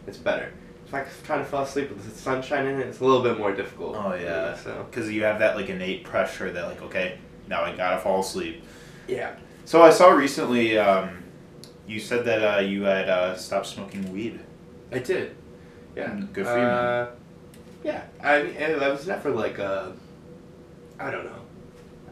it's 0.06 0.16
better. 0.18 0.50
If 0.86 0.94
I'm 0.94 1.04
trying 1.24 1.38
to 1.40 1.44
fall 1.44 1.62
asleep 1.62 1.88
with 1.90 2.04
the 2.04 2.16
sunshine 2.18 2.66
in 2.66 2.80
it, 2.80 2.86
it's 2.86 3.00
a 3.00 3.04
little 3.04 3.22
bit 3.22 3.38
more 3.38 3.52
difficult. 3.52 3.96
Oh 3.96 4.14
yeah. 4.14 4.56
So 4.56 4.86
Because 4.90 5.10
you 5.10 5.22
have 5.24 5.38
that 5.38 5.56
like 5.56 5.68
innate 5.68 6.04
pressure 6.04 6.50
that 6.50 6.64
like 6.66 6.82
okay 6.82 7.18
now 7.48 7.62
I 7.62 7.76
gotta 7.76 7.98
fall 8.00 8.20
asleep. 8.20 8.62
yeah. 9.06 9.32
So 9.64 9.82
I 9.82 9.90
saw 9.90 10.10
recently 10.10 10.78
um, 10.78 11.22
you 11.88 11.98
said 12.00 12.24
that 12.24 12.56
uh, 12.56 12.60
you 12.60 12.82
had 12.84 13.08
uh, 13.08 13.36
stopped 13.36 13.66
smoking 13.66 14.12
weed. 14.12 14.40
I 14.92 14.98
did. 14.98 15.34
Yeah. 15.96 16.08
Mm, 16.10 16.32
good 16.32 16.44
for 16.46 16.52
you, 16.52 16.58
man. 16.58 16.74
Uh, 16.74 17.06
Yeah. 17.84 18.02
I 18.22 18.42
mean, 18.42 18.56
I 18.60 18.88
was 18.88 19.06
never 19.06 19.30
like 19.30 19.58
a. 19.58 19.92
I 20.98 21.10
don't 21.10 21.24
know. 21.24 21.40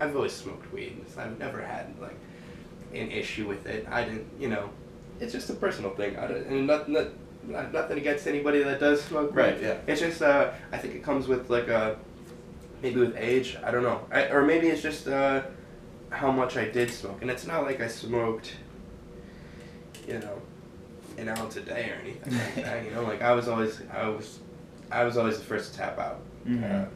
I've 0.00 0.14
always 0.16 0.32
smoked 0.32 0.72
weed. 0.72 1.04
so 1.12 1.20
I've 1.22 1.38
never 1.38 1.60
had 1.62 1.94
like 2.00 2.16
an 2.92 3.10
issue 3.10 3.46
with 3.48 3.66
it. 3.66 3.86
I 3.90 4.04
didn't. 4.04 4.26
You 4.38 4.48
know, 4.48 4.70
it's 5.20 5.32
just 5.32 5.50
a 5.50 5.54
personal 5.54 5.90
thing. 5.92 6.16
I 6.16 6.26
don't, 6.26 6.46
and 6.46 6.66
not, 6.66 6.88
not, 6.88 7.06
not 7.44 7.72
nothing 7.72 7.98
against 7.98 8.26
anybody 8.26 8.62
that 8.62 8.80
does 8.80 9.02
smoke. 9.02 9.30
weed. 9.34 9.40
Right, 9.40 9.60
yeah. 9.62 9.78
It's 9.86 10.00
just. 10.00 10.22
Uh, 10.22 10.50
I 10.72 10.78
think 10.78 10.94
it 10.94 11.02
comes 11.02 11.26
with 11.28 11.50
like 11.50 11.68
a. 11.68 11.96
Maybe 12.82 13.00
with 13.00 13.16
age. 13.16 13.56
I 13.64 13.70
don't 13.70 13.82
know. 13.82 14.06
I, 14.12 14.24
or 14.28 14.44
maybe 14.44 14.68
it's 14.68 14.82
just 14.82 15.08
uh, 15.08 15.42
how 16.10 16.30
much 16.30 16.56
I 16.56 16.68
did 16.68 16.90
smoke, 16.90 17.22
and 17.22 17.30
it's 17.30 17.46
not 17.46 17.62
like 17.64 17.80
I 17.80 17.88
smoked. 17.88 18.54
You 20.06 20.18
know, 20.18 20.42
an 21.16 21.28
ounce 21.30 21.56
a 21.56 21.62
day 21.62 21.90
or 21.90 22.00
anything 22.02 22.34
like 22.34 22.54
that. 22.56 22.84
You 22.84 22.90
know, 22.90 23.02
like 23.12 23.22
I 23.22 23.32
was 23.32 23.48
always, 23.48 23.80
I 23.90 24.06
was, 24.08 24.38
I 24.90 25.04
was 25.04 25.16
always 25.16 25.38
the 25.38 25.44
first 25.44 25.72
to 25.72 25.78
tap 25.78 25.98
out. 25.98 26.20
Mhm. 26.46 26.62
Uh, 26.62 26.88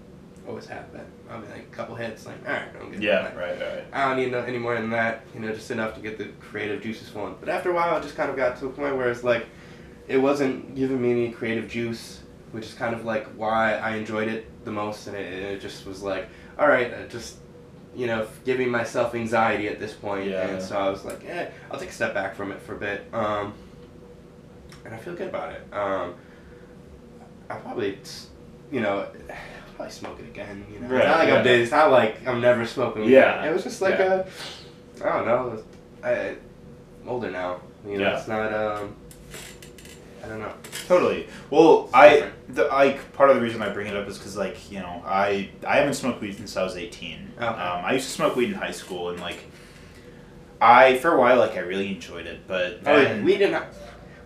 always 0.49 0.67
have 0.67 0.91
been. 0.93 1.05
I 1.31 1.39
mean, 1.39 1.51
like 1.51 1.61
a 1.61 1.77
couple 1.77 1.95
hits, 1.95 2.27
like 2.27 2.37
all 2.47 2.55
right, 2.55 2.69
I'm 2.81 2.91
good. 2.91 3.03
Yeah, 3.03 3.35
right, 3.35 3.61
right. 3.61 3.85
I 3.93 4.09
don't 4.09 4.17
need 4.17 4.33
no, 4.33 4.41
any 4.41 4.59
more 4.59 4.75
than 4.75 4.91
that. 4.91 5.25
You 5.35 5.41
know, 5.41 5.53
just 5.53 5.71
enough 5.71 5.95
to 5.95 6.01
get 6.01 6.19
the 6.19 6.27
creative 6.41 6.83
juices 6.83 7.09
flowing. 7.09 7.37
But 7.39 7.49
after 7.49 7.71
a 7.71 7.75
while, 7.75 7.97
it 7.99 8.03
just 8.03 8.17
kind 8.17 8.31
of 8.31 8.37
got 8.37 8.59
to 8.61 8.67
a 8.67 8.71
point 8.71 8.97
where 8.97 9.11
it's 9.11 9.23
like, 9.23 9.47
it 10.09 10.17
wasn't 10.17 10.75
giving 10.75 11.01
me 11.01 11.11
any 11.11 11.31
creative 11.31 11.69
juice, 11.69 12.23
which 12.53 12.65
is 12.65 12.75
kind 12.75 12.95
of 12.95 13.05
like 13.05 13.27
why 13.37 13.75
I 13.75 13.97
enjoyed 13.97 14.29
it 14.29 14.65
the 14.65 14.73
most. 14.73 15.07
And 15.07 15.17
it, 15.17 15.33
it 15.33 15.61
just 15.61 15.87
was 15.87 16.03
like, 16.03 16.29
all 16.59 16.67
right, 16.67 16.93
uh, 16.93 17.07
just 17.07 17.37
you 17.95 18.07
know, 18.07 18.29
giving 18.45 18.71
myself 18.71 19.15
anxiety 19.15 19.69
at 19.69 19.81
this 19.81 19.93
point. 19.93 20.31
Yeah. 20.31 20.47
And 20.47 20.63
so 20.63 20.79
I 20.79 20.89
was 20.89 21.05
like, 21.05 21.25
eh, 21.27 21.49
I'll 21.71 21.81
take 21.81 21.91
a 21.91 21.93
step 21.93 22.15
back 22.15 22.35
from 22.35 22.53
it 22.53 22.61
for 22.63 22.75
a 22.75 22.79
bit. 22.79 23.07
Um, 23.13 23.53
and 24.85 24.95
I 24.95 24.99
feel 24.99 25.15
good 25.15 25.29
about 25.29 25.53
it. 25.53 25.63
Um, 25.73 26.15
I'll 27.51 27.61
probably, 27.61 27.99
you 28.71 28.81
know, 28.81 29.01
I'll 29.01 29.13
probably 29.79 29.93
smoke 29.93 30.19
it 30.21 30.25
again. 30.27 30.67
You 30.73 30.81
know, 30.81 30.88
Right, 30.88 31.01
it's 31.01 31.09
not 31.09 31.19
like 31.19 31.29
yeah. 31.29 31.38
I'm. 31.41 31.47
It's 31.47 31.71
not 31.71 31.91
like 31.91 32.27
I'm 32.29 32.41
never 32.41 32.67
smoking. 32.67 33.03
weed. 33.05 33.12
Yeah, 33.12 33.45
it 33.49 33.53
was 33.53 33.62
just 33.62 33.81
like 33.81 33.99
yeah. 33.99 34.25
a, 35.01 35.05
I 35.07 35.17
don't 35.17 35.27
know. 35.27 35.62
I, 36.03 36.11
I'm 37.03 37.09
older 37.09 37.31
now. 37.31 37.61
You 37.87 37.97
know, 37.99 38.05
Yeah. 38.05 38.19
it's 38.19 38.29
not. 38.29 38.53
Um, 38.53 38.95
I 40.25 40.29
don't 40.29 40.41
know. 40.41 40.53
Totally. 40.88 41.29
Well, 41.49 41.88
I 41.95 42.29
the 42.49 42.64
like 42.64 43.12
part 43.12 43.31
of 43.31 43.37
the 43.37 43.43
reason 43.43 43.62
I 43.62 43.69
bring 43.69 43.87
it 43.87 43.95
up 43.97 44.09
is 44.09 44.19
because 44.19 44.37
like 44.37 44.71
you 44.71 44.81
know 44.81 45.03
I 45.07 45.51
I 45.67 45.77
haven't 45.77 45.95
smoked 45.95 46.21
weed 46.21 46.35
since 46.37 46.57
I 46.57 46.64
was 46.64 46.77
eighteen. 46.77 47.31
Okay. 47.37 47.47
Um, 47.47 47.85
I 47.85 47.93
used 47.93 48.07
to 48.07 48.12
smoke 48.12 48.35
weed 48.37 48.49
in 48.51 48.55
high 48.55 48.73
school 48.73 49.11
and 49.11 49.21
like 49.21 49.38
I 50.61 50.99
for 50.99 51.14
a 51.14 51.19
while 51.21 51.38
like 51.38 51.57
I 51.57 51.61
really 51.61 51.88
enjoyed 51.88 52.27
it, 52.27 52.41
but 52.49 52.81
Oh, 52.85 52.97
then 53.01 53.25
weed 53.25 53.41
in, 53.43 53.57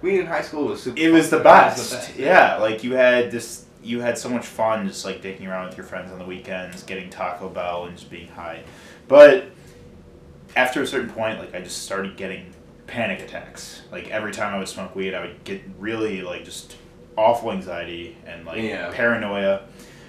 weed 0.01 0.21
in 0.21 0.27
high 0.27 0.41
school 0.41 0.65
was 0.69 0.83
super. 0.83 0.99
it 0.99 1.12
was 1.12 1.29
the 1.29 1.41
best. 1.41 1.77
It 1.77 1.81
was 1.81 1.91
the 1.91 1.97
best. 1.97 2.17
Yeah, 2.19 2.57
like 2.57 2.83
you 2.83 2.95
had 2.95 3.31
this 3.31 3.67
you 3.83 4.01
had 4.01 4.16
so 4.18 4.29
much 4.29 4.47
fun 4.47 4.87
just 4.87 5.05
like 5.05 5.23
dicking 5.23 5.49
around 5.49 5.68
with 5.68 5.77
your 5.77 5.87
friends 5.87 6.12
on 6.12 6.18
the 6.18 6.25
weekends, 6.25 6.83
getting 6.83 7.11
Taco 7.11 7.49
Bell 7.49 7.87
and 7.87 7.97
just 7.97 8.11
being 8.11 8.29
high. 8.29 8.62
But 9.09 9.47
after 10.57 10.83
a 10.83 10.87
certain 10.87 11.11
point, 11.11 11.38
like 11.38 11.55
I 11.55 11.61
just 11.61 11.83
started 11.83 12.16
getting 12.16 12.53
panic 12.87 13.21
attacks. 13.21 13.83
Like 13.90 14.09
every 14.11 14.33
time 14.33 14.55
I 14.55 14.59
would 14.59 14.68
smoke 14.68 14.95
weed, 14.95 15.14
I 15.14 15.23
would 15.23 15.45
get 15.45 15.62
really 15.79 16.23
like 16.23 16.45
just 16.45 16.77
awful 17.16 17.51
anxiety 17.53 18.16
and 18.27 18.45
like 18.47 18.62
Yeah. 18.62 18.90
paranoia. 18.92 19.62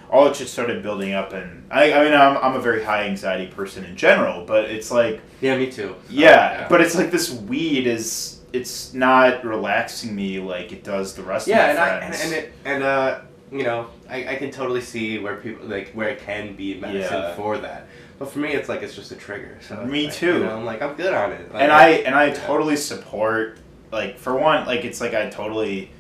All 0.10 0.28
it 0.28 0.36
just 0.36 0.54
started 0.54 0.84
building 0.84 1.14
up, 1.14 1.34
and 1.34 1.64
I, 1.72 1.92
I 1.92 2.04
mean, 2.04 2.14
I'm, 2.14 2.38
I'm 2.38 2.56
a 2.56 2.60
very 2.62 2.84
high 2.84 3.06
anxiety 3.06 3.48
person 3.52 3.84
in 3.84 3.96
general, 3.98 4.46
but 4.46 4.66
it's 4.66 4.92
like, 4.92 5.20
Yeah, 5.42 5.58
me 5.58 5.72
too. 5.72 5.96
yeah, 6.08 6.68
but 6.70 6.82
it's 6.82 6.94
like 6.94 7.10
this 7.10 7.32
weed 7.32 7.88
is, 7.88 8.40
it's 8.52 8.94
not 8.94 9.44
relaxing 9.44 10.14
me 10.16 10.40
like 10.40 10.72
it 10.72 10.84
does 10.84 11.16
the 11.16 11.24
rest 11.24 11.48
yeah, 11.48 11.64
of 11.64 11.70
and 11.72 11.80
my 11.80 11.88
and, 11.90 12.00
friends. 12.16 12.24
and 12.26 12.34
it 12.34 12.54
and 12.64 12.84
uh, 12.84 13.20
you 13.54 13.64
know, 13.64 13.88
I, 14.10 14.30
I 14.30 14.36
can 14.36 14.50
totally 14.52 14.82
see 14.82 15.20
where 15.20 15.36
people 15.38 15.66
like 15.68 15.92
where 15.92 16.10
it 16.10 16.20
can 16.20 16.56
be 16.56 16.80
medicine 16.80 17.22
Yeah. 17.22 17.36
for 17.36 17.58
that. 17.60 17.88
But 18.20 18.30
for 18.32 18.40
me, 18.40 18.50
it's 18.54 18.68
like 18.70 18.82
it's 18.82 18.96
just 18.96 19.12
a 19.12 19.16
trigger. 19.16 19.58
So 19.62 19.86
Me 19.86 20.06
like, 20.06 20.14
too. 20.14 20.34
You 20.34 20.40
know, 20.40 20.58
I'm 20.58 20.66
like 20.66 20.82
I'm 20.82 20.96
good 20.96 21.14
on 21.14 21.32
it. 21.32 21.54
Like, 21.54 21.62
and 21.64 21.72
I 21.72 21.90
and 21.90 22.16
I 22.16 22.26
yeah. 22.28 22.34
totally 22.34 22.76
support 22.76 23.60
like 23.92 24.18
for 24.18 24.36
one 24.36 24.66
like 24.66 24.84
it's 24.86 25.00
like 25.00 25.14
I 25.14 25.30
totally 25.30 25.92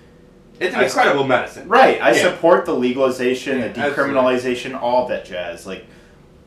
it's 0.59 0.73
an 0.73 0.81
I- 0.81 0.85
incredible 0.85 1.25
medicine. 1.25 1.67
right 1.67 2.01
I 2.01 2.13
Yeah. 2.13 2.23
support 2.23 2.65
the 2.65 2.73
legalization 2.73 3.61
the 3.61 3.69
decriminalization 3.69 4.79
all 4.79 5.03
of 5.03 5.09
that 5.09 5.25
jazz 5.25 5.67
like 5.67 5.85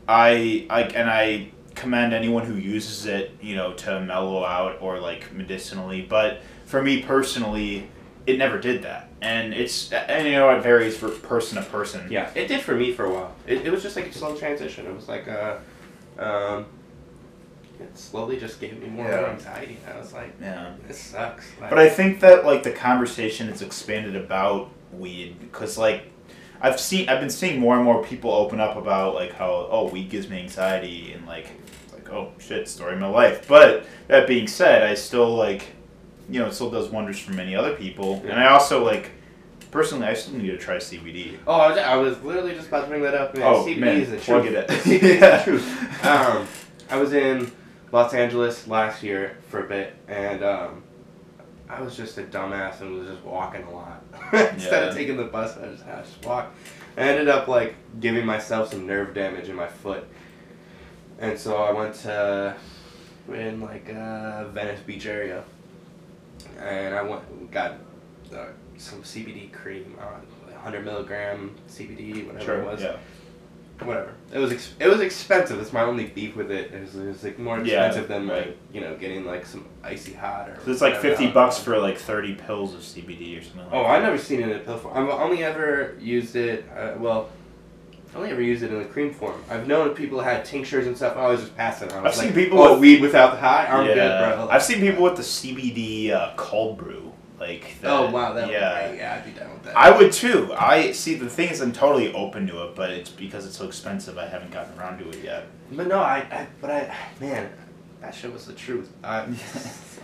I 0.09 0.65
I 0.69 0.83
and 0.83 1.09
I 1.09 1.49
commend 1.75 2.13
anyone 2.13 2.43
who 2.45 2.55
uses 2.55 3.05
it 3.05 3.31
you 3.41 3.55
know 3.55 3.73
to 3.73 4.01
mellow 4.01 4.43
out 4.43 4.81
or 4.81 4.99
like 4.99 5.31
medicinally 5.33 6.01
but 6.01 6.41
for 6.65 6.81
me 6.81 7.01
personally 7.03 7.89
it 8.27 8.37
never 8.37 8.59
did 8.59 8.83
that 8.83 9.09
and 9.21 9.53
it's 9.53 9.91
and 9.91 10.27
you 10.27 10.33
know 10.33 10.49
it 10.55 10.61
varies 10.61 10.95
for 10.95 11.09
person 11.09 11.57
to 11.57 11.67
person 11.69 12.05
Yeah, 12.11 12.29
it 12.35 12.47
did 12.47 12.61
for 12.61 12.75
me 12.75 12.93
for 12.93 13.05
a 13.05 13.11
while. 13.11 13.33
It, 13.47 13.65
it 13.65 13.71
was 13.71 13.81
just 13.81 13.95
like 13.95 14.07
a 14.07 14.13
slow 14.13 14.35
transition. 14.35 14.85
It 14.85 14.93
was 14.95 15.07
like 15.07 15.25
a, 15.27 15.61
um, 16.19 16.65
it 17.79 17.97
slowly 17.97 18.37
just 18.39 18.59
gave 18.59 18.79
me 18.79 18.87
more 18.89 19.07
Yeah. 19.09 19.25
anxiety. 19.31 19.77
I 19.91 19.97
was 19.97 20.13
like, 20.13 20.33
yeah 20.41 20.73
this 20.87 20.99
sucks. 20.99 21.45
Like, 21.59 21.69
But 21.71 21.79
I 21.79 21.89
think 21.89 22.19
that 22.19 22.45
like 22.45 22.61
the 22.63 22.71
conversation 22.71 23.47
has 23.47 23.61
expanded 23.61 24.15
about 24.15 24.69
weed 24.91 25.39
because 25.39 25.77
like 25.77 26.11
I've 26.61 26.79
seen 26.79 27.07
I've 27.09 27.19
been 27.19 27.29
seeing 27.29 27.59
more 27.59 27.75
and 27.75 27.83
more 27.83 28.03
people 28.03 28.31
open 28.31 28.59
up 28.59 28.75
about 28.77 29.15
like 29.15 29.33
how 29.33 29.67
oh 29.71 29.87
weed 29.89 30.09
gives 30.09 30.29
me 30.29 30.39
anxiety 30.39 31.13
and 31.13 31.25
like 31.25 31.49
like 31.93 32.09
oh 32.11 32.33
shit 32.39 32.67
story 32.67 32.93
of 32.93 32.99
my 32.99 33.07
life. 33.07 33.47
But 33.47 33.85
that 34.09 34.27
being 34.27 34.47
said, 34.47 34.83
I 34.83 34.93
still 34.93 35.35
like 35.35 35.69
you 36.29 36.39
know 36.39 36.47
it 36.47 36.53
still 36.53 36.69
does 36.69 36.89
wonders 36.89 37.19
for 37.19 37.31
many 37.33 37.55
other 37.55 37.75
people, 37.75 38.21
and 38.27 38.33
I 38.33 38.47
also 38.47 38.83
like 38.85 39.11
personally 39.71 40.07
I 40.07 40.13
still 40.13 40.35
need 40.35 40.47
to 40.47 40.57
try 40.57 40.75
CBD. 40.77 41.37
Oh, 41.47 41.53
I 41.53 41.69
was, 41.69 41.77
I 41.77 41.95
was 41.97 42.21
literally 42.23 42.53
just 42.55 42.67
about 42.67 42.81
to 42.83 42.87
bring 42.87 43.01
that 43.03 43.13
up. 43.15 43.35
Man. 43.35 43.43
Oh, 43.43 43.65
CBD 43.65 43.77
man, 43.79 44.01
is 44.01 44.11
the 44.11 44.17
plug 44.17 44.43
truth. 44.43 44.55
it 44.55 44.69
in. 44.69 44.75
CBD 44.99 45.03
is 45.03 45.19
Yeah. 45.21 45.37
the 45.37 45.43
truth. 45.43 46.05
Um, 46.05 46.47
I 46.89 46.97
was 46.97 47.13
in 47.13 47.51
Los 47.91 48.13
Angeles 48.13 48.67
last 48.67 49.03
year 49.03 49.37
for 49.49 49.63
a 49.65 49.67
bit, 49.67 49.93
and 50.07 50.43
um, 50.43 50.83
I 51.69 51.81
was 51.81 51.95
just 51.97 52.17
a 52.17 52.23
dumbass 52.23 52.79
and 52.81 52.97
was 52.97 53.07
just 53.09 53.23
walking 53.23 53.63
a 53.63 53.71
lot. 53.71 54.03
Instead 54.33 54.83
Yeah. 54.83 54.89
of 54.89 54.95
taking 54.95 55.17
the 55.17 55.25
bus, 55.25 55.57
I 55.57 55.65
just, 55.67 55.85
I 55.85 56.01
just 56.01 56.25
walked. 56.25 56.55
I 56.97 57.01
ended 57.01 57.27
up 57.29 57.47
like 57.47 57.75
giving 57.99 58.25
myself 58.25 58.71
some 58.71 58.87
nerve 58.87 59.13
damage 59.13 59.49
in 59.49 59.55
my 59.55 59.67
foot, 59.67 60.05
and 61.19 61.37
so 61.37 61.57
I 61.57 61.71
went 61.71 61.93
to 61.95 62.55
in 63.33 63.59
like 63.61 63.89
uh, 63.93 64.47
Venice 64.49 64.79
Beach 64.81 65.05
area, 65.05 65.43
and 66.59 66.95
I 66.95 67.01
went 67.01 67.51
got 67.51 67.73
uh, 68.33 68.45
some 68.77 69.01
CBD 69.03 69.51
cream, 69.51 69.95
uh, 69.99 70.19
100 70.51 70.83
milligram 70.85 71.55
CBD, 71.69 72.27
whatever 72.27 72.61
it 72.61 72.65
was 72.65 72.81
yeah. 72.81 72.97
whatever. 73.83 74.13
It 74.33 74.39
was 74.39 74.51
ex- 74.51 74.73
it 74.79 74.87
was 74.87 74.99
expensive. 75.01 75.57
That's 75.57 75.71
my 75.71 75.83
only 75.83 76.05
beef 76.05 76.35
with 76.35 76.51
it. 76.51 76.73
It 76.73 76.81
was, 76.81 76.95
it 76.95 77.05
was 77.07 77.23
like 77.23 77.39
more 77.39 77.59
Yeah, 77.59 77.85
expensive 77.85 78.07
than 78.09 78.27
right. 78.27 78.47
like 78.47 78.57
you 78.73 78.81
know 78.81 78.95
getting 78.95 79.25
like 79.25 79.45
some 79.45 79.65
icy 79.83 80.13
hot 80.13 80.49
or. 80.49 80.59
So 80.65 80.71
it's 80.71 80.81
like 80.81 80.97
fifty 80.97 81.27
bucks 81.31 81.57
for 81.57 81.77
like 81.79 81.97
thirty 81.97 82.33
pills 82.33 82.73
of 82.73 82.81
CBD 82.81 83.39
or 83.39 83.43
something. 83.43 83.61
like 83.61 83.69
Oh, 83.73 83.83
that. 83.83 83.89
I've 83.91 84.03
never 84.03 84.17
seen 84.17 84.41
it 84.41 84.49
in 84.49 84.55
a 84.57 84.59
pill 84.59 84.77
form. 84.77 84.97
I've 84.97 85.09
only 85.09 85.43
ever 85.43 85.95
used 85.99 86.35
it. 86.35 86.65
Uh, 86.75 86.93
well, 86.97 87.29
I've 88.17 88.21
only 88.23 88.31
ever 88.33 88.41
used 88.41 88.63
it 88.63 88.71
in 88.71 88.79
the 88.79 88.85
cream 88.85 89.13
form. 89.13 89.39
I've 89.47 89.67
known 89.67 89.93
people 89.93 90.19
had 90.19 90.43
tinctures 90.43 90.87
and 90.87 90.97
stuff. 90.97 91.15
I 91.17 91.27
was 91.27 91.41
just 91.41 91.55
passing. 91.55 91.91
I 91.91 92.01
was 92.01 92.13
I've 92.13 92.17
like, 92.17 92.25
seen 92.25 92.33
people 92.33 92.59
Oh, 92.59 92.71
with- 92.71 92.81
weed 92.81 92.99
without 93.01 93.33
the 93.33 93.37
high. 93.37 93.67
I'm 93.67 93.85
good, 93.85 93.95
bro. 93.95 94.47
I've 94.49 94.63
seen 94.63 94.79
people 94.79 95.03
with 95.03 95.17
the 95.17 95.21
CBD 95.21 96.09
uh, 96.09 96.33
cold 96.35 96.79
brew, 96.79 97.13
like. 97.39 97.79
The, 97.79 97.91
Oh 97.91 98.09
wow, 98.09 98.33
that 98.33 98.49
yeah. 98.49 98.85
would 98.87 98.91
be. 98.93 98.97
Yeah, 98.97 99.21
I'd 99.23 99.23
be 99.33 99.39
down 99.39 99.53
with 99.53 99.63
that. 99.65 99.77
I 99.77 99.95
would 99.95 100.11
too. 100.11 100.51
I 100.57 100.93
see. 100.93 101.13
The 101.13 101.29
thing 101.29 101.49
is, 101.49 101.61
I'm 101.61 101.71
totally 101.71 102.11
open 102.15 102.47
to 102.47 102.63
it, 102.63 102.75
but 102.75 102.89
it's 102.89 103.11
because 103.11 103.45
it's 103.45 103.55
so 103.55 103.67
expensive. 103.67 104.17
I 104.17 104.25
haven't 104.25 104.49
gotten 104.51 104.75
around 104.79 104.97
to 104.97 105.09
it 105.09 105.23
yet. 105.23 105.45
But 105.71 105.85
no, 105.85 105.99
I, 105.99 106.17
I 106.31 106.47
but 106.59 106.71
I, 106.71 106.95
man, 107.21 107.51
that 108.01 108.15
shit 108.15 108.33
was 108.33 108.47
the 108.47 108.53
truth. 108.53 108.89
I, 109.03 109.27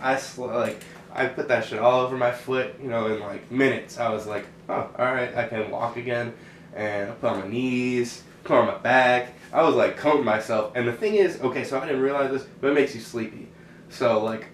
I 0.00 0.14
sl- 0.18 0.46
like, 0.46 0.84
I 1.12 1.26
put 1.26 1.48
that 1.48 1.64
shit 1.64 1.80
all 1.80 2.02
over 2.02 2.16
my 2.16 2.30
foot. 2.30 2.76
You 2.80 2.90
know, 2.90 3.06
in 3.12 3.18
like 3.18 3.50
minutes, 3.50 3.98
I 3.98 4.10
was 4.10 4.24
like, 4.24 4.46
oh, 4.68 4.88
all 4.96 5.04
right, 5.04 5.34
I 5.36 5.48
can 5.48 5.68
walk 5.72 5.96
again, 5.96 6.32
and 6.74 7.10
I 7.10 7.14
put 7.14 7.30
on 7.30 7.40
my 7.40 7.48
knees, 7.48 8.22
put 8.44 8.56
on 8.58 8.66
my 8.66 8.78
back. 8.78 9.32
I 9.52 9.62
was 9.62 9.74
like 9.74 9.96
combing 9.96 10.24
myself, 10.24 10.72
and 10.74 10.86
the 10.88 10.92
thing 10.92 11.14
is, 11.14 11.40
okay, 11.40 11.64
so 11.64 11.78
I 11.80 11.86
didn't 11.86 12.02
realize 12.02 12.30
this, 12.30 12.44
but 12.60 12.70
it 12.70 12.74
makes 12.74 12.94
you 12.94 13.00
sleepy. 13.00 13.48
So 13.88 14.22
like, 14.22 14.46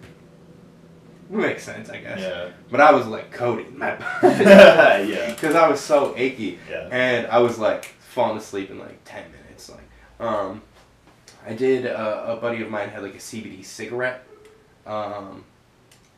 it 1.30 1.36
makes 1.36 1.62
sense, 1.62 1.88
I 1.88 1.98
guess. 1.98 2.20
Yeah. 2.20 2.48
But 2.70 2.80
I 2.80 2.92
was 2.92 3.06
like 3.06 3.30
coding 3.32 3.78
my 3.78 3.96
Yeah. 4.22 5.30
because 5.34 5.54
I 5.54 5.68
was 5.68 5.80
so 5.80 6.14
achy, 6.16 6.58
Yeah. 6.70 6.88
and 6.90 7.26
I 7.28 7.38
was 7.38 7.58
like 7.58 7.86
falling 8.00 8.36
asleep 8.38 8.70
in 8.70 8.78
like 8.78 8.98
ten 9.04 9.24
minutes. 9.32 9.70
Like, 9.70 10.26
um, 10.28 10.60
I 11.46 11.54
did. 11.54 11.86
Uh, 11.86 12.24
a 12.28 12.36
buddy 12.36 12.60
of 12.62 12.68
mine 12.70 12.90
had 12.90 13.02
like 13.02 13.14
a 13.14 13.18
CBD 13.18 13.64
cigarette. 13.64 14.24
Um, 14.86 15.44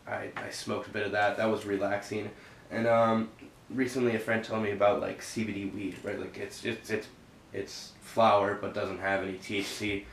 I 0.08 0.30
I 0.34 0.50
smoked 0.50 0.88
a 0.88 0.90
bit 0.90 1.06
of 1.06 1.12
that. 1.12 1.36
That 1.36 1.48
was 1.50 1.64
relaxing, 1.66 2.30
and 2.72 2.86
um, 2.88 3.28
recently 3.74 4.14
a 4.14 4.18
friend 4.18 4.42
told 4.44 4.62
me 4.62 4.70
about 4.72 5.00
like 5.00 5.20
CBD 5.20 5.72
weed, 5.74 5.96
right? 6.02 6.18
Like 6.18 6.36
it's 6.38 6.64
it's 6.64 6.90
it's 6.90 7.08
it's 7.52 7.92
flower 8.00 8.58
but 8.60 8.74
doesn't 8.74 8.98
have 8.98 9.22
any 9.22 9.34
THC, 9.34 10.04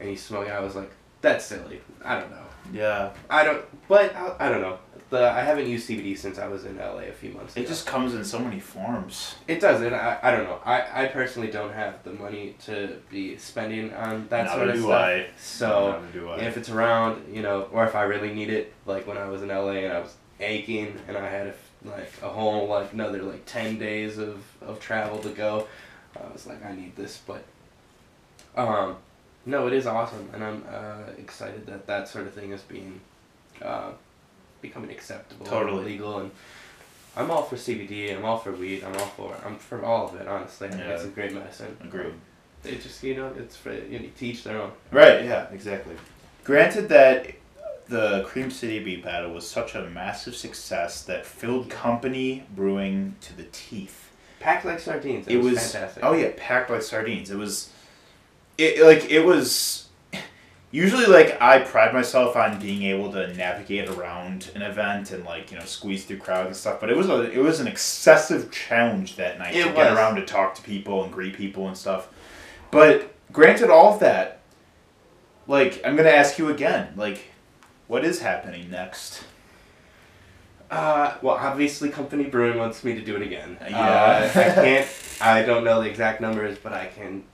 and 0.00 0.10
you 0.10 0.16
smoke 0.16 0.46
it. 0.48 0.52
I 0.52 0.60
was 0.60 0.74
like, 0.76 0.90
that's 1.20 1.44
silly. 1.44 1.80
I 2.04 2.18
don't 2.20 2.30
know. 2.30 2.44
Yeah. 2.72 3.10
I 3.28 3.44
don't. 3.44 3.64
But 3.88 4.14
I, 4.14 4.34
I 4.38 4.48
don't 4.48 4.60
know. 4.60 4.78
The 5.10 5.28
I 5.28 5.40
haven't 5.42 5.66
used 5.66 5.88
CBD 5.88 6.16
since 6.16 6.38
I 6.38 6.46
was 6.46 6.64
in 6.64 6.78
LA 6.78 6.98
a 7.08 7.12
few 7.12 7.32
months. 7.32 7.56
It 7.56 7.60
ago. 7.60 7.68
just 7.70 7.84
comes 7.84 8.14
in 8.14 8.24
so 8.24 8.38
many 8.38 8.60
forms. 8.60 9.34
It 9.48 9.60
does, 9.60 9.80
and 9.82 9.92
I, 9.94 10.18
I 10.22 10.30
don't 10.30 10.44
know. 10.44 10.60
I, 10.64 11.04
I 11.04 11.06
personally 11.06 11.50
don't 11.50 11.72
have 11.72 12.04
the 12.04 12.12
money 12.12 12.54
to 12.66 12.96
be 13.10 13.36
spending 13.36 13.92
on 13.92 14.28
that 14.28 14.44
Neither 14.44 14.56
sort 14.56 14.68
of 14.68 14.74
do 14.76 14.82
stuff. 14.82 14.92
I. 14.92 15.26
So 15.36 15.92
Neither 16.00 16.12
do 16.12 16.28
I. 16.30 16.36
if 16.42 16.56
it's 16.56 16.70
around, 16.70 17.34
you 17.34 17.42
know, 17.42 17.62
or 17.72 17.84
if 17.84 17.96
I 17.96 18.02
really 18.02 18.32
need 18.32 18.50
it, 18.50 18.72
like 18.86 19.08
when 19.08 19.18
I 19.18 19.28
was 19.28 19.42
in 19.42 19.48
LA 19.48 19.70
and 19.72 19.92
I 19.92 19.98
was 19.98 20.14
aching 20.38 20.96
and 21.08 21.16
I 21.16 21.28
had 21.28 21.48
a, 21.48 21.54
like 21.84 22.12
a 22.22 22.28
whole 22.28 22.66
like 22.68 22.92
another 22.92 23.22
like 23.22 23.44
ten 23.46 23.78
days 23.78 24.18
of, 24.18 24.42
of 24.60 24.80
travel 24.80 25.18
to 25.20 25.30
go, 25.30 25.66
I 26.16 26.32
was 26.32 26.46
like, 26.46 26.64
I 26.64 26.72
need 26.74 26.96
this. 26.96 27.20
But 27.26 27.44
um, 28.56 28.96
no, 29.46 29.66
it 29.66 29.72
is 29.72 29.86
awesome, 29.86 30.28
and 30.34 30.44
I'm 30.44 30.64
uh, 30.70 31.12
excited 31.18 31.66
that 31.66 31.86
that 31.86 32.08
sort 32.08 32.26
of 32.26 32.34
thing 32.34 32.50
is 32.52 32.62
being 32.62 33.00
uh, 33.62 33.92
becoming 34.60 34.90
acceptable, 34.90 35.46
and 35.46 35.50
Totally. 35.52 35.84
legal, 35.84 36.18
and 36.18 36.30
I'm 37.16 37.30
all 37.30 37.42
for 37.42 37.56
CBD. 37.56 38.16
I'm 38.16 38.24
all 38.24 38.38
for 38.38 38.52
weed. 38.52 38.84
I'm 38.84 38.94
all 38.96 39.06
for 39.06 39.34
I'm 39.44 39.56
for 39.56 39.84
all 39.84 40.08
of 40.08 40.20
it. 40.20 40.28
Honestly, 40.28 40.68
Yeah. 40.70 40.90
it's 40.90 41.04
a 41.04 41.08
great 41.08 41.32
medicine. 41.32 41.76
Agreed. 41.82 42.14
It 42.62 42.82
just 42.82 43.02
you 43.02 43.16
know 43.16 43.32
it's 43.38 43.56
for 43.56 43.72
you 43.72 43.98
know, 44.00 44.08
to 44.18 44.26
each 44.26 44.44
their 44.44 44.60
own. 44.60 44.72
Right, 44.90 45.24
yeah, 45.24 45.46
exactly. 45.50 45.96
Granted 46.44 46.88
that 46.90 47.30
the 47.90 48.22
Cream 48.24 48.50
City 48.50 48.78
Beat 48.82 49.02
Battle 49.04 49.32
was 49.32 49.46
such 49.46 49.74
a 49.74 49.82
massive 49.82 50.34
success 50.36 51.02
that 51.02 51.26
filled 51.26 51.68
company 51.68 52.44
brewing 52.54 53.16
to 53.20 53.36
the 53.36 53.44
teeth. 53.52 54.12
Packed 54.38 54.64
like 54.64 54.78
sardines. 54.78 55.26
It, 55.26 55.34
It 55.34 55.36
was, 55.38 55.54
was 55.54 55.72
fantastic. 55.72 56.04
oh 56.04 56.12
yeah, 56.12 56.30
packed 56.36 56.70
like 56.70 56.82
sardines. 56.82 57.30
It 57.30 57.36
was 57.36 57.70
it 58.56 58.84
like 58.84 59.10
it 59.10 59.24
was 59.24 59.88
usually 60.70 61.06
like 61.06 61.40
I 61.42 61.58
pride 61.58 61.92
myself 61.92 62.36
on 62.36 62.60
being 62.60 62.84
able 62.84 63.12
to 63.12 63.34
navigate 63.34 63.88
around 63.88 64.50
an 64.54 64.62
event 64.62 65.10
and 65.10 65.24
like, 65.24 65.50
you 65.50 65.58
know, 65.58 65.64
squeeze 65.64 66.04
through 66.04 66.18
crowds 66.18 66.46
and 66.46 66.56
stuff, 66.56 66.80
but 66.80 66.90
it 66.90 66.96
was 66.96 67.08
a 67.08 67.30
it 67.30 67.38
was 67.38 67.60
an 67.60 67.66
excessive 67.66 68.50
challenge 68.50 69.16
that 69.16 69.38
night 69.38 69.54
It 69.54 69.64
to 69.64 69.72
get 69.72 69.92
around 69.92 70.14
to 70.16 70.24
talk 70.24 70.54
to 70.54 70.62
people 70.62 71.02
and 71.04 71.12
greet 71.12 71.36
people 71.36 71.66
and 71.66 71.76
stuff. 71.76 72.08
But 72.70 73.12
granted 73.32 73.68
all 73.68 73.94
of 73.94 74.00
that, 74.00 74.40
like 75.46 75.82
I'm 75.84 75.96
gonna 75.96 76.10
ask 76.10 76.38
you 76.38 76.48
again, 76.48 76.94
like 76.96 77.29
what 77.90 78.04
is 78.04 78.20
happening 78.20 78.70
next? 78.70 79.24
Uh, 80.70 81.14
well, 81.22 81.34
obviously, 81.34 81.88
Company 81.88 82.24
Brewing 82.24 82.56
wants 82.56 82.84
me 82.84 82.94
to 82.94 83.00
do 83.00 83.16
it 83.16 83.22
again. 83.22 83.58
Yeah. 83.68 84.30
Uh, 84.32 84.40
I 84.40 84.44
can't. 84.54 84.88
I 85.20 85.42
don't 85.42 85.64
know 85.64 85.82
the 85.82 85.88
exact 85.90 86.20
numbers, 86.20 86.56
but 86.56 86.72
I 86.72 86.86
can 86.86 87.24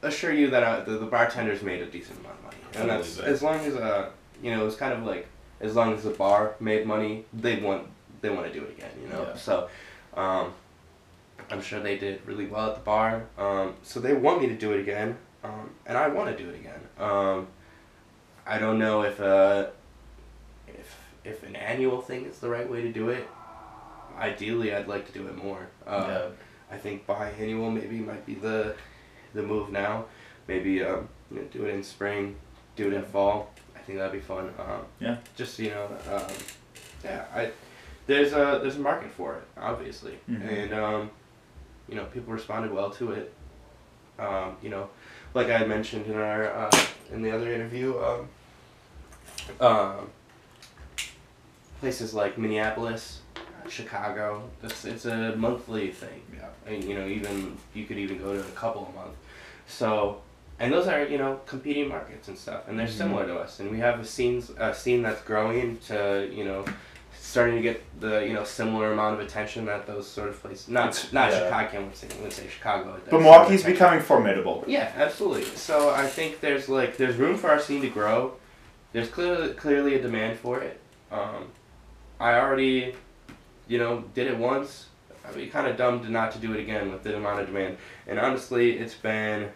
assure 0.00 0.32
you 0.32 0.48
that 0.48 0.62
uh, 0.62 0.80
the, 0.80 0.92
the 0.92 1.04
bartenders 1.04 1.62
made 1.62 1.82
a 1.82 1.86
decent 1.86 2.20
amount 2.20 2.36
of 2.38 2.44
money, 2.44 2.56
and 2.74 2.90
I 2.90 2.96
that's 2.96 3.18
as 3.18 3.42
long 3.42 3.60
as 3.60 3.74
uh, 3.76 4.08
you 4.42 4.50
know, 4.50 4.66
it's 4.66 4.76
kind 4.76 4.94
of 4.94 5.04
like 5.04 5.28
as 5.60 5.76
long 5.76 5.92
as 5.92 6.04
the 6.04 6.10
bar 6.10 6.54
made 6.58 6.86
money, 6.86 7.26
they 7.34 7.60
want 7.60 7.86
they 8.22 8.30
want 8.30 8.46
to 8.50 8.52
do 8.58 8.64
it 8.64 8.70
again. 8.70 8.90
You 9.02 9.08
know, 9.08 9.22
Yeah. 9.24 9.36
so. 9.36 9.68
Um, 10.14 10.54
I'm 11.50 11.62
sure 11.62 11.80
they 11.80 11.96
did 11.96 12.20
really 12.26 12.46
well 12.46 12.70
at 12.70 12.74
the 12.74 12.80
bar. 12.82 13.24
Um, 13.38 13.74
so 13.82 14.00
they 14.00 14.12
want 14.12 14.40
me 14.42 14.48
to 14.48 14.54
do 14.56 14.72
it 14.72 14.80
again, 14.80 15.16
um, 15.44 15.70
and 15.86 15.96
I 15.96 16.08
want 16.08 16.34
to 16.36 16.42
do 16.42 16.50
it 16.50 16.56
again. 16.56 16.80
Um, 16.98 17.46
I 18.46 18.58
don't 18.58 18.78
know 18.78 19.02
if 19.02 19.20
uh, 19.20 19.68
if 21.24 21.42
an 21.42 21.56
annual 21.56 22.00
thing 22.00 22.24
is 22.24 22.38
the 22.38 22.48
right 22.48 22.68
way 22.68 22.82
to 22.82 22.92
do 22.92 23.08
it. 23.10 23.26
Ideally, 24.18 24.74
I'd 24.74 24.88
like 24.88 25.06
to 25.06 25.12
do 25.12 25.26
it 25.28 25.36
more. 25.36 25.68
Uh, 25.86 26.06
yeah. 26.08 26.28
I 26.70 26.76
think 26.76 27.06
biannual 27.06 27.72
maybe 27.72 27.98
might 27.98 28.26
be 28.26 28.34
the 28.34 28.74
the 29.34 29.42
move 29.42 29.70
now. 29.70 30.06
Maybe 30.48 30.82
um, 30.82 31.08
you 31.30 31.38
know, 31.38 31.44
do 31.52 31.64
it 31.66 31.74
in 31.74 31.82
spring, 31.84 32.36
do 32.76 32.88
it 32.88 32.94
in 32.94 33.02
fall. 33.04 33.52
I 33.76 33.78
think 33.80 33.98
that'd 33.98 34.12
be 34.12 34.20
fun. 34.20 34.52
Um, 34.58 34.82
Yeah. 35.00 35.16
Just 35.36 35.58
you 35.58 35.70
know, 35.70 35.86
um, 36.12 36.22
yeah. 37.04 37.24
I 37.34 37.50
there's 38.06 38.32
a 38.32 38.58
there's 38.62 38.76
a 38.76 38.80
market 38.80 39.10
for 39.10 39.36
it, 39.36 39.44
obviously, 39.56 40.18
Mhm. 40.28 40.48
and 40.48 40.74
um, 40.74 41.10
you 41.88 41.94
know 41.94 42.04
people 42.06 42.32
responded 42.32 42.72
well 42.72 42.90
to 42.90 43.12
it. 43.12 43.32
Um, 44.18 44.56
you 44.62 44.70
know, 44.70 44.88
like 45.34 45.48
I 45.48 45.58
had 45.58 45.68
mentioned 45.68 46.06
in 46.06 46.16
our 46.16 46.50
uh, 46.50 46.70
in 47.12 47.22
the 47.22 47.30
other 47.30 47.52
interview, 47.52 47.96
um, 48.02 48.28
um, 49.60 50.10
places 51.80 52.14
like 52.14 52.38
Minneapolis, 52.38 53.20
Chicago. 53.68 54.42
It's 54.62 54.84
it's 54.84 55.04
a 55.06 55.34
monthly 55.36 55.90
thing. 55.90 56.22
Yeah. 56.34 56.48
And, 56.72 56.84
you 56.84 56.94
know, 56.94 57.06
even 57.06 57.56
you 57.74 57.84
could 57.84 57.98
even 57.98 58.18
go 58.18 58.34
to 58.34 58.40
a 58.40 58.50
couple 58.52 58.90
a 58.92 58.96
month. 58.98 59.14
So, 59.66 60.20
and 60.58 60.72
those 60.72 60.86
are 60.88 61.04
you 61.04 61.18
know 61.18 61.40
competing 61.46 61.88
markets 61.88 62.28
and 62.28 62.36
stuff, 62.38 62.62
and 62.68 62.78
they're 62.78 62.86
Mhm. 62.86 62.98
similar 63.02 63.26
to 63.26 63.38
us. 63.38 63.60
And 63.60 63.70
we 63.70 63.78
have 63.78 64.00
a 64.00 64.04
scenes 64.04 64.50
a 64.58 64.74
scene 64.74 65.02
that's 65.02 65.22
growing 65.22 65.78
to 65.88 66.28
you 66.32 66.44
know 66.44 66.64
starting 67.20 67.56
to 67.56 67.62
get 67.62 67.82
the 68.00 68.20
you 68.26 68.32
know 68.32 68.44
similar 68.44 68.92
amount 68.92 69.20
of 69.20 69.26
attention 69.26 69.66
that 69.66 69.86
those 69.86 70.06
sort 70.08 70.28
of 70.30 70.40
places. 70.42 70.68
Not 70.68 70.88
It's- 70.88 71.12
not 71.12 71.30
yeah. 71.30 71.38
Chicago. 71.44 71.56
I 71.56 71.64
can't 71.66 71.96
say, 71.96 72.06
I 72.24 72.28
say 72.30 72.46
Chicago. 72.48 72.96
But 73.10 73.20
Milwaukee's 73.20 73.62
becoming 73.64 74.00
formidable. 74.00 74.64
Yeah, 74.66 74.90
absolutely. 74.96 75.44
So 75.56 75.90
I 75.90 76.06
think 76.06 76.40
there's 76.40 76.68
like 76.68 76.96
there's 76.96 77.16
room 77.16 77.36
for 77.36 77.50
our 77.50 77.60
scene 77.60 77.82
to 77.82 77.88
grow. 77.90 78.32
There's 78.92 79.10
clearly 79.10 79.52
clearly 79.54 79.94
a 79.94 80.02
demand 80.02 80.38
for 80.38 80.60
it. 80.60 80.80
Um, 81.12 81.48
I 82.20 82.34
already, 82.34 82.94
you 83.68 83.78
know, 83.78 84.04
did 84.14 84.26
it 84.26 84.36
once. 84.36 84.86
I'd 85.26 85.34
be 85.34 85.46
kind 85.46 85.66
of 85.66 85.76
dumb 85.76 86.02
to 86.04 86.10
not 86.10 86.32
to 86.32 86.38
do 86.38 86.52
it 86.54 86.60
again 86.60 86.90
with 86.90 87.02
the 87.02 87.16
amount 87.16 87.40
of 87.40 87.46
demand. 87.46 87.76
And 88.06 88.18
honestly, 88.18 88.78
it's 88.78 88.94
been 88.94 89.50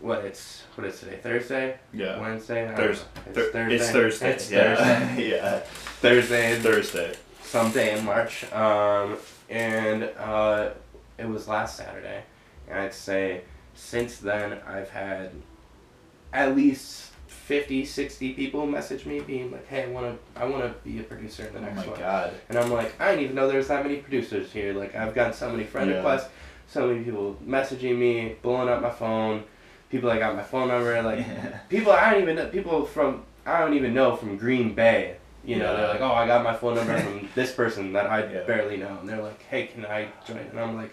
what 0.00 0.24
it's 0.24 0.64
what 0.74 0.86
is 0.86 1.00
today 1.00 1.16
Thursday 1.22 1.76
Yeah. 1.92 2.20
Wednesday 2.20 2.64
I 2.64 2.66
don't 2.66 2.76
Thurs- 2.76 3.00
know. 3.00 3.22
it's 3.26 3.36
Thur- 3.38 3.50
Thursday 3.52 3.74
It's 3.76 3.90
Thursday. 3.90 4.30
It's 4.32 4.50
yeah. 4.50 4.74
Thursday 4.76 5.30
yeah. 5.36 5.58
Thursday 5.60 6.58
Thursday. 6.58 7.14
someday 7.42 7.98
in 7.98 8.04
March. 8.04 8.44
Um, 8.52 9.16
and 9.48 10.04
uh, 10.18 10.70
it 11.18 11.26
was 11.28 11.48
last 11.48 11.76
Saturday. 11.78 12.22
And 12.68 12.78
I'd 12.80 12.92
say 12.94 13.42
since 13.74 14.18
then, 14.18 14.58
I've 14.66 14.90
had 14.90 15.30
at 16.34 16.54
least 16.54 17.12
50, 17.48 17.84
60 17.84 18.32
people 18.32 18.66
message 18.66 19.04
me 19.04 19.20
being 19.20 19.50
like, 19.52 19.66
hey, 19.68 19.82
I 19.84 19.88
want 19.88 20.06
to 20.34 20.40
I 20.40 20.46
wanna 20.46 20.74
be 20.82 20.98
a 21.00 21.02
producer 21.02 21.46
in 21.46 21.52
the 21.52 21.58
Oh 21.58 21.62
next 21.62 21.76
my 21.84 21.86
one. 21.92 22.00
god. 22.00 22.32
And 22.48 22.58
I'm 22.58 22.70
like, 22.72 22.98
I 22.98 23.10
didn't 23.10 23.24
even 23.24 23.36
know 23.36 23.48
there's 23.48 23.68
that 23.68 23.82
many 23.84 23.96
producers 23.98 24.50
here. 24.50 24.72
Like, 24.72 24.94
I've 24.94 25.14
gotten 25.14 25.34
so 25.34 25.50
many 25.50 25.64
friend 25.64 25.90
Yeah. 25.90 25.96
requests, 25.96 26.30
so 26.68 26.86
many 26.86 27.04
people 27.04 27.36
messaging 27.46 27.98
me, 27.98 28.36
blowing 28.40 28.70
up 28.70 28.80
my 28.80 28.88
phone, 28.90 29.44
people 29.90 30.08
that 30.08 30.20
got 30.20 30.34
my 30.34 30.42
phone 30.42 30.68
number. 30.68 31.02
Like, 31.02 31.18
Yeah. 31.26 31.58
people 31.68 31.92
I 31.92 32.12
don't 32.12 32.22
even 32.22 32.36
know, 32.36 32.46
people 32.48 32.86
from 32.86 33.24
I 33.44 33.60
don't 33.60 33.74
even 33.74 33.92
know 33.92 34.16
from 34.16 34.38
Green 34.38 34.74
Bay. 34.74 35.16
You 35.44 35.56
know, 35.56 35.72
Yeah. 35.72 35.76
they're 35.80 35.88
like, 35.88 36.00
oh, 36.00 36.12
I 36.14 36.26
got 36.26 36.42
my 36.42 36.54
phone 36.54 36.76
number 36.76 36.96
from 36.98 37.28
this 37.34 37.52
person 37.52 37.92
that 37.92 38.06
I 38.06 38.22
barely 38.22 38.78
know, 38.78 38.96
and 39.00 39.06
they're 39.06 39.20
like, 39.22 39.42
hey, 39.42 39.66
can 39.66 39.84
I 39.84 40.08
join? 40.26 40.38
And 40.38 40.58
I'm 40.58 40.74
like, 40.76 40.92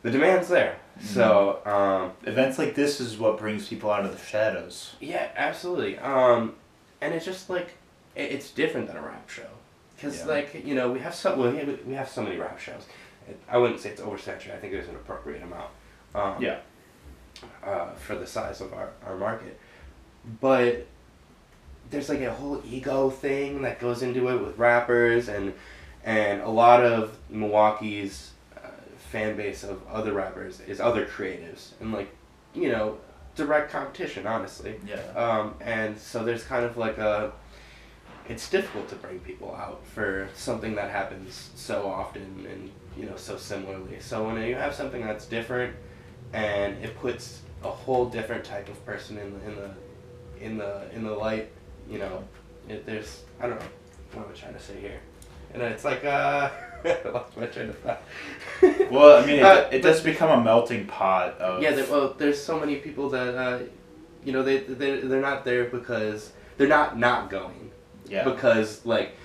the 0.00 0.10
demand's 0.10 0.48
there. 0.48 0.78
So 1.00 1.60
um, 1.66 2.12
Events 2.30 2.58
like 2.58 2.74
this 2.74 3.00
is 3.00 3.18
what 3.18 3.38
brings 3.38 3.68
people 3.68 3.90
out 3.90 4.04
of 4.04 4.12
the 4.12 4.24
shadows. 4.24 4.94
yeah, 5.00 5.28
absolutely. 5.36 5.98
Um, 5.98 6.54
and 7.00 7.12
it's 7.14 7.24
just 7.24 7.50
like 7.50 7.68
it, 8.14 8.32
it's 8.32 8.50
different 8.50 8.86
than 8.86 8.96
a 8.96 9.02
rap 9.02 9.28
show, 9.28 9.48
because 9.96 10.18
Yeah. 10.20 10.26
like 10.26 10.64
you 10.66 10.74
know 10.74 10.90
we 10.92 11.00
have 11.00 11.14
so 11.14 11.36
well, 11.36 11.50
we 11.50 11.58
have, 11.58 11.78
we 11.86 11.94
have 11.94 12.08
so 12.08 12.22
many 12.22 12.36
rap 12.36 12.58
shows. 12.60 12.86
It, 13.28 13.38
I 13.48 13.58
wouldn't 13.58 13.80
say 13.80 13.90
it's 13.90 14.00
oversaturated. 14.00 14.54
I 14.54 14.58
think 14.58 14.72
there's 14.72 14.88
an 14.88 14.94
appropriate 14.96 15.42
amount. 15.42 15.70
Um, 16.14 16.40
Yeah. 16.42 16.58
uh, 17.64 17.90
for 17.94 18.14
the 18.14 18.26
size 18.26 18.60
of 18.60 18.72
our, 18.72 18.90
our 19.06 19.16
market. 19.16 19.58
But 20.40 20.86
there's 21.90 22.08
like 22.08 22.20
a 22.20 22.32
whole 22.32 22.62
ego 22.64 23.10
thing 23.10 23.62
that 23.62 23.78
goes 23.80 24.02
into 24.02 24.28
it 24.28 24.40
with 24.40 24.56
rappers 24.58 25.28
and 25.28 25.52
and 26.04 26.40
a 26.42 26.48
lot 26.48 26.82
of 26.84 27.16
Milwaukee's 27.30 28.30
fan 29.10 29.36
base 29.36 29.62
of 29.64 29.80
other 29.88 30.12
rappers 30.12 30.60
is 30.60 30.80
other 30.80 31.06
creatives 31.06 31.72
and 31.80 31.92
like 31.92 32.08
you 32.54 32.70
know 32.70 32.98
direct 33.34 33.70
competition 33.70 34.26
honestly. 34.26 34.76
Yeah. 34.86 34.96
um, 35.16 35.54
and 35.60 35.98
so 35.98 36.24
there's 36.24 36.44
kind 36.44 36.64
of 36.64 36.76
like 36.76 36.98
a 36.98 37.32
it's 38.28 38.48
difficult 38.48 38.88
to 38.88 38.94
bring 38.96 39.18
people 39.20 39.54
out 39.54 39.86
for 39.86 40.28
something 40.34 40.74
that 40.76 40.90
happens 40.90 41.50
so 41.54 41.86
often 41.86 42.46
and 42.50 42.70
you 42.96 43.06
know 43.06 43.16
so 43.16 43.36
similarly. 43.36 43.98
So 44.00 44.24
when 44.26 44.42
you 44.42 44.54
have 44.54 44.74
something 44.74 45.04
that's 45.04 45.26
different 45.26 45.74
and 46.32 46.82
it 46.82 46.98
puts 46.98 47.42
a 47.62 47.70
whole 47.70 48.06
different 48.06 48.44
type 48.44 48.68
of 48.68 48.84
person 48.86 49.18
in 49.18 49.32
the 49.32 49.46
in 49.46 49.56
the 49.56 49.70
in 50.40 50.58
the 50.58 50.94
in 50.94 51.04
the 51.04 51.12
light 51.12 51.50
you 51.88 51.98
know, 51.98 52.24
it, 52.68 52.86
there's 52.86 53.22
I 53.40 53.46
don't 53.46 53.58
know 53.58 53.66
what 54.12 54.26
am 54.26 54.32
I 54.32 54.34
trying 54.34 54.54
to 54.54 54.60
say 54.60 54.80
here, 54.80 55.00
and 55.52 55.62
it's 55.62 55.84
like 55.84 56.04
uh, 56.04 56.50
I 56.84 57.08
lost 57.08 57.36
my 57.36 57.46
train 57.46 57.70
of 57.70 57.78
thought. 57.78 58.02
Well, 58.90 59.22
I 59.22 59.26
mean, 59.26 59.36
it, 59.40 59.42
Uh, 59.44 59.68
it 59.70 59.82
does 59.82 60.00
become 60.00 60.30
a 60.40 60.42
melting 60.42 60.86
pot 60.86 61.38
of. 61.38 61.62
Yeah, 61.62 61.72
there, 61.72 61.86
well, 61.90 62.14
there's 62.16 62.42
so 62.42 62.58
many 62.58 62.76
people 62.76 63.08
that, 63.10 63.34
uh, 63.36 63.58
you 64.24 64.32
know, 64.32 64.42
they 64.42 64.58
they 64.58 65.00
they're 65.00 65.20
not 65.20 65.44
there 65.44 65.64
because 65.64 66.32
they're 66.56 66.68
not 66.68 66.98
not 66.98 67.30
going 67.30 67.70
yeah. 68.08 68.24
because 68.24 68.84
like, 68.86 69.16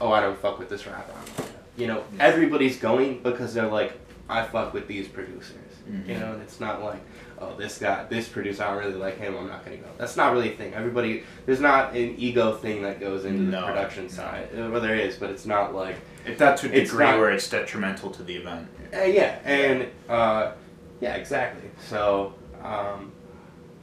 oh, 0.00 0.10
I 0.12 0.20
don't 0.20 0.38
fuck 0.38 0.58
with 0.58 0.68
this 0.68 0.86
rapper. 0.86 1.12
I'm 1.12 1.24
not 1.26 1.36
gonna- 1.36 1.48
You 1.76 1.86
know, 1.86 2.04
everybody's 2.18 2.78
going 2.78 3.22
because 3.22 3.54
they're 3.54 3.68
like, 3.68 3.92
I 4.28 4.42
fuck 4.44 4.72
with 4.74 4.86
these 4.88 5.06
producers. 5.08 5.56
Mhm. 5.90 6.08
You 6.08 6.18
know, 6.18 6.32
and 6.34 6.42
it's 6.42 6.60
not 6.60 6.82
like, 6.82 7.00
oh, 7.40 7.56
this 7.56 7.78
guy, 7.78 8.04
this 8.08 8.28
producer, 8.28 8.62
I 8.62 8.68
don't 8.74 8.78
really 8.84 8.94
like 8.94 9.18
him. 9.18 9.36
I'm 9.36 9.48
not 9.48 9.64
gonna 9.64 9.78
go. 9.78 9.86
That's 9.98 10.16
not 10.16 10.32
really 10.32 10.52
a 10.52 10.56
thing. 10.56 10.72
Everybody, 10.74 11.24
there's 11.46 11.60
not 11.60 11.94
an 11.94 12.14
ego 12.18 12.54
thing 12.54 12.82
that 12.82 13.00
goes 13.00 13.24
into 13.24 13.42
No, 13.42 13.60
the 13.62 13.66
production 13.66 14.04
no. 14.04 14.10
side. 14.10 14.48
Uh, 14.56 14.68
Well, 14.70 14.80
there 14.80 14.94
is, 14.94 15.16
but 15.16 15.30
it's 15.30 15.46
not 15.46 15.74
like. 15.74 15.96
If 16.24 16.38
that's 16.38 16.60
to 16.62 16.68
a 16.68 16.84
degree 16.84 17.04
not- 17.04 17.18
where 17.18 17.30
it's 17.32 17.48
detrimental 17.48 18.10
to 18.10 18.22
the 18.22 18.36
event. 18.36 18.68
Uh, 18.94 19.02
yeah, 19.02 19.38
and 19.44 19.88
uh, 20.08 20.52
yeah, 21.00 21.14
exactly. 21.16 21.68
So 21.88 22.34
um, 22.62 23.10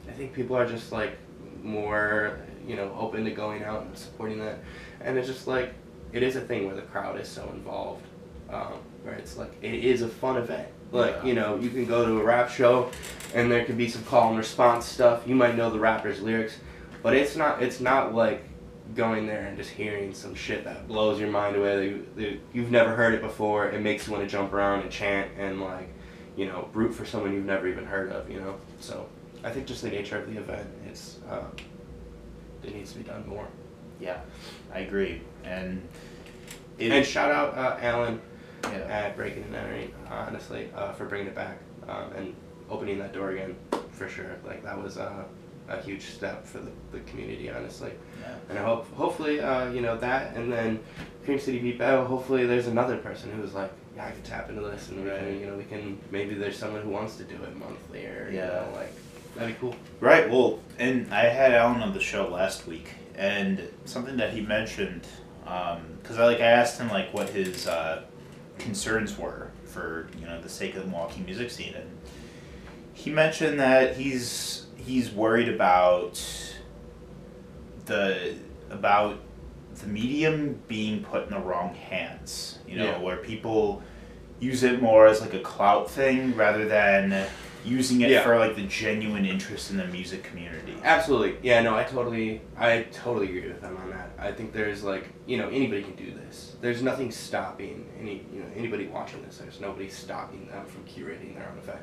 I 0.08 0.12
think 0.12 0.32
people 0.32 0.56
are 0.56 0.66
just 0.66 0.90
like 0.92 1.18
more, 1.62 2.38
you 2.66 2.76
know, 2.76 2.94
open 2.98 3.24
to 3.24 3.30
going 3.30 3.62
out 3.64 3.82
and 3.82 3.96
supporting 3.98 4.38
that, 4.38 4.58
and 5.02 5.18
it's 5.18 5.28
just 5.28 5.46
like 5.46 5.74
it 6.12 6.22
is 6.22 6.36
a 6.36 6.40
thing 6.40 6.66
where 6.66 6.74
the 6.76 6.82
crowd 6.82 7.20
is 7.20 7.28
so 7.28 7.46
involved, 7.52 8.02
um, 8.50 8.72
where 9.02 9.14
it's 9.14 9.36
like 9.36 9.52
it 9.60 9.74
is 9.84 10.00
a 10.02 10.08
fun 10.08 10.38
event. 10.38 10.68
Like 10.92 11.16
Yeah. 11.16 11.24
you 11.24 11.34
know, 11.34 11.56
you 11.56 11.70
can 11.70 11.84
go 11.86 12.04
to 12.04 12.20
a 12.20 12.24
rap 12.24 12.50
show, 12.50 12.90
and 13.34 13.50
there 13.50 13.64
can 13.64 13.76
be 13.76 13.88
some 13.88 14.02
call 14.04 14.28
and 14.30 14.38
response 14.38 14.86
stuff. 14.86 15.22
You 15.26 15.34
might 15.34 15.56
know 15.56 15.70
the 15.70 15.78
rapper's 15.78 16.20
lyrics, 16.20 16.56
but 17.02 17.14
it's 17.14 17.36
not. 17.36 17.62
It's 17.62 17.80
not 17.80 18.14
like 18.14 18.44
going 18.96 19.24
there 19.26 19.42
and 19.46 19.56
just 19.56 19.70
hearing 19.70 20.12
some 20.12 20.34
shit 20.34 20.64
that 20.64 20.88
blows 20.88 21.20
your 21.20 21.30
mind 21.30 21.54
away. 21.54 21.76
That 21.76 21.84
you, 21.84 22.06
that 22.16 22.40
you've 22.52 22.70
never 22.72 22.94
heard 22.96 23.14
it 23.14 23.22
before. 23.22 23.68
It 23.68 23.80
makes 23.80 24.06
you 24.06 24.12
want 24.12 24.24
to 24.24 24.30
jump 24.30 24.52
around 24.52 24.80
and 24.82 24.90
chant 24.90 25.30
and 25.38 25.60
like, 25.60 25.88
you 26.36 26.46
know, 26.46 26.68
root 26.72 26.92
for 26.92 27.04
someone 27.04 27.32
you've 27.32 27.44
never 27.44 27.68
even 27.68 27.84
heard 27.84 28.10
of. 28.10 28.28
You 28.28 28.40
know, 28.40 28.56
so 28.80 29.06
I 29.44 29.50
think 29.50 29.66
just 29.66 29.82
the 29.82 29.90
nature 29.90 30.18
of 30.18 30.26
the 30.32 30.38
event, 30.40 30.66
it's 30.88 31.18
um, 31.30 31.46
it 32.64 32.74
needs 32.74 32.90
to 32.92 32.98
be 32.98 33.04
done 33.04 33.24
more. 33.28 33.46
Yeah, 34.00 34.18
I 34.74 34.80
agree. 34.80 35.22
And 35.44 35.86
And 36.80 37.06
shout 37.06 37.30
out 37.30 37.56
uh, 37.56 37.76
Alan 37.80 38.20
yeah. 38.64 38.70
at 38.88 39.16
Breaking 39.16 39.44
and 39.44 39.54
Entering, 39.56 39.92
honestly, 40.10 40.70
uh, 40.76 40.92
for 40.92 41.06
bringing 41.06 41.28
it 41.28 41.34
back 41.34 41.58
um, 41.88 42.12
and 42.16 42.34
opening 42.68 42.98
that 42.98 43.12
door 43.12 43.30
again 43.32 43.56
for 43.92 44.08
sure. 44.08 44.36
Like 44.44 44.62
that 44.64 44.80
was 44.82 44.96
uh, 44.98 45.24
a 45.68 45.80
huge 45.82 46.06
step 46.06 46.46
for 46.46 46.58
the, 46.58 46.70
the 46.92 47.00
community, 47.00 47.50
honestly. 47.50 47.92
yeah. 48.20 48.34
And 48.48 48.58
I 48.58 48.62
hope, 48.62 48.92
hopefully, 48.94 49.40
uh, 49.40 49.70
you 49.70 49.80
know 49.80 49.96
that, 49.98 50.34
and 50.36 50.52
then 50.52 50.80
Cream 51.24 51.38
City 51.38 51.58
Beat 51.58 51.78
Battle. 51.78 52.04
Hopefully, 52.04 52.46
there's 52.46 52.66
another 52.66 52.96
person 52.98 53.30
who's 53.32 53.54
like, 53.54 53.72
yeah, 53.96 54.06
I 54.06 54.10
can 54.12 54.22
tap 54.22 54.48
into 54.48 54.62
this, 54.62 54.88
and 54.88 55.04
we 55.04 55.10
Right. 55.10 55.18
can, 55.20 55.40
you 55.40 55.46
know, 55.46 55.56
we 55.56 55.64
can 55.64 55.98
maybe 56.10 56.34
there's 56.34 56.56
someone 56.58 56.82
who 56.82 56.90
wants 56.90 57.16
to 57.16 57.24
do 57.24 57.34
it 57.42 57.56
monthly, 57.56 58.06
or 58.06 58.28
you 58.30 58.38
Yeah. 58.38 58.46
know, 58.46 58.68
like 58.74 58.92
that'd 59.34 59.54
be 59.54 59.60
cool. 59.60 59.74
Right. 60.00 60.28
Well, 60.30 60.60
and 60.78 61.12
I 61.12 61.24
had 61.26 61.52
Alan 61.52 61.80
on 61.82 61.92
the 61.92 62.00
show 62.00 62.28
last 62.28 62.66
week, 62.66 62.88
and 63.16 63.68
something 63.84 64.16
that 64.16 64.32
he 64.32 64.40
mentioned, 64.40 65.06
because 65.44 66.18
I 66.18 66.24
like 66.24 66.38
I 66.40 66.46
asked 66.46 66.80
him 66.80 66.88
like 66.88 67.12
what 67.12 67.28
his 67.30 67.66
uh, 67.66 68.02
concerns 68.60 69.16
were 69.18 69.50
for 69.64 70.08
you 70.18 70.26
know 70.26 70.40
the 70.40 70.48
sake 70.48 70.74
of 70.76 70.82
the 70.82 70.88
Milwaukee 70.88 71.22
music 71.22 71.50
scene, 71.50 71.74
and 71.74 71.90
he 72.92 73.10
mentioned 73.10 73.58
that 73.60 73.96
he's 73.96 74.66
he's 74.76 75.10
worried 75.10 75.48
about 75.48 76.20
the 77.86 78.34
about 78.70 79.18
the 79.76 79.86
medium 79.86 80.60
being 80.68 81.02
put 81.02 81.24
in 81.24 81.30
the 81.30 81.38
wrong 81.38 81.74
hands. 81.74 82.58
You 82.68 82.78
know, 82.78 82.84
Yeah. 82.84 82.98
where 83.00 83.16
people 83.16 83.82
use 84.38 84.62
it 84.62 84.80
more 84.80 85.06
as 85.06 85.20
like 85.20 85.34
a 85.34 85.40
clout 85.40 85.90
thing 85.90 86.34
rather 86.36 86.66
than 86.66 87.26
using 87.64 88.00
it 88.00 88.10
Yeah. 88.10 88.22
for 88.22 88.38
like 88.38 88.56
the 88.56 88.62
genuine 88.62 89.26
interest 89.26 89.70
in 89.70 89.76
the 89.76 89.86
music 89.86 90.22
community. 90.22 90.74
Absolutely, 90.82 91.36
yeah, 91.42 91.60
no, 91.60 91.76
I 91.76 91.84
totally, 91.84 92.40
I 92.56 92.86
totally 92.90 93.26
agree 93.28 93.48
with 93.48 93.60
them 93.60 93.76
on 93.76 93.90
that. 93.90 94.10
I 94.18 94.32
think 94.32 94.54
there's 94.54 94.82
like, 94.82 95.08
you 95.26 95.36
know, 95.36 95.48
anybody 95.50 95.82
can 95.82 95.94
do 95.94 96.10
this. 96.14 96.49
There's 96.60 96.82
nothing 96.82 97.10
stopping 97.10 97.86
any, 97.98 98.24
you 98.32 98.40
know, 98.40 98.46
anybody 98.54 98.86
watching 98.86 99.22
this. 99.22 99.38
There's 99.38 99.60
nobody 99.60 99.88
stopping 99.88 100.46
them 100.48 100.66
from 100.66 100.84
curating 100.84 101.34
their 101.34 101.48
own 101.50 101.58
event. 101.58 101.78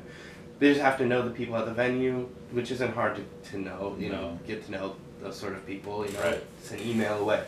They 0.60 0.70
just 0.70 0.80
have 0.80 0.98
to 0.98 1.06
know 1.06 1.22
the 1.22 1.30
people 1.30 1.56
at 1.56 1.66
the 1.66 1.72
venue, 1.74 2.28
which 2.52 2.70
isn't 2.70 2.94
hard 2.94 3.16
to, 3.16 3.50
to 3.50 3.58
know. 3.58 3.96
You 3.98 4.10
know, 4.10 4.38
get 4.46 4.64
to 4.66 4.72
know 4.72 4.96
those 5.20 5.36
sort 5.36 5.54
of 5.54 5.66
people. 5.66 6.06
You 6.06 6.12
know, 6.12 6.20
Right. 6.22 6.44
it's 6.58 6.70
an 6.70 6.80
email 6.80 7.18
away. 7.18 7.42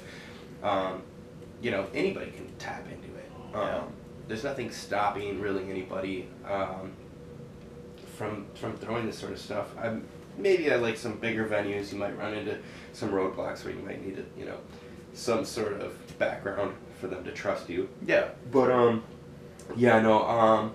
Um, 0.62 1.02
you 1.62 1.70
know, 1.70 1.86
anybody 1.94 2.30
can 2.32 2.48
tap 2.58 2.84
into 2.86 3.16
it. 3.16 3.30
Um, 3.54 3.60
Yeah. 3.66 3.82
There's 4.28 4.44
nothing 4.44 4.70
stopping 4.70 5.40
really 5.40 5.68
anybody 5.70 6.28
um, 6.48 6.92
from 8.16 8.46
from 8.54 8.76
throwing 8.76 9.06
this 9.06 9.18
sort 9.18 9.32
of 9.32 9.38
stuff. 9.40 9.68
I'm, 9.76 10.04
maybe 10.38 10.70
at 10.70 10.82
like 10.82 10.96
some 10.96 11.18
bigger 11.18 11.46
venues, 11.48 11.92
you 11.92 11.98
might 11.98 12.16
run 12.16 12.34
into 12.34 12.58
some 12.92 13.10
roadblocks 13.10 13.64
where 13.64 13.74
you 13.74 13.82
might 13.82 14.04
need, 14.06 14.18
a, 14.18 14.38
you 14.38 14.46
know, 14.46 14.58
some 15.14 15.44
sort 15.44 15.80
of 15.80 15.94
background 16.18 16.74
for 17.00 17.06
them 17.08 17.24
to 17.24 17.32
trust 17.32 17.68
you. 17.68 17.88
Yeah. 18.06 18.28
But 18.52 18.70
um, 18.70 19.02
yeah, 19.76 20.00
no, 20.00 20.22
um, 20.28 20.72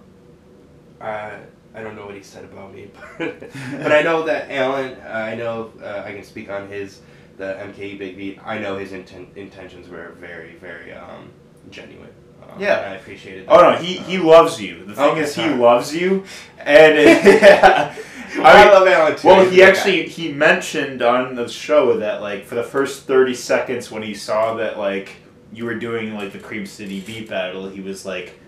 I 0.99 1.37
I 1.73 1.83
don't 1.83 1.95
know 1.95 2.05
what 2.05 2.15
he 2.15 2.23
said 2.23 2.43
about 2.45 2.73
me, 2.73 2.89
but, 3.17 3.39
but 3.81 3.91
I 3.91 4.01
know 4.01 4.23
that 4.23 4.49
Alan. 4.51 4.93
Uh, 4.99 5.07
I 5.09 5.35
know 5.35 5.71
uh, 5.81 6.03
I 6.05 6.11
can 6.13 6.23
speak 6.23 6.49
on 6.49 6.67
his 6.67 7.01
the 7.37 7.57
MKE 7.59 7.99
Big 7.99 8.17
Beat. 8.17 8.39
I 8.45 8.57
know 8.57 8.77
his 8.77 8.91
inten- 8.91 9.35
intentions 9.35 9.87
were 9.89 10.13
very 10.19 10.55
very 10.55 10.93
um 10.93 11.29
genuine. 11.69 12.09
Um, 12.43 12.59
Yeah. 12.61 12.79
and 12.79 12.93
I 12.93 12.95
appreciated. 12.97 13.45
Oh 13.47 13.61
no, 13.61 13.75
he, 13.77 13.93
he 13.97 14.17
Um, 14.17 14.25
loves 14.25 14.61
you. 14.61 14.85
The 14.85 14.95
thing 14.95 15.11
Okay, 15.11 15.21
is, 15.21 15.35
he 15.35 15.41
sorry. 15.41 15.55
loves 15.57 15.95
you, 15.95 16.23
and 16.59 16.93
it, 16.97 17.97
I, 18.37 18.69
love 18.71 18.87
Alan 18.87 19.15
too. 19.17 19.27
Well, 19.27 19.43
he 19.49 19.57
good 19.57 19.61
guy. 19.63 19.69
actually 19.69 20.07
he 20.07 20.31
mentioned 20.31 21.01
on 21.01 21.35
the 21.35 21.47
show 21.47 21.97
that 21.97 22.21
like 22.21 22.45
for 22.45 22.55
the 22.55 22.63
first 22.63 23.03
thirty 23.03 23.33
seconds 23.33 23.91
when 23.91 24.03
he 24.03 24.13
saw 24.13 24.53
that 24.55 24.77
like 24.77 25.09
you 25.53 25.65
were 25.65 25.75
doing 25.75 26.13
like 26.13 26.31
the 26.33 26.39
Cream 26.39 26.65
City 26.65 26.99
beat 27.01 27.29
battle, 27.29 27.69
he 27.69 27.81
was 27.81 28.05
like, 28.05 28.39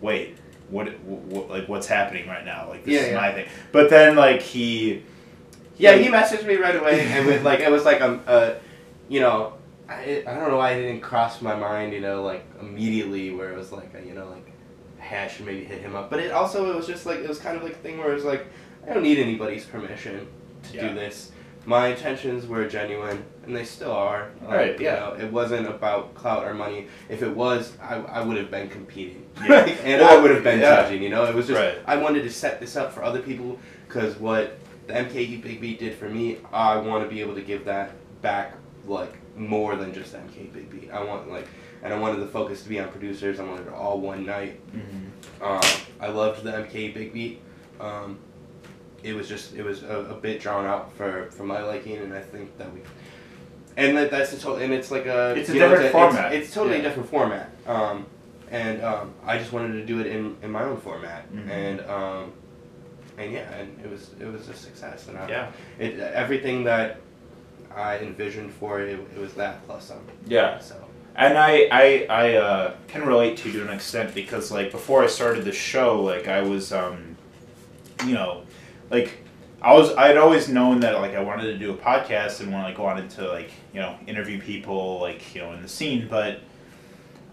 "Wait, 0.00 0.36
what? 0.70 0.88
what 1.00 1.48
like 1.50 1.68
what's 1.68 1.86
happening 1.86 2.28
right 2.28 2.44
now? 2.44 2.68
Like 2.68 2.84
this 2.84 2.94
Yeah, 2.94 3.00
is 3.00 3.08
yeah. 3.08 3.16
my 3.20 3.32
thing." 3.32 3.48
But 3.72 3.90
then 3.90 4.16
like 4.16 4.42
he, 4.42 5.02
Yeah, 5.78 5.94
he 5.94 6.08
messaged 6.08 6.46
me 6.46 6.56
right 6.56 6.76
away, 6.76 7.00
and 7.08 7.26
with 7.26 7.44
like 7.44 7.60
it 7.60 7.70
was 7.70 7.84
like 7.84 8.00
a, 8.00 8.20
uh, 8.26 8.54
you 9.08 9.20
know, 9.20 9.54
I, 9.88 10.22
I 10.26 10.34
don't 10.34 10.48
know 10.50 10.56
why 10.56 10.72
it 10.72 10.82
didn't 10.82 11.00
cross 11.02 11.42
my 11.42 11.54
mind, 11.54 11.92
you 11.92 12.00
know, 12.00 12.22
like 12.22 12.44
immediately 12.60 13.30
where 13.34 13.50
it 13.52 13.56
was 13.56 13.72
like 13.72 13.92
a, 13.94 14.06
you 14.06 14.14
know 14.14 14.28
like, 14.30 14.50
hey, 14.98 15.18
I 15.24 15.28
should 15.28 15.46
maybe 15.46 15.64
hit 15.64 15.80
him 15.80 15.94
up. 15.94 16.08
But 16.10 16.20
it 16.20 16.30
also 16.32 16.70
it 16.72 16.76
was 16.76 16.86
just 16.86 17.04
like 17.06 17.18
it 17.18 17.28
was 17.28 17.38
kind 17.38 17.56
of 17.56 17.62
like 17.62 17.72
a 17.72 17.76
thing 17.78 17.98
where 17.98 18.10
it 18.10 18.14
was 18.14 18.24
like 18.24 18.46
I 18.88 18.94
don't 18.94 19.02
need 19.02 19.18
anybody's 19.18 19.64
permission 19.64 20.26
to 20.70 20.76
Yeah. 20.76 20.88
do 20.88 20.94
this. 20.94 21.31
My 21.64 21.88
intentions 21.88 22.46
were 22.46 22.66
genuine, 22.66 23.24
and 23.44 23.54
they 23.54 23.64
still 23.64 23.92
are. 23.92 24.30
Right, 24.42 24.78
yeah. 24.80 24.94
know, 24.96 25.16
it 25.18 25.30
wasn't 25.32 25.68
about 25.68 26.14
clout 26.14 26.44
or 26.44 26.54
money. 26.54 26.88
If 27.08 27.22
it 27.22 27.30
was, 27.34 27.76
I, 27.80 27.96
I 27.96 28.20
would 28.22 28.36
have 28.36 28.50
been 28.50 28.68
competing, 28.68 29.26
Yeah. 29.40 29.60
and 29.84 30.02
I 30.02 30.16
would 30.20 30.30
have 30.32 30.42
been 30.42 30.60
yeah. 30.60 30.82
judging. 30.82 31.02
You 31.02 31.10
know, 31.10 31.24
it 31.24 31.34
was 31.34 31.46
just 31.46 31.60
Right. 31.60 31.78
I 31.86 31.96
wanted 31.96 32.22
to 32.24 32.30
set 32.30 32.58
this 32.58 32.74
up 32.76 32.92
for 32.92 33.04
other 33.04 33.20
people 33.20 33.58
because 33.86 34.16
what 34.16 34.58
the 34.88 34.94
MKE 34.94 35.40
Big 35.42 35.60
Beat 35.60 35.78
did 35.78 35.94
for 35.94 36.08
me, 36.08 36.38
I 36.52 36.76
want 36.76 37.04
to 37.08 37.14
be 37.14 37.20
able 37.20 37.34
to 37.36 37.42
give 37.42 37.64
that 37.66 37.92
back 38.22 38.54
like 38.86 39.14
more 39.36 39.76
than 39.76 39.94
just 39.94 40.14
MKE 40.14 40.52
Big 40.52 40.68
Beat. 40.70 40.90
I 40.90 41.02
want 41.04 41.30
like, 41.30 41.46
and 41.84 41.92
I 41.92 41.98
wanted 41.98 42.20
the 42.20 42.26
focus 42.26 42.62
to 42.64 42.68
be 42.68 42.80
on 42.80 42.88
producers. 42.88 43.38
I 43.38 43.44
wanted 43.44 43.68
it 43.68 43.72
all 43.72 44.00
one 44.00 44.26
night. 44.26 44.60
Um, 45.40 45.60
I 46.00 46.08
loved 46.08 46.42
the 46.42 46.50
MKE 46.50 46.94
Big 46.94 47.12
Beat. 47.12 47.40
Um, 47.80 48.18
it 49.02 49.14
was 49.14 49.28
just 49.28 49.54
it 49.54 49.62
was 49.64 49.82
a, 49.82 50.06
a 50.10 50.14
bit 50.14 50.40
drawn 50.40 50.64
out 50.66 50.92
for, 50.96 51.30
for 51.30 51.44
my 51.44 51.62
liking, 51.62 51.96
and 51.96 52.12
I 52.14 52.20
think 52.20 52.56
that 52.58 52.72
we. 52.72 52.80
And 53.76 53.96
that, 53.96 54.10
that's 54.10 54.32
a 54.34 54.38
total, 54.38 54.56
and 54.62 54.72
it's 54.72 54.90
like 54.90 55.06
a. 55.06 55.34
It's 55.36 55.48
a 55.48 55.54
you 55.54 55.60
know, 55.60 55.68
different 55.70 55.86
it's 55.86 55.92
format. 55.92 56.32
It's, 56.34 56.52
totally 56.54 56.76
Yeah. 56.76 56.80
a 56.80 56.84
different 56.84 57.08
format. 57.08 57.50
Um, 57.66 58.06
and 58.50 58.82
um, 58.82 59.14
I 59.24 59.38
just 59.38 59.52
wanted 59.52 59.72
to 59.72 59.84
do 59.86 60.00
it 60.00 60.06
in, 60.06 60.36
in 60.42 60.50
my 60.50 60.62
own 60.64 60.76
format, 60.76 61.32
Mhm. 61.32 61.48
and 61.48 61.80
um, 61.88 62.32
and 63.16 63.32
yeah, 63.32 63.50
and 63.54 63.80
it 63.82 63.90
was 63.90 64.10
it 64.20 64.26
was 64.26 64.48
a 64.48 64.54
success, 64.54 65.08
and 65.08 65.16
I, 65.18 65.28
yeah, 65.28 65.50
it 65.78 65.98
everything 65.98 66.64
that 66.64 66.98
I 67.74 67.98
envisioned 67.98 68.52
for 68.52 68.80
it, 68.80 68.90
it 68.90 69.18
was 69.18 69.32
that 69.34 69.66
plus 69.66 69.86
some. 69.86 70.00
yeah. 70.26 70.58
So 70.58 70.76
And 71.16 71.38
I, 71.38 71.68
I, 71.72 72.06
I 72.10 72.34
uh, 72.34 72.74
can 72.88 73.06
relate 73.06 73.38
to 73.38 73.48
you 73.50 73.60
to 73.60 73.68
an 73.68 73.74
extent 73.74 74.14
because 74.14 74.50
like 74.52 74.70
before 74.70 75.02
I 75.02 75.06
started 75.06 75.44
the 75.46 75.52
show, 75.52 76.00
like 76.02 76.28
I 76.28 76.42
was, 76.42 76.72
um, 76.72 77.16
you 78.06 78.12
know, 78.14 78.42
like 78.92 79.18
I 79.60 79.74
was, 79.74 79.92
I'd 79.94 80.16
always 80.16 80.48
known 80.48 80.80
that 80.80 81.00
like 81.00 81.14
I 81.14 81.20
wanted 81.20 81.44
to 81.44 81.58
do 81.58 81.72
a 81.72 81.76
podcast 81.76 82.40
and 82.40 82.52
when 82.52 82.62
like 82.62 82.78
wanted 82.78 83.10
to 83.10 83.28
like 83.28 83.50
you 83.72 83.80
know 83.80 83.96
interview 84.06 84.40
people 84.40 85.00
like 85.00 85.34
you 85.34 85.40
know 85.40 85.52
in 85.52 85.62
the 85.62 85.68
scene, 85.68 86.06
but 86.08 86.40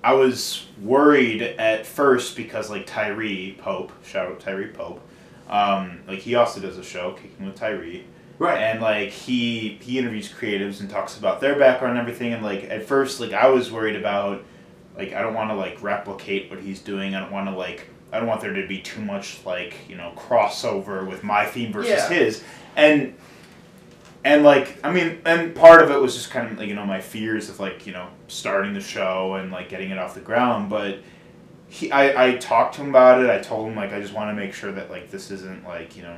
I 0.04 0.14
was 0.14 0.66
worried 0.82 1.42
at 1.42 1.86
first 1.86 2.36
because 2.36 2.70
like 2.70 2.88
Tyree 2.88 3.56
Pope, 3.60 3.92
shout 4.04 4.28
out 4.28 4.40
Tyree 4.40 4.72
Pope, 4.72 5.02
um, 5.50 6.00
like 6.08 6.20
he 6.20 6.36
also 6.36 6.60
does 6.60 6.78
a 6.78 6.84
show, 6.84 7.12
Kicking 7.14 7.46
with 7.46 7.56
Tyree, 7.56 8.06
Right. 8.40 8.58
And 8.58 8.82
like 8.82 9.10
he 9.10 9.78
he 9.82 10.00
interviews 10.00 10.32
creatives 10.32 10.80
and 10.80 10.90
talks 10.90 11.18
about 11.18 11.42
their 11.42 11.60
background 11.60 11.98
and 11.98 12.08
everything. 12.08 12.34
And 12.34 12.42
like 12.42 12.64
at 12.64 12.86
first, 12.86 13.20
like 13.20 13.34
I 13.34 13.50
was 13.50 13.70
worried 13.70 13.98
about, 13.98 14.46
like 14.96 15.14
I 15.14 15.22
don't 15.22 15.34
want 15.34 15.50
to 15.50 15.56
like 15.56 15.84
replicate 15.84 16.50
what 16.50 16.62
he's 16.62 16.80
doing. 16.80 17.16
I 17.16 17.20
don't 17.20 17.34
want 17.34 17.50
to 17.50 17.56
like 17.56 17.90
I 18.12 18.20
don't 18.20 18.28
want 18.28 18.42
there 18.42 18.54
to 18.54 18.68
be 18.68 18.80
too 18.80 19.02
much 19.02 19.40
like 19.46 19.76
you 19.88 19.96
know 19.96 20.14
crossover 20.16 21.08
with 21.08 21.24
my 21.24 21.46
theme 21.46 21.72
versus 21.72 21.92
Yeah. 21.92 22.10
his. 22.10 22.44
And 22.76 23.14
and 24.24 24.44
like 24.44 24.78
I 24.84 24.92
mean, 24.92 25.22
and 25.26 25.56
part 25.56 25.82
of 25.82 25.92
it 25.92 26.00
was 26.02 26.16
just 26.16 26.30
kind 26.32 26.52
of 26.52 26.58
like 26.58 26.68
you 26.68 26.76
know 26.76 26.86
my 26.86 27.02
fears 27.02 27.50
of 27.50 27.60
like 27.60 27.86
you 27.88 27.94
know 27.94 28.08
starting 28.28 28.74
the 28.74 28.82
show 28.82 29.36
and 29.36 29.52
like 29.52 29.70
getting 29.70 29.92
it 29.92 29.98
off 29.98 30.14
the 30.16 30.22
ground, 30.22 30.70
but. 30.70 31.00
He, 31.72 31.92
I, 31.92 32.30
I 32.30 32.36
talked 32.38 32.74
to 32.78 32.82
him 32.82 32.90
about 32.90 33.24
it. 33.24 33.30
I 33.30 33.38
told 33.38 33.68
him 33.70 33.76
like 33.76 33.94
I 33.94 34.02
just 34.02 34.12
want 34.12 34.32
to 34.32 34.34
make 34.34 34.56
sure 34.56 34.72
that 34.72 34.90
like 34.90 35.12
this 35.12 35.30
isn't 35.30 35.64
like 35.68 35.96
you 35.96 36.02
know, 36.02 36.18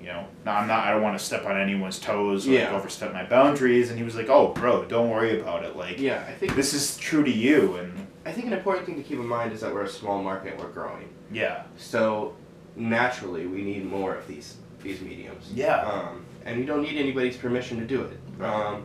you 0.00 0.06
know, 0.06 0.24
no, 0.44 0.52
I'm 0.52 0.68
not. 0.68 0.86
I 0.86 0.92
don't 0.92 1.02
want 1.02 1.18
to 1.18 1.24
step 1.24 1.44
on 1.44 1.60
anyone's 1.60 1.98
toes 1.98 2.46
or 2.46 2.52
like, 2.56 2.68
overstep 2.70 3.12
my 3.12 3.24
boundaries. 3.24 3.88
And 3.90 3.98
he 3.98 4.04
was 4.04 4.14
like, 4.14 4.28
"Oh, 4.28 4.52
bro, 4.52 4.84
don't 4.84 5.10
worry 5.10 5.40
about 5.40 5.64
it. 5.64 5.74
Like 5.74 5.98
Yeah, 5.98 6.24
I 6.28 6.32
think 6.34 6.54
this 6.54 6.72
is 6.72 6.96
true 6.98 7.24
to 7.24 7.30
you." 7.32 7.78
And 7.78 8.06
I 8.24 8.32
think 8.32 8.46
an 8.46 8.52
important 8.52 8.86
thing 8.86 8.96
to 8.96 9.02
keep 9.02 9.18
in 9.18 9.26
mind 9.26 9.52
is 9.52 9.60
that 9.60 9.72
we're 9.72 9.82
a 9.82 9.88
small 9.88 10.22
market. 10.22 10.58
We're 10.58 10.70
growing, 10.70 11.08
yeah, 11.32 11.64
so 11.76 12.34
naturally 12.76 13.46
we 13.46 13.62
need 13.62 13.84
more 13.84 14.14
of 14.14 14.26
these 14.26 14.56
these 14.82 15.00
mediums. 15.00 15.50
Yeah. 15.54 15.80
Um, 15.80 16.24
and 16.44 16.58
you 16.58 16.66
don't 16.66 16.82
need 16.82 16.98
anybody's 16.98 17.36
permission 17.36 17.78
to 17.78 17.84
do 17.86 18.02
it. 18.02 18.42
Um, 18.42 18.84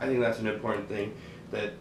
I 0.00 0.06
think 0.06 0.20
that's 0.20 0.38
an 0.40 0.46
important 0.48 0.88
thing 0.88 1.14
that, 1.52 1.72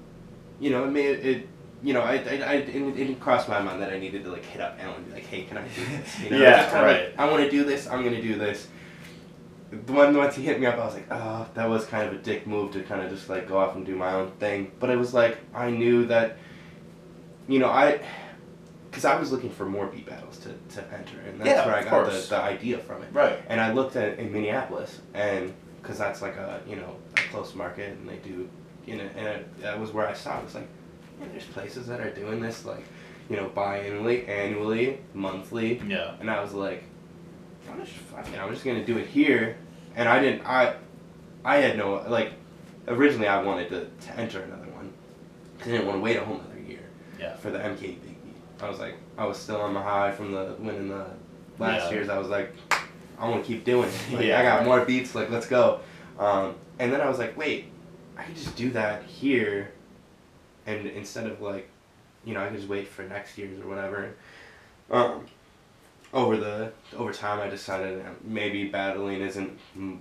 you 0.59 0.69
know, 0.69 0.83
it 0.85 0.91
may 0.91 1.07
it. 1.07 1.49
You 1.83 1.93
know, 1.93 2.01
I, 2.01 2.13
I, 2.15 2.15
I 2.17 2.53
it, 2.55 2.69
it 2.69 2.95
didn't 2.95 3.19
cross 3.19 3.47
my 3.47 3.61
mind 3.61 3.81
that 3.83 3.93
I 3.93 3.99
needed 3.99 4.23
to 4.23 4.31
like 4.31 4.43
hit 4.45 4.59
up 4.61 4.77
Alan 4.79 4.95
and 4.95 5.05
be 5.07 5.13
like, 5.13 5.25
"Hey, 5.25 5.43
can 5.43 5.57
I 5.57 5.67
do 5.67 5.85
this?" 5.85 6.19
You 6.21 6.29
know, 6.31 6.37
Yeah, 6.41 6.57
just 6.61 6.69
kinda 6.73 6.87
like, 6.87 7.01
right. 7.01 7.13
I 7.19 7.29
want 7.29 7.43
to 7.43 7.51
do 7.51 7.63
this. 7.63 7.87
I'm 7.87 8.03
gonna 8.03 8.21
do 8.21 8.35
this. 8.35 8.67
The 9.69 9.93
one 9.93 10.15
once 10.17 10.35
he 10.35 10.41
hit 10.43 10.59
me 10.59 10.65
up, 10.65 10.75
I 10.79 10.85
was 10.85 10.95
like, 10.95 11.05
"Oh, 11.11 11.47
that 11.53 11.69
was 11.69 11.85
kind 11.85 12.07
of 12.07 12.13
a 12.13 12.17
dick 12.17 12.47
move 12.47 12.71
to 12.73 12.81
kind 12.81 13.01
of 13.01 13.11
just 13.11 13.29
like 13.29 13.47
go 13.47 13.57
off 13.59 13.75
and 13.75 13.85
do 13.85 13.95
my 13.95 14.11
own 14.13 14.31
thing." 14.39 14.71
But 14.79 14.89
it 14.89 14.97
was 14.97 15.13
like 15.13 15.37
I 15.53 15.69
knew 15.69 16.05
that, 16.07 16.37
you 17.47 17.59
know, 17.59 17.69
I, 17.69 17.99
because 18.89 19.05
I 19.05 19.19
was 19.19 19.31
looking 19.31 19.49
for 19.49 19.65
more 19.65 19.87
beat 19.87 20.05
battles 20.05 20.37
to, 20.39 20.49
to 20.75 20.93
enter, 20.93 21.19
and 21.27 21.39
that's 21.39 21.49
Yeah, 21.49 21.65
where 21.65 21.75
I 21.75 21.83
got 21.83 22.05
the, 22.05 22.11
course. 22.11 22.29
the 22.29 22.37
idea 22.41 22.77
from 22.79 23.03
it. 23.03 23.09
right. 23.13 23.39
And 23.47 23.59
I 23.61 23.71
looked 23.73 23.95
at 23.95 24.17
in 24.19 24.31
Minneapolis, 24.31 24.99
and 25.13 25.53
because 25.81 25.97
that's 25.97 26.21
like 26.21 26.35
a 26.35 26.61
you 26.67 26.75
know 26.75 26.95
a 27.15 27.21
close 27.31 27.53
market, 27.55 27.91
and 27.97 28.07
they 28.09 28.17
do, 28.17 28.49
you 28.85 28.97
know, 28.97 29.03
and 29.15 29.27
it, 29.27 29.61
that 29.61 29.79
was 29.79 29.91
where 29.91 30.07
I 30.07 30.13
saw. 30.13 30.39
It 30.39 30.45
was 30.45 30.55
like, 30.55 30.67
yeah, 31.21 31.27
there's 31.31 31.45
places 31.45 31.87
that 31.87 31.99
are 31.99 32.09
doing 32.11 32.39
this 32.41 32.65
like, 32.65 32.83
you 33.29 33.35
know, 33.35 33.49
biannually, 33.55 34.27
annually, 34.27 34.99
monthly, 35.13 35.81
Yeah. 35.87 36.15
and 36.19 36.29
I 36.31 36.41
was 36.41 36.53
like, 36.53 36.83
I'm 37.71 37.79
just 37.79 37.91
fucking, 37.97 38.37
I'm 38.39 38.51
just 38.51 38.63
gonna 38.65 38.85
do 38.85 38.97
it 38.97 39.07
here, 39.07 39.57
and 39.95 40.07
I 40.09 40.19
didn't, 40.19 40.45
I, 40.45 40.75
I 41.45 41.57
had 41.57 41.77
no 41.77 42.03
like, 42.07 42.33
originally 42.87 43.27
I 43.27 43.41
wanted 43.43 43.69
to, 43.69 43.87
to 44.07 44.17
enter 44.19 44.41
another 44.41 44.69
one, 44.71 44.91
because 45.57 45.73
I 45.73 45.75
didn't 45.75 45.87
want 45.87 45.97
to 45.99 46.01
wait 46.03 46.17
a 46.17 46.23
whole 46.25 46.41
Yeah. 47.19 47.35
for 47.37 47.49
the 47.51 47.59
MKE 47.59 47.79
Big 47.81 48.01
Beat. 48.01 48.35
I 48.61 48.69
was 48.69 48.79
like, 48.79 48.95
I 49.17 49.25
was 49.25 49.37
still 49.37 49.61
on 49.61 49.73
my 49.73 49.81
high 49.81 50.11
from 50.11 50.31
the 50.31 50.55
winning 50.59 50.89
the 50.89 51.05
last 51.59 51.85
Yeah. 51.85 51.91
years. 51.97 52.09
I 52.09 52.17
was 52.17 52.27
like, 52.29 52.53
I 53.19 53.27
want 53.29 53.43
to 53.43 53.47
keep 53.47 53.63
doing 53.65 53.89
it. 53.89 53.95
Like, 54.13 54.25
Yeah, 54.25 54.39
I 54.39 54.43
got 54.43 54.65
more 54.65 54.83
beats. 54.85 55.15
Like, 55.15 55.29
let's 55.29 55.47
go. 55.47 55.79
Um, 56.19 56.55
and 56.79 56.91
then 56.91 57.01
I 57.01 57.09
was 57.09 57.17
like, 57.19 57.37
wait, 57.37 57.65
I 58.17 58.23
could 58.23 58.35
just 58.35 58.55
do 58.55 58.71
that 58.71 59.03
here, 59.03 59.71
and 60.65 60.87
instead 60.87 61.27
of 61.27 61.41
like, 61.41 61.67
you 62.25 62.33
know, 62.33 62.41
I 62.43 62.47
could 62.47 62.57
just 62.57 62.67
wait 62.69 62.87
for 62.87 63.03
next 63.03 63.37
year's 63.37 63.59
or 63.61 63.67
whatever. 63.67 64.13
Um, 64.89 65.25
over 66.13 66.37
the 66.37 66.71
over 66.95 67.11
time, 67.13 67.39
I 67.39 67.47
decided 67.49 68.03
maybe 68.23 68.65
battling 68.69 69.21
isn't 69.21 69.57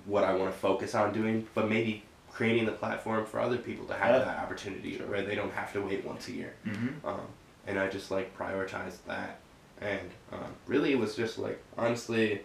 what 0.06 0.24
I 0.24 0.32
want 0.34 0.50
to 0.52 0.58
focus 0.58 0.94
on 0.94 1.12
doing, 1.12 1.46
but 1.54 1.68
maybe 1.68 2.02
creating 2.36 2.66
the 2.66 2.72
platform 2.82 3.24
for 3.24 3.40
other 3.40 3.56
people 3.56 3.86
to 3.86 3.94
have 3.94 4.10
Yeah. 4.14 4.24
that 4.28 4.38
opportunity 4.44 4.98
where 4.98 5.22
they 5.22 5.34
don't 5.34 5.52
have 5.60 5.72
to 5.72 5.80
wait 5.80 6.04
once 6.04 6.28
a 6.28 6.32
year 6.32 6.52
Mm-hmm. 6.66 7.06
um, 7.08 7.20
and 7.66 7.78
I 7.78 7.88
just 7.88 8.10
like 8.10 8.36
prioritized 8.38 8.98
that. 9.08 9.40
And 9.80 10.08
um, 10.32 10.50
really, 10.66 10.92
it 10.92 10.98
was 10.98 11.16
just 11.16 11.38
like 11.38 11.58
honestly, 11.76 12.42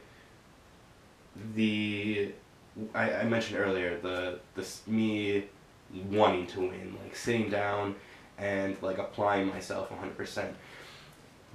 the 1.55 2.31
I, 2.93 3.13
I 3.21 3.23
mentioned 3.25 3.59
earlier 3.59 3.99
the 3.99 4.39
this 4.55 4.81
me 4.87 5.45
wanting 6.09 6.47
to 6.47 6.59
win, 6.61 6.95
like 7.03 7.15
sitting 7.15 7.49
down 7.49 7.95
and 8.37 8.75
like 8.81 8.97
applying 8.97 9.47
myself 9.47 9.91
one 9.91 9.99
hundred 9.99 10.17
percent. 10.17 10.55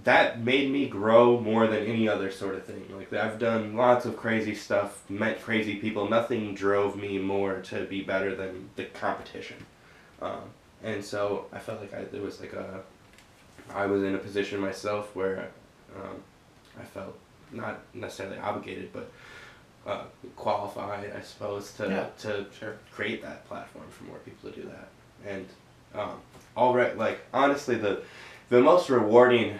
That 0.06 0.38
made 0.44 0.70
me 0.70 0.86
grow 0.86 1.40
more 1.40 1.66
than 1.66 1.84
any 1.84 2.08
other 2.08 2.30
sort 2.30 2.54
of 2.54 2.64
thing. 2.64 2.84
Like 2.96 3.12
I've 3.12 3.40
done 3.40 3.74
lots 3.74 4.06
of 4.06 4.16
crazy 4.16 4.54
stuff, 4.54 5.02
met 5.08 5.42
crazy 5.42 5.74
people. 5.76 6.08
Nothing 6.08 6.54
drove 6.54 6.96
me 6.96 7.18
more 7.18 7.60
to 7.62 7.84
be 7.86 8.02
better 8.02 8.36
than 8.36 8.70
the 8.76 8.84
competition. 8.84 9.56
Um, 10.22 10.42
and 10.84 11.04
so 11.04 11.46
I 11.52 11.58
felt 11.58 11.80
like 11.80 11.92
I 11.92 12.04
there 12.04 12.22
was 12.22 12.40
like 12.40 12.52
a 12.52 12.82
I 13.74 13.86
was 13.86 14.04
in 14.04 14.14
a 14.14 14.18
position 14.18 14.60
myself 14.60 15.14
where 15.16 15.50
um, 15.96 16.22
I 16.80 16.84
felt 16.84 17.18
not 17.50 17.80
necessarily 17.92 18.38
obligated, 18.38 18.92
but 18.92 19.10
uh, 19.84 20.04
qualified, 20.36 21.12
I 21.16 21.20
suppose, 21.22 21.72
to 21.78 21.88
Yeah, 21.88 22.06
to 22.28 22.46
create 22.92 23.22
that 23.22 23.44
platform 23.48 23.86
for 23.90 24.04
more 24.04 24.18
people 24.18 24.50
to 24.50 24.54
do 24.62 24.68
that. 24.68 24.88
And 25.28 25.46
um, 25.96 26.20
all 26.56 26.74
right, 26.76 26.96
like 26.96 27.18
honestly, 27.34 27.74
the 27.74 28.02
the 28.50 28.60
most 28.60 28.88
rewarding 28.88 29.58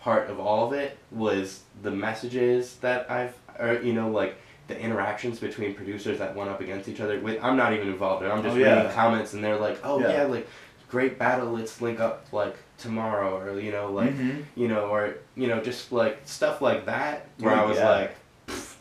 part 0.00 0.30
of 0.30 0.40
all 0.40 0.66
of 0.66 0.72
it 0.72 0.98
was 1.10 1.60
the 1.82 1.90
messages 1.90 2.76
that 2.76 3.10
I've, 3.10 3.34
or 3.58 3.80
you 3.82 3.92
know, 3.92 4.10
like 4.10 4.36
the 4.68 4.78
interactions 4.78 5.38
between 5.40 5.74
producers 5.74 6.18
that 6.18 6.34
went 6.36 6.48
up 6.50 6.60
against 6.60 6.88
each 6.88 7.00
other. 7.00 7.18
With 7.20 7.42
I'm 7.42 7.56
not 7.56 7.72
even 7.72 7.88
involved. 7.88 8.22
in 8.24 8.30
it. 8.30 8.32
I'm 8.34 8.42
just 8.42 8.54
Oh, 8.56 8.58
yeah. 8.58 8.76
reading 8.78 8.92
comments, 8.92 9.32
and 9.34 9.42
they're 9.44 9.58
like, 9.58 9.78
"Oh 9.84 9.98
Yeah. 10.00 10.12
yeah, 10.12 10.22
like 10.24 10.46
great 10.90 11.18
battle. 11.18 11.50
Let's 11.52 11.80
link 11.80 12.00
up 12.00 12.26
like 12.32 12.56
tomorrow," 12.78 13.36
or 13.38 13.58
you 13.60 13.72
know, 13.72 13.90
like 13.92 14.10
mm-hmm. 14.14 14.40
you 14.56 14.68
know, 14.68 14.86
or 14.86 15.14
you 15.36 15.48
know, 15.48 15.60
just 15.60 15.90
like 15.92 16.20
stuff 16.24 16.60
like 16.62 16.86
that. 16.86 17.26
Where 17.38 17.54
Oh, 17.54 17.62
I 17.62 17.66
was 17.66 17.78
yeah. 17.78 17.88
like, 17.90 18.16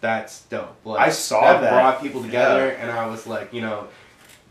"That's 0.01 0.43
dope." 0.43 0.75
Like, 0.85 0.99
I 1.01 1.09
saw 1.09 1.59
that. 1.59 1.71
brought 1.71 2.01
people 2.01 2.21
together, 2.21 2.69
and 2.69 2.89
I 2.91 3.07
was 3.07 3.25
like, 3.27 3.51
you 3.53 3.61
know, 3.61 3.87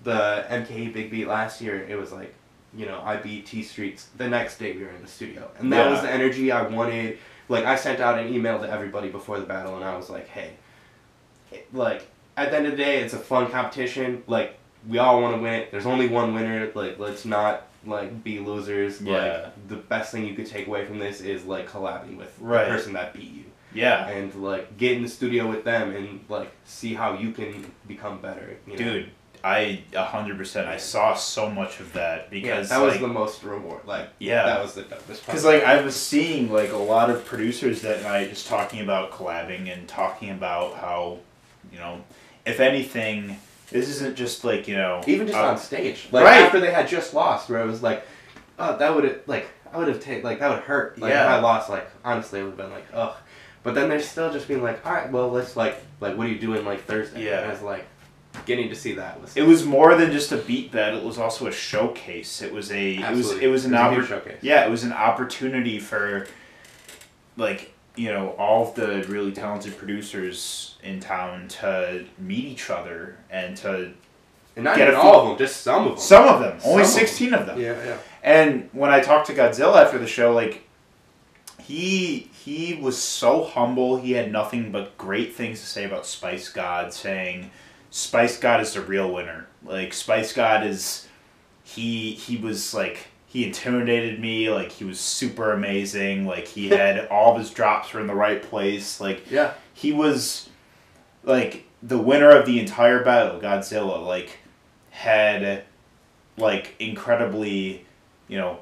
the 0.05 0.45
MKE 0.49 0.93
Big 0.93 1.11
Beat 1.11 1.27
last 1.29 1.61
year. 1.61 1.85
It 1.89 1.97
was 1.97 2.13
like, 2.13 2.35
you 2.79 2.87
know, 2.87 3.03
I 3.05 3.17
beat 3.17 3.45
T 3.47 3.63
Streets. 3.63 4.09
The 4.17 4.29
next 4.29 4.59
day 4.59 4.73
we 4.77 4.85
were 4.85 4.91
in 4.91 5.03
the 5.03 5.09
studio, 5.09 5.51
and 5.59 5.73
that 5.73 5.87
Yeah. 5.87 5.91
was 5.93 6.01
the 6.03 6.11
energy 6.11 6.51
I 6.53 6.63
wanted. 6.63 7.19
Like 7.51 7.65
I 7.65 7.77
sent 7.77 7.99
out 8.01 8.19
an 8.19 8.33
email 8.33 8.59
to 8.61 8.71
everybody 8.71 9.09
before 9.09 9.39
the 9.41 9.47
battle, 9.47 9.75
and 9.77 9.85
I 9.85 9.97
was 9.97 10.09
like, 10.09 10.29
hey, 10.29 10.53
it- 11.53 11.67
like 11.75 12.07
at 12.37 12.51
the 12.51 12.57
end 12.57 12.67
of 12.67 12.73
the 12.73 12.79
day, 12.79 13.01
it's 13.03 13.15
a 13.15 13.19
fun 13.19 13.51
competition. 13.51 14.23
Like 14.27 14.57
we 14.89 14.99
all 14.99 15.21
want 15.21 15.37
to 15.37 15.43
win 15.43 15.55
it. 15.55 15.71
There's 15.73 15.87
only 15.87 16.09
one 16.09 16.35
winner. 16.35 16.71
Like 16.75 16.99
let's 16.99 17.25
not 17.25 17.67
like 17.85 18.23
be 18.23 18.39
losers. 18.39 19.01
Yeah. 19.01 19.15
Like 19.45 19.69
the 19.69 19.77
best 19.77 20.13
thing 20.13 20.25
you 20.27 20.35
could 20.35 20.47
take 20.47 20.67
away 20.69 20.85
from 20.87 20.99
this 20.99 21.21
is 21.21 21.45
like 21.45 21.69
collabing 21.69 22.17
with 22.17 22.33
Right. 22.41 22.65
the 22.67 22.71
person 22.75 22.93
that 22.95 23.13
beat 23.15 23.33
you 23.33 23.45
Yeah. 23.73 24.07
and 24.09 24.33
like 24.37 24.77
get 24.77 24.93
in 24.97 25.03
the 25.03 25.09
studio 25.09 25.47
with 25.49 25.65
them 25.65 25.95
and 25.97 26.21
like 26.29 26.51
see 26.65 26.95
how 26.95 27.15
you 27.15 27.33
can 27.33 27.73
become 27.89 28.19
better. 28.21 28.57
You 28.67 28.77
know? 28.79 29.05
I 29.45 29.83
a 29.95 30.05
hundred 30.05 30.37
percent. 30.37 30.69
I 30.69 30.77
saw 30.77 31.15
so 31.15 31.51
much 31.51 31.81
of 31.81 31.93
that 31.93 32.25
yeah, 32.25 32.29
because 32.31 32.69
that 32.71 32.81
was 32.81 32.99
the 32.99 33.09
most 33.09 33.43
reward. 33.43 33.87
Like 33.87 34.11
yeah. 34.19 34.45
that 34.45 34.63
was 34.63 34.75
the 34.75 34.83
dumbest. 34.83 35.25
Because 35.27 35.45
like 35.45 35.63
I 35.63 35.81
was 35.83 35.95
seeing 35.95 36.51
like 36.53 36.73
a 36.73 36.77
lot 36.77 37.11
of 37.11 37.25
producers 37.25 37.83
that 37.83 38.03
night 38.03 38.31
just 38.31 38.47
talking 38.47 38.81
about 38.81 39.13
collabing 39.13 39.73
and 39.73 39.87
talking 39.87 40.31
about 40.31 40.75
how, 40.77 41.19
you 41.73 41.79
know, 41.79 42.03
if 42.45 42.61
anything, 42.61 43.39
this 43.71 43.89
isn't 43.89 44.17
just 44.17 44.45
like 44.45 44.67
you 44.67 44.77
know 44.77 45.03
even 45.07 45.27
just 45.27 45.39
uh, 45.39 45.49
on 45.49 45.59
stage, 45.59 46.09
like 46.11 46.25
right. 46.25 46.43
after 46.43 46.61
they 46.61 46.73
had 46.73 46.89
just 46.89 47.15
lost, 47.15 47.49
where 47.49 47.63
it 47.63 47.67
was 47.67 47.83
like, 47.83 48.05
oh, 48.59 48.77
that 48.77 48.95
would 48.95 49.05
have 49.05 49.21
like 49.27 49.49
I 49.73 49.79
would 49.79 49.89
have 49.89 50.01
taken 50.01 50.25
like 50.25 50.41
that 50.41 50.51
would 50.51 50.61
hurt. 50.61 50.99
Like 50.99 51.11
Yeah. 51.11 51.25
if 51.25 51.31
I 51.31 51.41
lost, 51.41 51.71
like 51.71 51.89
honestly, 52.05 52.41
it 52.41 52.43
would 52.43 52.51
have 52.51 52.59
been 52.59 52.71
like 52.71 52.87
ugh. 52.93 53.17
But 53.63 53.75
then 53.75 53.89
they're 53.89 54.01
still 54.01 54.33
just 54.33 54.49
being 54.49 54.63
like, 54.63 54.85
all 54.87 54.93
right, 54.93 55.11
well, 55.11 55.29
let's 55.29 55.57
like 55.57 55.77
like 56.01 56.17
what 56.17 56.27
are 56.27 56.31
you 56.31 56.39
doing 56.39 56.65
like 56.65 56.85
Thursday? 56.85 57.27
Yeah. 57.27 57.43
and 57.43 57.53
it's 57.53 57.63
like 57.63 57.87
getting 58.49 58.69
to 58.69 58.75
see 58.75 58.95
that 58.95 59.21
was 59.21 59.37
It 59.37 59.43
was 59.47 59.65
more 59.65 59.95
than 59.95 60.11
just 60.11 60.33
a 60.33 60.37
beat 60.39 60.73
battle. 60.73 60.99
It 60.99 61.05
was 61.05 61.19
also 61.19 61.47
a 61.47 61.53
showcase. 61.53 62.43
It 62.43 62.53
was 62.53 62.73
a 62.73 62.97
Absolutely. 62.97 63.11
it 63.11 63.15
was 63.15 63.43
it 63.43 63.47
was 63.49 63.65
an 63.67 63.75
It 63.75 63.77
was 63.77 63.93
a 63.93 63.95
huge 63.95 64.09
showcase. 64.09 64.39
Yeah, 64.43 64.67
it 64.67 64.71
was 64.71 64.83
an 64.83 64.93
opportunity 64.93 65.79
for 65.79 66.27
like 67.37 67.73
you 67.95 68.13
know 68.13 68.31
all 68.31 68.69
of 68.69 68.75
the 68.75 69.05
really 69.09 69.31
talented 69.33 69.77
producers 69.79 70.77
in 70.83 70.99
town 70.99 71.47
to 71.49 72.05
meet 72.19 72.45
each 72.45 72.71
other 72.71 73.19
and 73.31 73.57
to 73.59 73.93
and 74.57 74.65
not 74.65 74.77
get 74.77 74.89
even 74.89 74.99
all 75.01 75.21
of 75.21 75.29
them, 75.29 75.39
just 75.39 75.61
some 75.63 75.83
of 75.87 75.91
them. 75.93 75.99
some 76.01 76.27
of 76.27 76.41
them 76.41 76.59
only 76.65 76.83
Some 76.85 76.95
of 76.95 76.99
them. 76.99 77.07
16 77.07 77.35
of 77.35 77.47
them 77.47 77.61
Yeah, 77.61 77.85
yeah. 77.85 77.99
And 78.25 78.69
when 78.73 78.91
I 78.91 78.99
talked 79.01 79.29
to 79.29 79.35
Godzilla 79.35 79.85
after 79.85 79.99
the 79.99 80.07
show, 80.09 80.33
like 80.33 80.65
he 81.63 82.31
he 82.33 82.75
was 82.75 82.97
so 83.01 83.45
humble. 83.45 83.99
He 83.99 84.13
had 84.13 84.33
nothing 84.33 84.73
but 84.73 84.97
great 84.99 85.35
things 85.35 85.61
to 85.61 85.67
say 85.67 85.85
about 85.85 86.07
Spice 86.07 86.49
God, 86.49 86.93
saying 86.95 87.51
Spice 87.91 88.39
God 88.39 88.61
is 88.61 88.75
the 88.75 88.81
real 88.81 89.13
winner. 89.13 89.47
Like 89.65 89.93
Spice 89.93 90.33
God 90.33 90.67
is 90.67 91.07
he 91.65 92.13
he 92.13 92.37
was 92.37 92.73
like 92.75 93.09
he 93.27 93.45
intimidated 93.47 94.21
me. 94.21 94.51
Like 94.51 94.73
he 94.73 94.85
was 94.85 94.99
super 95.01 95.53
amazing. 95.53 96.27
Like 96.27 96.47
he 96.47 96.69
had 96.71 97.07
all 97.09 97.33
of 97.33 97.39
his 97.39 97.51
drops 97.51 97.93
were 97.93 98.01
in 98.01 98.07
the 98.07 98.15
right 98.15 98.43
place. 98.43 99.01
Like 99.01 99.31
Yeah. 99.31 99.53
he 99.75 99.93
was 99.93 100.49
like 101.25 101.65
the 101.83 101.99
winner 101.99 102.31
of 102.31 102.47
the 102.47 102.59
entire 102.59 103.05
battle, 103.05 103.41
Godzilla, 103.41 104.05
like 104.05 104.39
had 104.91 105.65
like 106.37 106.75
incredibly, 106.79 107.85
you 108.29 108.39
know, 108.39 108.59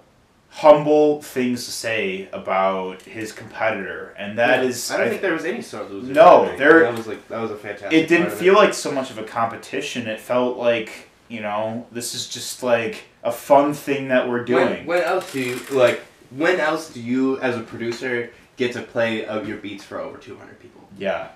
humble 0.50 1.20
things 1.22 1.64
to 1.66 1.70
say 1.70 2.28
about 2.32 3.02
his 3.02 3.32
competitor, 3.32 4.14
and 4.18 4.38
that 4.38 4.62
Yeah. 4.62 4.68
is 4.68 4.90
I 4.90 4.96
don't 4.96 5.06
I- 5.06 5.10
think 5.10 5.22
there 5.22 5.32
was 5.34 5.44
any 5.44 5.60
sore 5.62 5.84
losers. 5.84 6.14
No, 6.14 6.44
I 6.52 6.56
there- 6.56 6.80
That 6.84 6.94
was 6.96 7.06
like 7.06 7.28
that 7.28 7.40
was 7.40 7.50
a 7.50 7.56
fantastic. 7.56 7.92
it 7.92 8.08
didn't 8.08 8.30
feel 8.32 8.54
like 8.54 8.72
so 8.74 8.90
much 8.90 9.10
of 9.10 9.18
a 9.18 9.22
competition. 9.24 10.06
It 10.06 10.20
felt 10.20 10.56
like 10.56 11.08
you 11.28 11.40
know 11.40 11.86
this 11.92 12.14
is 12.14 12.26
just 12.28 12.62
like 12.62 13.04
a 13.22 13.32
fun 13.32 13.74
thing 13.74 14.08
that 14.08 14.28
we're 14.28 14.44
doing. 14.44 14.86
When, 14.86 14.86
when 14.86 15.02
else 15.02 15.32
do 15.32 15.40
you 15.40 15.60
like? 15.70 16.00
When 16.30 16.58
else 16.58 16.90
do 16.92 17.00
you, 17.00 17.38
as 17.40 17.56
a 17.56 17.60
producer, 17.60 18.30
get 18.56 18.72
to 18.72 18.82
play 18.82 19.24
of 19.26 19.46
your 19.48 19.58
beats 19.58 19.84
for 19.84 20.00
over 20.00 20.16
two 20.18 20.36
hundred 20.36 20.58
people? 20.58 20.88
yeah, 20.98 21.28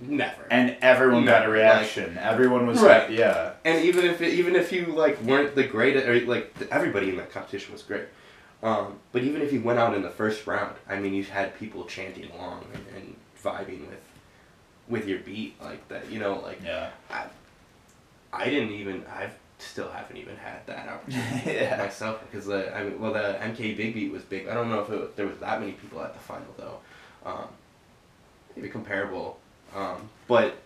Never. 0.00 0.46
and 0.50 0.76
everyone 0.80 1.24
got 1.24 1.44
a 1.44 1.48
reaction. 1.48 2.18
everyone 2.22 2.66
was 2.66 2.80
Right. 2.80 3.08
like, 3.10 3.18
yeah, 3.18 3.50
And 3.64 3.84
even 3.84 4.04
if 4.04 4.22
even 4.22 4.54
if 4.56 4.70
you 4.72 4.86
like 4.86 5.20
weren't 5.22 5.54
the 5.56 5.64
greatest, 5.64 6.06
or 6.06 6.18
like 6.26 6.54
everybody 6.70 7.08
in 7.10 7.16
that 7.16 7.32
competition 7.32 7.72
was 7.72 7.82
great. 7.82 8.04
Um, 8.64 8.98
but 9.12 9.22
even 9.22 9.42
if 9.42 9.52
you 9.52 9.60
went 9.60 9.78
out 9.78 9.94
in 9.94 10.02
the 10.02 10.10
first 10.10 10.46
round, 10.46 10.74
I 10.88 10.98
mean, 10.98 11.12
you 11.12 11.22
had 11.22 11.56
people 11.58 11.84
chanting 11.84 12.30
along 12.30 12.64
and, 12.72 12.84
and 12.96 13.16
vibing 13.40 13.86
with 13.88 14.00
with 14.88 15.06
your 15.06 15.18
beat 15.18 15.60
like 15.62 15.86
that. 15.88 16.10
You 16.10 16.18
know, 16.18 16.40
like 16.40 16.60
yeah, 16.64 16.90
I 17.10 17.26
I 18.32 18.46
didn't 18.46 18.72
even. 18.72 19.04
I 19.06 19.28
still 19.58 19.90
haven't 19.90 20.16
even 20.16 20.36
had 20.36 20.66
that 20.66 20.88
opportunity 20.88 21.52
yeah. 21.60 21.76
myself 21.76 22.20
because 22.30 22.48
uh, 22.48 22.72
I 22.74 22.84
mean, 22.84 22.98
well, 22.98 23.12
the 23.12 23.38
MKE 23.40 23.76
Big 23.76 23.94
Beat 23.94 24.10
was 24.10 24.22
big. 24.22 24.48
I 24.48 24.54
don't 24.54 24.70
know 24.70 24.80
if 24.80 24.90
it, 24.90 25.16
there 25.16 25.26
was 25.26 25.38
that 25.38 25.60
many 25.60 25.72
people 25.72 26.02
at 26.02 26.14
the 26.14 26.20
final 26.20 26.46
though. 26.56 26.78
Um, 27.24 27.48
maybe 28.56 28.68
comparable, 28.68 29.38
um, 29.74 30.08
but 30.26 30.56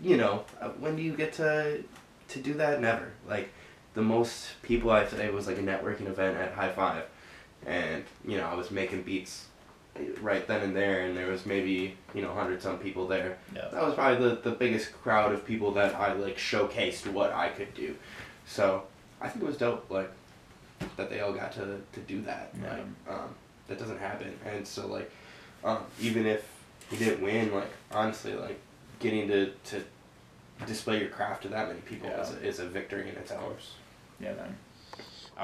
you 0.00 0.16
know, 0.16 0.44
uh, 0.60 0.68
when 0.70 0.96
do 0.96 1.02
you 1.02 1.14
get 1.14 1.34
to 1.34 1.82
to 2.28 2.38
do 2.40 2.54
that? 2.54 2.80
Never. 2.80 3.12
Like 3.28 3.50
the 3.94 4.02
most 4.02 4.62
people 4.62 4.90
I 4.90 5.02
it 5.02 5.32
was 5.32 5.46
like 5.46 5.58
a 5.58 5.62
networking 5.62 6.06
event 6.06 6.36
at 6.36 6.52
High 6.52 6.70
Five, 6.72 7.04
and 7.66 8.04
you 8.26 8.38
know 8.38 8.44
I 8.46 8.54
was 8.54 8.70
making 8.70 9.02
beats 9.02 9.46
right 10.20 10.46
then 10.46 10.62
and 10.62 10.76
there, 10.76 11.02
and 11.02 11.16
there 11.16 11.28
was 11.28 11.44
maybe 11.46 11.96
you 12.14 12.22
know 12.22 12.32
hundred 12.32 12.62
some 12.62 12.78
people 12.78 13.06
there. 13.06 13.38
Yeah. 13.54 13.68
That 13.72 13.82
was 13.84 13.94
probably 13.94 14.28
the, 14.28 14.36
the 14.36 14.52
biggest 14.52 14.92
crowd 15.02 15.32
of 15.32 15.44
people 15.44 15.72
that 15.72 15.94
I 15.94 16.12
like 16.14 16.36
showcased 16.38 17.10
what 17.12 17.32
I 17.32 17.48
could 17.48 17.74
do. 17.74 17.94
So 18.46 18.84
I 19.20 19.28
think 19.28 19.44
it 19.44 19.46
was 19.46 19.56
dope, 19.56 19.90
like 19.90 20.10
that 20.96 21.10
they 21.10 21.20
all 21.20 21.32
got 21.32 21.52
to, 21.52 21.80
to 21.92 22.00
do 22.06 22.22
that. 22.22 22.52
Yeah. 22.62 22.70
Like 22.72 22.84
um, 23.16 23.34
that 23.68 23.78
doesn't 23.78 23.98
happen, 23.98 24.32
and 24.44 24.66
so 24.66 24.86
like 24.86 25.10
um, 25.64 25.78
even 26.00 26.26
if 26.26 26.46
you 26.90 26.98
didn't 26.98 27.22
win, 27.22 27.52
like 27.52 27.70
honestly, 27.90 28.34
like 28.34 28.60
getting 29.00 29.28
to, 29.28 29.50
to 29.64 29.82
display 30.66 31.00
your 31.00 31.08
craft 31.08 31.42
to 31.42 31.48
that 31.48 31.68
many 31.68 31.80
people 31.80 32.08
Yeah. 32.08 32.22
is, 32.22 32.30
a, 32.32 32.46
is 32.46 32.58
a 32.60 32.66
victory 32.66 33.08
in 33.08 33.16
itself. 33.16 33.42
Yeah, 34.20 34.32
man. 34.34 34.56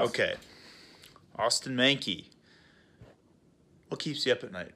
Okay. 0.01 0.35
Austin 1.43 1.76
Mankey. 1.76 2.26
What 3.88 3.99
keeps 3.99 4.24
you 4.24 4.30
up 4.30 4.45
at 4.45 4.53
night? 4.53 4.70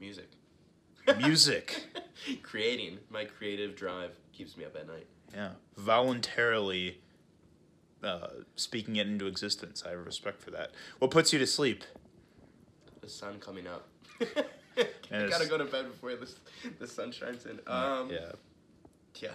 Music. 0.00 0.30
Music. 1.18 1.84
Creating. 2.42 2.98
My 3.10 3.26
creative 3.26 3.76
drive 3.76 4.12
keeps 4.32 4.56
me 4.56 4.64
up 4.64 4.74
at 4.76 4.86
night. 4.86 5.06
yeah. 5.34 5.50
Voluntarily 5.76 7.02
uh, 8.02 8.28
speaking 8.56 8.96
it 8.96 9.06
into 9.06 9.26
existence. 9.26 9.82
I 9.86 9.90
have 9.90 10.06
respect 10.06 10.40
for 10.40 10.50
that. 10.52 10.70
What 11.00 11.10
puts 11.10 11.34
you 11.34 11.38
to 11.38 11.46
sleep? 11.46 11.84
The 13.02 13.08
sun 13.10 13.38
coming 13.38 13.66
up. 13.66 13.88
I 14.20 14.26
gotta 15.28 15.46
go 15.46 15.58
to 15.58 15.66
bed 15.66 15.84
before 15.90 16.14
the, 16.14 16.30
the 16.78 16.86
sun 16.86 17.12
shines 17.12 17.44
in. 17.44 17.60
Um, 17.66 18.10
yeah. 18.10 18.32
yeah. 19.16 19.28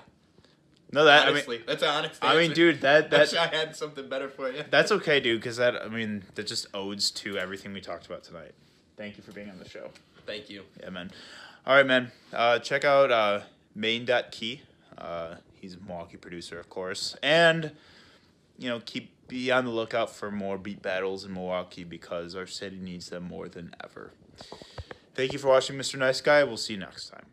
No, 0.91 1.03
that 1.03 1.27
Honestly, 1.27 1.61
that's 1.67 1.83
an 1.83 1.89
honest 1.89 2.23
I 2.23 2.29
mean, 2.29 2.37
I 2.37 2.41
mean, 2.43 2.53
dude, 2.53 2.81
that 2.81 3.13
I 3.13 3.17
wish 3.19 3.31
that 3.31 3.53
I 3.53 3.57
had 3.57 3.75
something 3.75 4.07
better 4.07 4.29
for 4.29 4.49
you. 4.49 4.63
that's 4.69 4.91
okay, 4.91 5.19
dude. 5.19 5.41
Because 5.41 5.57
that 5.57 5.75
I 5.75 5.89
mean, 5.89 6.23
that 6.35 6.47
just 6.47 6.67
odes 6.73 7.11
to 7.11 7.37
everything 7.37 7.73
we 7.73 7.81
talked 7.81 8.05
about 8.05 8.23
tonight. 8.23 8.53
Thank 8.95 9.17
you 9.17 9.23
for 9.23 9.31
being 9.31 9.49
on 9.49 9.59
the 9.59 9.67
show. 9.67 9.89
Thank 10.25 10.49
you. 10.49 10.63
Yeah, 10.81 10.89
man. 10.89 11.11
All 11.65 11.75
right, 11.75 11.85
man. 11.85 12.11
Uh, 12.33 12.59
check 12.59 12.85
out 12.85 13.11
uh, 13.11 13.41
Main.key. 13.75 14.61
Uh, 14.97 15.35
he's 15.53 15.75
a 15.75 15.79
Milwaukee 15.79 16.17
producer, 16.17 16.59
of 16.59 16.69
course. 16.69 17.15
And, 17.21 17.71
you 18.57 18.69
know, 18.69 18.81
keep 18.83 19.11
be 19.27 19.51
on 19.51 19.65
the 19.65 19.71
lookout 19.71 20.09
for 20.09 20.31
more 20.31 20.57
beat 20.57 20.81
battles 20.81 21.25
in 21.25 21.33
Milwaukee 21.33 21.83
because 21.83 22.35
our 22.35 22.47
city 22.47 22.77
needs 22.77 23.09
them 23.09 23.23
more 23.23 23.49
than 23.49 23.73
ever. 23.83 24.11
Thank 25.13 25.33
you 25.33 25.39
for 25.39 25.49
watching, 25.49 25.77
Mr. 25.77 25.99
Nice 25.99 26.21
Guy. 26.21 26.43
We'll 26.43 26.57
see 26.57 26.73
you 26.73 26.79
next 26.79 27.09
time. 27.09 27.25